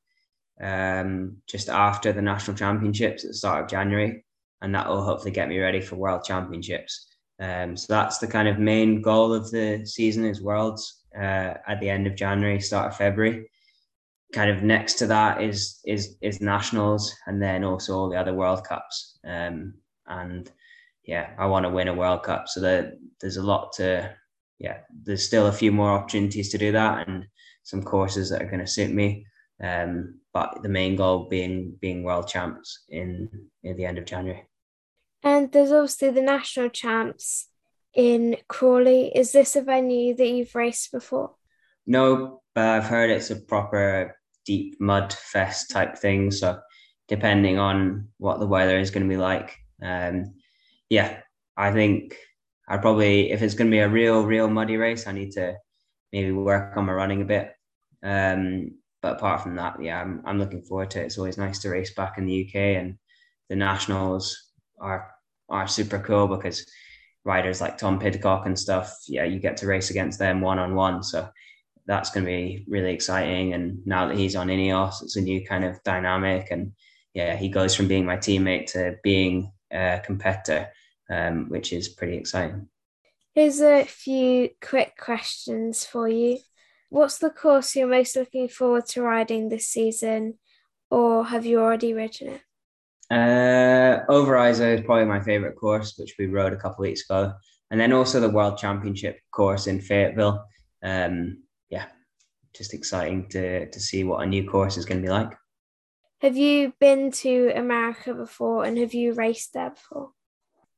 um, 0.63 1.39
just 1.49 1.69
after 1.69 2.13
the 2.13 2.23
national 2.23 2.57
championships 2.57 3.25
at 3.25 3.31
the 3.31 3.35
start 3.35 3.65
of 3.65 3.71
January, 3.71 4.25
and 4.63 4.75
that 4.75 4.89
will 4.89 5.03
hopefully 5.03 5.31
get 5.31 5.49
me 5.49 5.59
ready 5.59 5.81
for 5.81 5.97
World 5.97 6.25
Championships. 6.25 7.07
Um, 7.41 7.77
so 7.77 7.87
that's 7.93 8.19
the 8.19 8.27
kind 8.27 8.49
of 8.49 8.59
main 8.59 9.01
goal 9.01 9.33
of 9.33 9.51
the 9.51 9.85
season 9.85 10.25
is 10.25 10.43
Worlds 10.43 11.05
uh, 11.17 11.55
at 11.69 11.79
the 11.81 11.89
end 11.89 12.07
of 12.07 12.17
January, 12.17 12.61
start 12.61 12.89
of 12.89 12.97
February. 12.97 13.51
Kind 14.33 14.51
of 14.51 14.63
next 14.63 14.95
to 14.95 15.07
that 15.07 15.41
is 15.41 15.81
is 15.87 16.17
is 16.21 16.41
nationals, 16.41 17.15
and 17.27 17.41
then 17.41 17.65
also 17.65 17.97
all 17.97 18.11
the 18.11 18.19
other 18.19 18.35
World 18.35 18.65
Cups. 18.65 19.19
Um, 19.25 19.75
and 20.07 20.51
yeah, 21.05 21.31
I 21.39 21.47
want 21.47 21.65
to 21.65 21.71
win 21.71 21.89
a 21.89 21.95
World 21.95 22.25
Cup. 22.25 22.49
So 22.49 22.61
that 22.61 22.99
there's 23.21 23.39
a 23.39 23.43
lot 23.43 23.73
to, 23.75 24.15
yeah, 24.59 24.79
there's 25.05 25.25
still 25.25 25.47
a 25.47 25.53
few 25.53 25.73
more 25.73 25.91
opportunities 25.91 26.51
to 26.51 26.59
do 26.59 26.73
that 26.73 27.09
and 27.09 27.27
some 27.63 27.83
courses 27.83 28.29
that 28.29 28.43
are 28.43 28.51
going 28.51 28.61
to 28.61 28.67
suit 28.67 28.91
me. 28.91 29.27
Um, 29.63 30.18
but 30.33 30.63
the 30.63 30.69
main 30.69 30.97
goal 30.97 31.29
being 31.29 31.77
being 31.81 32.03
world 32.03 32.29
champs 32.29 32.85
in 32.89 33.29
in 33.63 33.77
the 33.77 33.85
end 33.85 33.99
of 33.99 34.05
January. 34.05 34.45
And 35.23 35.51
there's 35.51 35.73
obviously 35.73 36.11
the 36.11 36.23
national 36.23 36.69
champs 36.69 37.49
in 37.95 38.37
Crawley. 38.49 39.11
Is 39.15 39.33
this 39.33 39.57
a 39.57 39.63
venue 39.63 40.15
that 40.15 40.29
you've 40.29 40.55
raced 40.55 40.93
before? 40.93 41.35
No, 41.87 42.43
but 42.55 42.65
I've 42.65 42.85
heard 42.85 43.11
it's 43.11 43.31
a 43.31 43.37
proper 43.37 44.17
deep 44.45 44.81
mud 44.81 45.13
fest 45.13 45.71
type 45.71 45.99
thing. 45.99 46.31
So 46.31 46.61
depending 47.09 47.59
on 47.59 48.09
what 48.19 48.39
the 48.39 48.47
weather 48.47 48.79
is 48.79 48.91
going 48.91 49.03
to 49.03 49.09
be 49.09 49.17
like, 49.17 49.57
um, 49.83 50.35
yeah, 50.89 51.21
I 51.57 51.73
think 51.73 52.17
I 52.69 52.77
probably 52.77 53.33
if 53.33 53.43
it's 53.43 53.55
going 53.55 53.71
to 53.71 53.75
be 53.75 53.81
a 53.81 53.89
real 53.89 54.25
real 54.25 54.49
muddy 54.49 54.77
race, 54.77 55.07
I 55.07 55.13
need 55.13 55.33
to 55.33 55.57
maybe 56.13 56.33
work 56.33 56.77
on 56.77 56.87
my 56.87 56.93
running 56.93 57.23
a 57.23 57.25
bit. 57.25 57.53
Um, 58.03 58.79
but 59.09 59.17
apart 59.17 59.43
from 59.43 59.57
that, 59.57 59.83
yeah, 59.83 60.01
I'm 60.01 60.23
I'm 60.27 60.39
looking 60.39 60.63
forward 60.63 60.91
to 60.93 61.01
it. 61.01 61.07
It's 61.07 61.19
always 61.19 61.39
nice 61.39 61.61
to 61.61 61.71
race 61.71 61.95
back 61.95 62.19
in 62.19 62.27
the 62.27 62.47
UK, 62.47 62.55
and 62.55 62.99
the 63.49 63.57
nationals 63.57 64.53
are 64.79 65.11
are 65.49 65.67
super 65.67 65.99
cool 65.99 66.29
because 66.29 66.67
riders 67.25 67.61
like 67.61 67.79
Tom 67.79 67.99
Pidcock 67.99 68.47
and 68.47 68.59
stuff, 68.59 68.95
yeah, 69.07 69.25
you 69.25 69.39
get 69.39 69.57
to 69.59 69.67
race 69.67 69.91
against 69.91 70.19
them 70.19 70.41
one 70.41 70.59
on 70.59 70.75
one. 70.75 71.03
So 71.03 71.29
that's 71.87 72.11
going 72.11 72.25
to 72.25 72.31
be 72.31 72.65
really 72.69 72.93
exciting. 72.93 73.55
And 73.55 73.87
now 73.87 74.07
that 74.07 74.17
he's 74.17 74.37
on 74.37 74.49
Ineos, 74.49 75.03
it's 75.03 75.17
a 75.17 75.21
new 75.21 75.45
kind 75.47 75.65
of 75.65 75.83
dynamic. 75.85 76.49
And 76.51 76.73
yeah, 77.15 77.37
he 77.37 77.49
goes 77.49 77.75
from 77.75 77.89
being 77.89 78.05
my 78.05 78.17
teammate 78.19 78.73
to 78.73 78.97
being 79.03 79.51
a 79.73 80.01
competitor 80.05 80.69
um, 81.11 81.49
which 81.49 81.73
is 81.73 81.89
pretty 81.89 82.17
exciting. 82.17 82.69
Here's 83.35 83.61
a 83.61 83.85
few 83.85 84.51
quick 84.61 84.97
questions 84.99 85.85
for 85.85 86.09
you. 86.09 86.39
What's 86.91 87.19
the 87.19 87.31
course 87.31 87.77
you're 87.77 87.87
most 87.87 88.17
looking 88.17 88.49
forward 88.49 88.87
to 88.87 89.03
riding 89.03 89.49
this 89.49 89.67
season, 89.67 90.39
or 90.91 91.25
have 91.25 91.45
you 91.45 91.61
already 91.61 91.93
ridden 91.93 92.29
it? 92.29 92.41
Uh, 93.11 94.05
is 94.09 94.81
probably 94.83 95.05
my 95.05 95.21
favorite 95.21 95.57
course, 95.57 95.95
which 95.99 96.15
we 96.19 96.27
rode 96.27 96.53
a 96.53 96.57
couple 96.57 96.83
weeks 96.83 97.05
ago, 97.05 97.33
and 97.71 97.81
then 97.81 97.93
also 97.93 98.21
the 98.21 98.31
World 98.31 98.59
Championship 98.59 99.19
course 99.31 99.67
in 99.67 99.81
Fayetteville. 99.81 100.45
Um, 100.83 101.43
yeah, 101.69 101.87
just 102.55 102.73
exciting 102.75 103.29
to 103.31 103.69
to 103.71 103.81
see 103.81 104.05
what 104.05 104.23
a 104.23 104.27
new 104.27 104.49
course 104.49 104.77
is 104.77 104.85
going 104.85 105.03
to 105.03 105.07
be 105.07 105.13
like. 105.13 105.33
Have 106.21 106.37
you 106.37 106.73
been 106.81 107.13
to 107.13 107.53
America 107.55 108.15
before, 108.15 108.65
and 108.65 108.79
have 108.79 108.95
you 108.95 109.13
raced 109.13 109.53
there 109.53 109.71
before? 109.71 110.11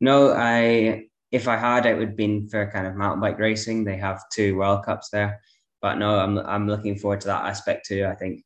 No, 0.00 0.32
I 0.32 1.04
if 1.30 1.46
I 1.46 1.56
had, 1.56 1.86
it 1.86 1.96
would 1.96 2.08
have 2.08 2.16
been 2.16 2.48
for 2.48 2.70
kind 2.70 2.86
of 2.86 2.96
mountain 2.96 3.20
bike 3.20 3.38
racing. 3.38 3.84
They 3.84 3.96
have 3.96 4.22
two 4.32 4.56
World 4.56 4.84
Cups 4.84 5.10
there, 5.10 5.40
but 5.80 5.96
no, 5.96 6.18
I'm 6.18 6.38
I'm 6.38 6.68
looking 6.68 6.96
forward 6.96 7.20
to 7.22 7.28
that 7.28 7.46
aspect 7.46 7.86
too. 7.86 8.06
I 8.06 8.14
think 8.14 8.42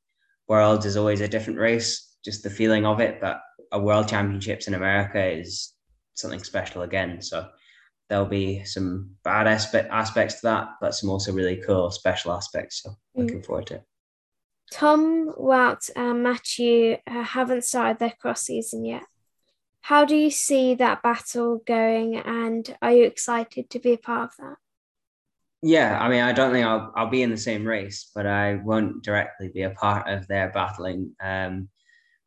Worlds 0.48 0.86
is 0.86 0.96
always 0.96 1.20
a 1.20 1.28
different 1.28 1.58
race, 1.58 2.16
just 2.24 2.42
the 2.42 2.50
feeling 2.50 2.86
of 2.86 3.00
it. 3.00 3.20
But 3.20 3.40
a 3.72 3.78
World 3.80 4.08
Championships 4.08 4.68
in 4.68 4.74
America 4.74 5.24
is 5.24 5.72
something 6.14 6.42
special 6.42 6.82
again. 6.82 7.20
So 7.22 7.48
there'll 8.08 8.26
be 8.26 8.64
some 8.64 9.10
bad 9.24 9.46
aspect 9.46 9.90
aspects 9.90 10.36
to 10.36 10.40
that, 10.42 10.68
but 10.80 10.94
some 10.94 11.10
also 11.10 11.32
really 11.32 11.56
cool 11.56 11.90
special 11.90 12.32
aspects. 12.32 12.82
So 12.82 12.90
mm. 12.90 12.96
looking 13.16 13.42
forward 13.42 13.66
to 13.68 13.74
it. 13.76 13.84
Tom, 14.70 15.32
Wout, 15.38 15.90
and 15.94 16.22
Mathieu 16.22 16.96
uh, 17.06 17.22
haven't 17.22 17.64
started 17.64 17.98
their 17.98 18.14
cross 18.18 18.42
season 18.42 18.84
yet. 18.84 19.04
How 19.82 20.04
do 20.04 20.16
you 20.16 20.30
see 20.30 20.74
that 20.76 21.02
battle 21.02 21.60
going, 21.66 22.16
and 22.16 22.74
are 22.80 22.92
you 22.92 23.04
excited 23.04 23.68
to 23.70 23.78
be 23.78 23.92
a 23.92 23.98
part 23.98 24.30
of 24.30 24.36
that? 24.38 24.56
Yeah, 25.66 25.98
I 25.98 26.10
mean, 26.10 26.20
I 26.20 26.32
don't 26.32 26.52
think 26.52 26.66
I'll 26.66 26.92
I'll 26.94 27.08
be 27.08 27.22
in 27.22 27.30
the 27.30 27.38
same 27.38 27.66
race, 27.66 28.10
but 28.14 28.26
I 28.26 28.56
won't 28.56 29.02
directly 29.02 29.48
be 29.48 29.62
a 29.62 29.70
part 29.70 30.06
of 30.06 30.28
their 30.28 30.50
battling. 30.50 31.16
Um, 31.22 31.70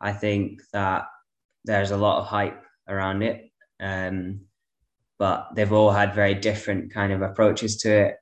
I 0.01 0.11
think 0.11 0.61
that 0.73 1.05
there's 1.63 1.91
a 1.91 1.97
lot 1.97 2.17
of 2.19 2.25
hype 2.25 2.63
around 2.89 3.21
it, 3.21 3.51
um, 3.79 4.39
but 5.19 5.49
they've 5.53 5.71
all 5.71 5.91
had 5.91 6.15
very 6.15 6.33
different 6.33 6.91
kind 6.91 7.13
of 7.13 7.21
approaches 7.21 7.77
to 7.81 7.91
it. 7.91 8.15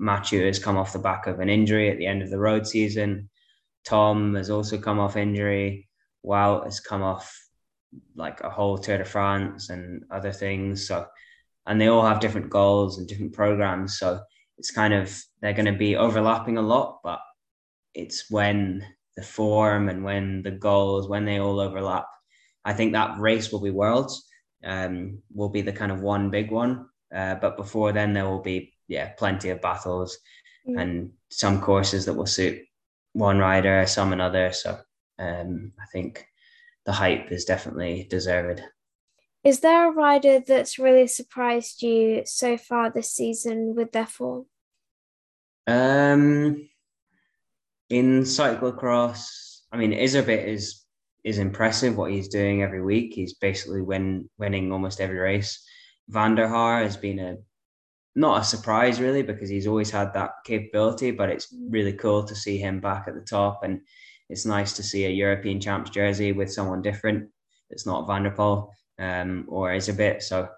Mathieu 0.00 0.44
has 0.46 0.58
come 0.58 0.76
off 0.76 0.92
the 0.92 0.98
back 0.98 1.28
of 1.28 1.38
an 1.38 1.48
injury 1.48 1.88
at 1.88 1.98
the 1.98 2.06
end 2.06 2.22
of 2.22 2.30
the 2.30 2.40
road 2.40 2.66
season. 2.66 3.30
Tom 3.84 4.34
has 4.34 4.50
also 4.50 4.76
come 4.76 4.98
off 4.98 5.16
injury. 5.16 5.88
Wout 6.26 6.64
has 6.64 6.80
come 6.80 7.02
off 7.02 7.32
like 8.16 8.40
a 8.40 8.50
whole 8.50 8.76
Tour 8.76 8.98
de 8.98 9.04
France 9.04 9.70
and 9.70 10.02
other 10.10 10.32
things. 10.32 10.88
So, 10.88 11.06
and 11.64 11.80
they 11.80 11.86
all 11.86 12.04
have 12.04 12.18
different 12.18 12.50
goals 12.50 12.98
and 12.98 13.06
different 13.06 13.34
programs. 13.34 14.00
So 14.00 14.20
it's 14.58 14.70
kind 14.70 14.92
of 14.92 15.16
they're 15.40 15.52
going 15.52 15.72
to 15.72 15.78
be 15.78 15.96
overlapping 15.96 16.58
a 16.58 16.62
lot, 16.62 17.00
but 17.02 17.20
it's 17.94 18.30
when 18.30 18.84
the 19.16 19.22
form 19.22 19.88
and 19.88 20.04
when 20.04 20.42
the 20.42 20.50
goals 20.50 21.08
when 21.08 21.24
they 21.24 21.38
all 21.38 21.60
overlap. 21.60 22.06
I 22.64 22.72
think 22.72 22.92
that 22.92 23.18
race 23.18 23.50
will 23.50 23.60
be 23.60 23.70
worlds. 23.70 24.24
Um, 24.64 25.22
will 25.32 25.48
be 25.48 25.62
the 25.62 25.72
kind 25.72 25.92
of 25.92 26.00
one 26.00 26.30
big 26.30 26.50
one. 26.50 26.86
Uh, 27.14 27.36
but 27.36 27.56
before 27.56 27.92
then, 27.92 28.12
there 28.12 28.28
will 28.28 28.42
be 28.42 28.74
yeah 28.88 29.10
plenty 29.18 29.50
of 29.50 29.60
battles 29.60 30.18
mm. 30.68 30.80
and 30.80 31.10
some 31.30 31.60
courses 31.60 32.04
that 32.06 32.14
will 32.14 32.26
suit 32.26 32.60
one 33.12 33.38
rider, 33.38 33.86
some 33.86 34.12
another. 34.12 34.52
So 34.52 34.78
um, 35.18 35.72
I 35.80 35.86
think 35.92 36.26
the 36.86 36.92
hype 36.92 37.30
is 37.30 37.44
definitely 37.44 38.06
deserved. 38.10 38.62
Is 39.48 39.60
there 39.60 39.88
a 39.88 39.94
rider 39.94 40.40
that's 40.40 40.78
really 40.78 41.06
surprised 41.06 41.82
you 41.82 42.20
so 42.26 42.58
far 42.58 42.90
this 42.90 43.10
season 43.10 43.74
with 43.74 43.92
their 43.92 44.04
form? 44.04 44.44
Um, 45.66 46.68
in 47.88 48.24
cyclocross, 48.24 49.60
I 49.72 49.78
mean, 49.78 49.92
Iserbyt 49.92 50.46
is 50.46 50.84
is 51.24 51.38
impressive 51.38 51.96
what 51.96 52.10
he's 52.10 52.28
doing 52.28 52.62
every 52.62 52.82
week. 52.82 53.14
He's 53.14 53.32
basically 53.32 53.80
win 53.80 54.28
winning 54.36 54.70
almost 54.70 55.00
every 55.00 55.16
race. 55.16 55.66
Van 56.08 56.34
der 56.34 56.46
Haar 56.46 56.82
has 56.82 56.98
been 56.98 57.18
a 57.18 57.38
not 58.14 58.42
a 58.42 58.44
surprise 58.44 59.00
really 59.00 59.22
because 59.22 59.48
he's 59.48 59.66
always 59.66 59.90
had 59.90 60.12
that 60.12 60.32
capability, 60.44 61.10
but 61.10 61.30
it's 61.30 61.54
really 61.70 61.94
cool 61.94 62.22
to 62.24 62.34
see 62.34 62.58
him 62.58 62.80
back 62.80 63.08
at 63.08 63.14
the 63.14 63.22
top 63.22 63.64
and 63.64 63.80
it's 64.28 64.44
nice 64.44 64.74
to 64.74 64.82
see 64.82 65.06
a 65.06 65.20
European 65.24 65.58
champs 65.58 65.88
jersey 65.88 66.32
with 66.32 66.52
someone 66.52 66.82
different. 66.82 67.30
It's 67.70 67.86
not 67.86 68.06
Van 68.06 68.26
um, 68.98 69.44
or 69.48 69.70
Iserbyt. 69.70 70.22
So 70.22 70.48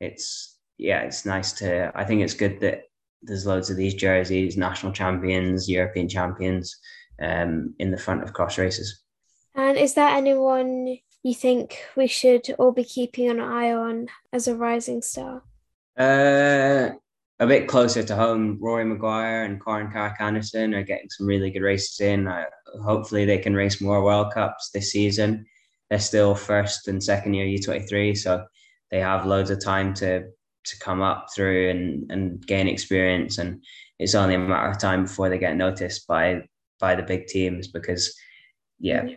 it's 0.00 0.58
yeah, 0.78 1.02
it's 1.02 1.26
nice 1.26 1.52
to. 1.52 1.92
I 1.94 2.04
think 2.04 2.22
it's 2.22 2.34
good 2.34 2.60
that 2.60 2.84
there's 3.22 3.46
loads 3.46 3.70
of 3.70 3.76
these 3.76 3.94
jerseys, 3.94 4.56
national 4.56 4.92
champions, 4.92 5.68
European 5.68 6.08
champions, 6.08 6.76
um, 7.20 7.74
in 7.78 7.90
the 7.90 7.98
front 7.98 8.22
of 8.22 8.32
cross 8.32 8.58
races. 8.58 9.02
And 9.54 9.76
is 9.76 9.94
there 9.94 10.08
anyone 10.08 10.98
you 11.22 11.34
think 11.34 11.84
we 11.96 12.06
should 12.06 12.48
all 12.58 12.72
be 12.72 12.84
keeping 12.84 13.28
an 13.28 13.40
eye 13.40 13.72
on 13.72 14.08
as 14.32 14.48
a 14.48 14.56
rising 14.56 15.02
star? 15.02 15.42
Uh, 15.98 16.90
a 17.40 17.46
bit 17.46 17.68
closer 17.68 18.02
to 18.02 18.16
home, 18.16 18.58
Rory 18.60 18.84
McGuire 18.84 19.44
and 19.44 19.60
Corran 19.60 19.92
Carrick-Anderson 19.92 20.74
are 20.74 20.82
getting 20.82 21.10
some 21.10 21.26
really 21.26 21.50
good 21.50 21.62
races 21.62 22.00
in. 22.00 22.26
Uh, 22.26 22.44
hopefully, 22.82 23.24
they 23.24 23.38
can 23.38 23.54
race 23.54 23.80
more 23.80 24.02
World 24.02 24.32
Cups 24.32 24.70
this 24.70 24.92
season. 24.92 25.44
They're 25.90 25.98
still 25.98 26.34
first 26.34 26.88
and 26.88 27.02
second 27.02 27.34
year 27.34 27.46
U23, 27.46 28.16
so 28.16 28.44
they 28.90 29.00
have 29.00 29.26
loads 29.26 29.50
of 29.50 29.62
time 29.62 29.94
to 29.94 30.24
to 30.62 30.78
come 30.78 31.00
up 31.00 31.28
through 31.34 31.70
and, 31.70 32.10
and 32.10 32.46
gain 32.46 32.68
experience. 32.68 33.38
And 33.38 33.64
it's 33.98 34.14
only 34.14 34.34
a 34.34 34.38
matter 34.38 34.68
of 34.68 34.78
time 34.78 35.04
before 35.04 35.28
they 35.28 35.38
get 35.38 35.56
noticed 35.56 36.06
by 36.06 36.42
by 36.78 36.94
the 36.94 37.02
big 37.02 37.26
teams 37.26 37.68
because, 37.68 38.14
yeah, 38.78 39.08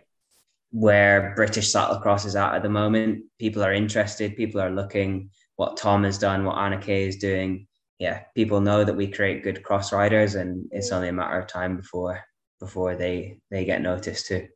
where 0.70 1.32
British 1.36 1.72
cyclocross 1.72 2.26
is 2.26 2.36
at 2.36 2.54
at 2.54 2.62
the 2.62 2.68
moment, 2.68 3.24
people 3.38 3.62
are 3.62 3.72
interested, 3.72 4.36
people 4.36 4.60
are 4.60 4.70
looking 4.70 5.30
what 5.56 5.76
Tom 5.76 6.02
has 6.04 6.18
done, 6.18 6.44
what 6.44 6.58
Anna 6.58 6.78
Kay 6.78 7.06
is 7.06 7.16
doing 7.16 7.66
yeah, 7.98 8.24
people 8.34 8.60
know 8.60 8.84
that 8.84 8.96
we 8.96 9.06
create 9.06 9.44
good 9.44 9.62
cross 9.62 9.92
riders, 9.92 10.34
and 10.34 10.66
it's 10.72 10.92
only 10.92 11.08
a 11.08 11.12
matter 11.12 11.38
of 11.38 11.46
time 11.46 11.76
before 11.76 12.20
before 12.60 12.96
they 12.96 13.38
they 13.50 13.64
get 13.64 13.82
noticed 13.82 14.26
too. 14.26 14.48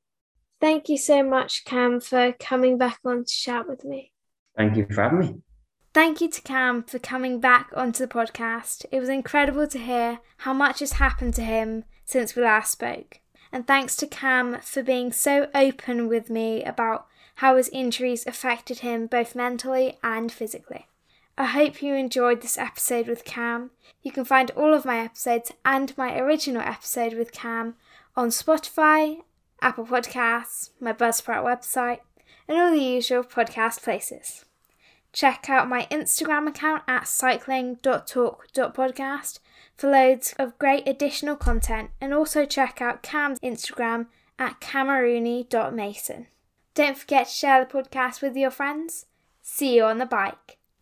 Thank 0.61 0.89
you 0.89 0.99
so 0.99 1.23
much, 1.23 1.65
Cam, 1.65 2.01
for 2.01 2.33
coming 2.33 2.79
back 2.79 2.99
on 3.05 3.25
to 3.25 3.33
chat 3.33 3.69
with 3.69 3.85
me. 3.85 4.13
Thank 4.57 4.77
you 4.77 4.87
for 4.91 5.03
having 5.03 5.19
me. 5.21 5.35
Thank 5.95 6.21
you 6.21 6.29
to 6.29 6.43
Cam 6.43 6.83
for 6.83 6.99
coming 6.99 7.41
back 7.41 7.71
onto 7.75 8.05
the 8.05 8.13
podcast. 8.13 8.85
It 8.91 9.01
was 9.01 9.09
incredible 9.09 9.67
to 9.69 9.79
hear 9.79 10.19
how 10.39 10.53
much 10.53 10.81
has 10.81 10.93
happened 10.93 11.35
to 11.35 11.43
him 11.43 11.85
since 12.05 12.35
we 12.35 12.43
last 12.43 12.73
spoke. 12.73 13.21
And 13.53 13.67
thanks 13.67 13.97
to 13.97 14.07
Cam 14.07 14.59
for 14.61 14.83
being 14.83 15.13
so 15.13 15.49
open 15.55 16.09
with 16.09 16.29
me 16.29 16.63
about 16.65 17.07
how 17.37 17.57
his 17.57 17.69
injuries 17.71 18.27
affected 18.27 18.81
him 18.81 19.07
both 19.07 19.35
mentally 19.35 19.99
and 20.03 20.31
physically. 20.31 20.87
I 21.37 21.47
hope 21.47 21.81
you 21.81 21.95
enjoyed 21.95 22.43
this 22.43 22.59
episode 22.59 23.07
with 23.07 23.25
Cam. 23.25 23.71
You 24.03 24.11
can 24.11 24.25
find 24.25 24.51
all 24.53 24.75
of 24.75 24.85
my 24.85 24.99
episodes 24.99 25.53
and 25.65 25.97
my 25.97 26.19
original 26.19 26.63
episode 26.63 27.15
with 27.15 27.31
Cam 27.31 27.77
on 28.17 28.29
Spotify, 28.29 29.23
Apple 29.61 29.87
Podcasts, 29.87 30.71
my 30.81 30.93
Buzzsprout 30.93 31.43
website, 31.45 32.01
and 32.47 32.59
all 32.59 32.71
the 32.71 32.83
usual 32.83 33.25
podcast 33.25 33.83
places. 33.83 34.45
Check 35.13 35.49
out 35.49 35.69
my 35.69 35.87
Instagram 35.91 36.47
account 36.49 36.83
at 36.87 37.09
cycling.talk.podcast 37.09 39.39
for 39.77 39.91
loads 39.91 40.35
of 40.39 40.59
great 40.59 40.87
additional 40.87 41.37
content, 41.37 41.91
and 42.01 42.13
also 42.13 42.45
check 42.45 42.83
out 42.83 43.03
Cam's 43.03 43.41
Instagram 43.41 44.07
at 44.39 44.61
cameroony.mason. 44.61 46.27
Don't 46.75 46.99
forget 46.99 47.27
to 47.27 47.33
share 47.33 47.65
the 47.65 47.71
podcast 47.71 48.21
with 48.23 48.37
your 48.37 48.51
friends. 48.51 49.07
See 49.43 49.77
you 49.77 49.85
on 49.85 49.99
the 49.99 50.07
bike. 50.07 50.58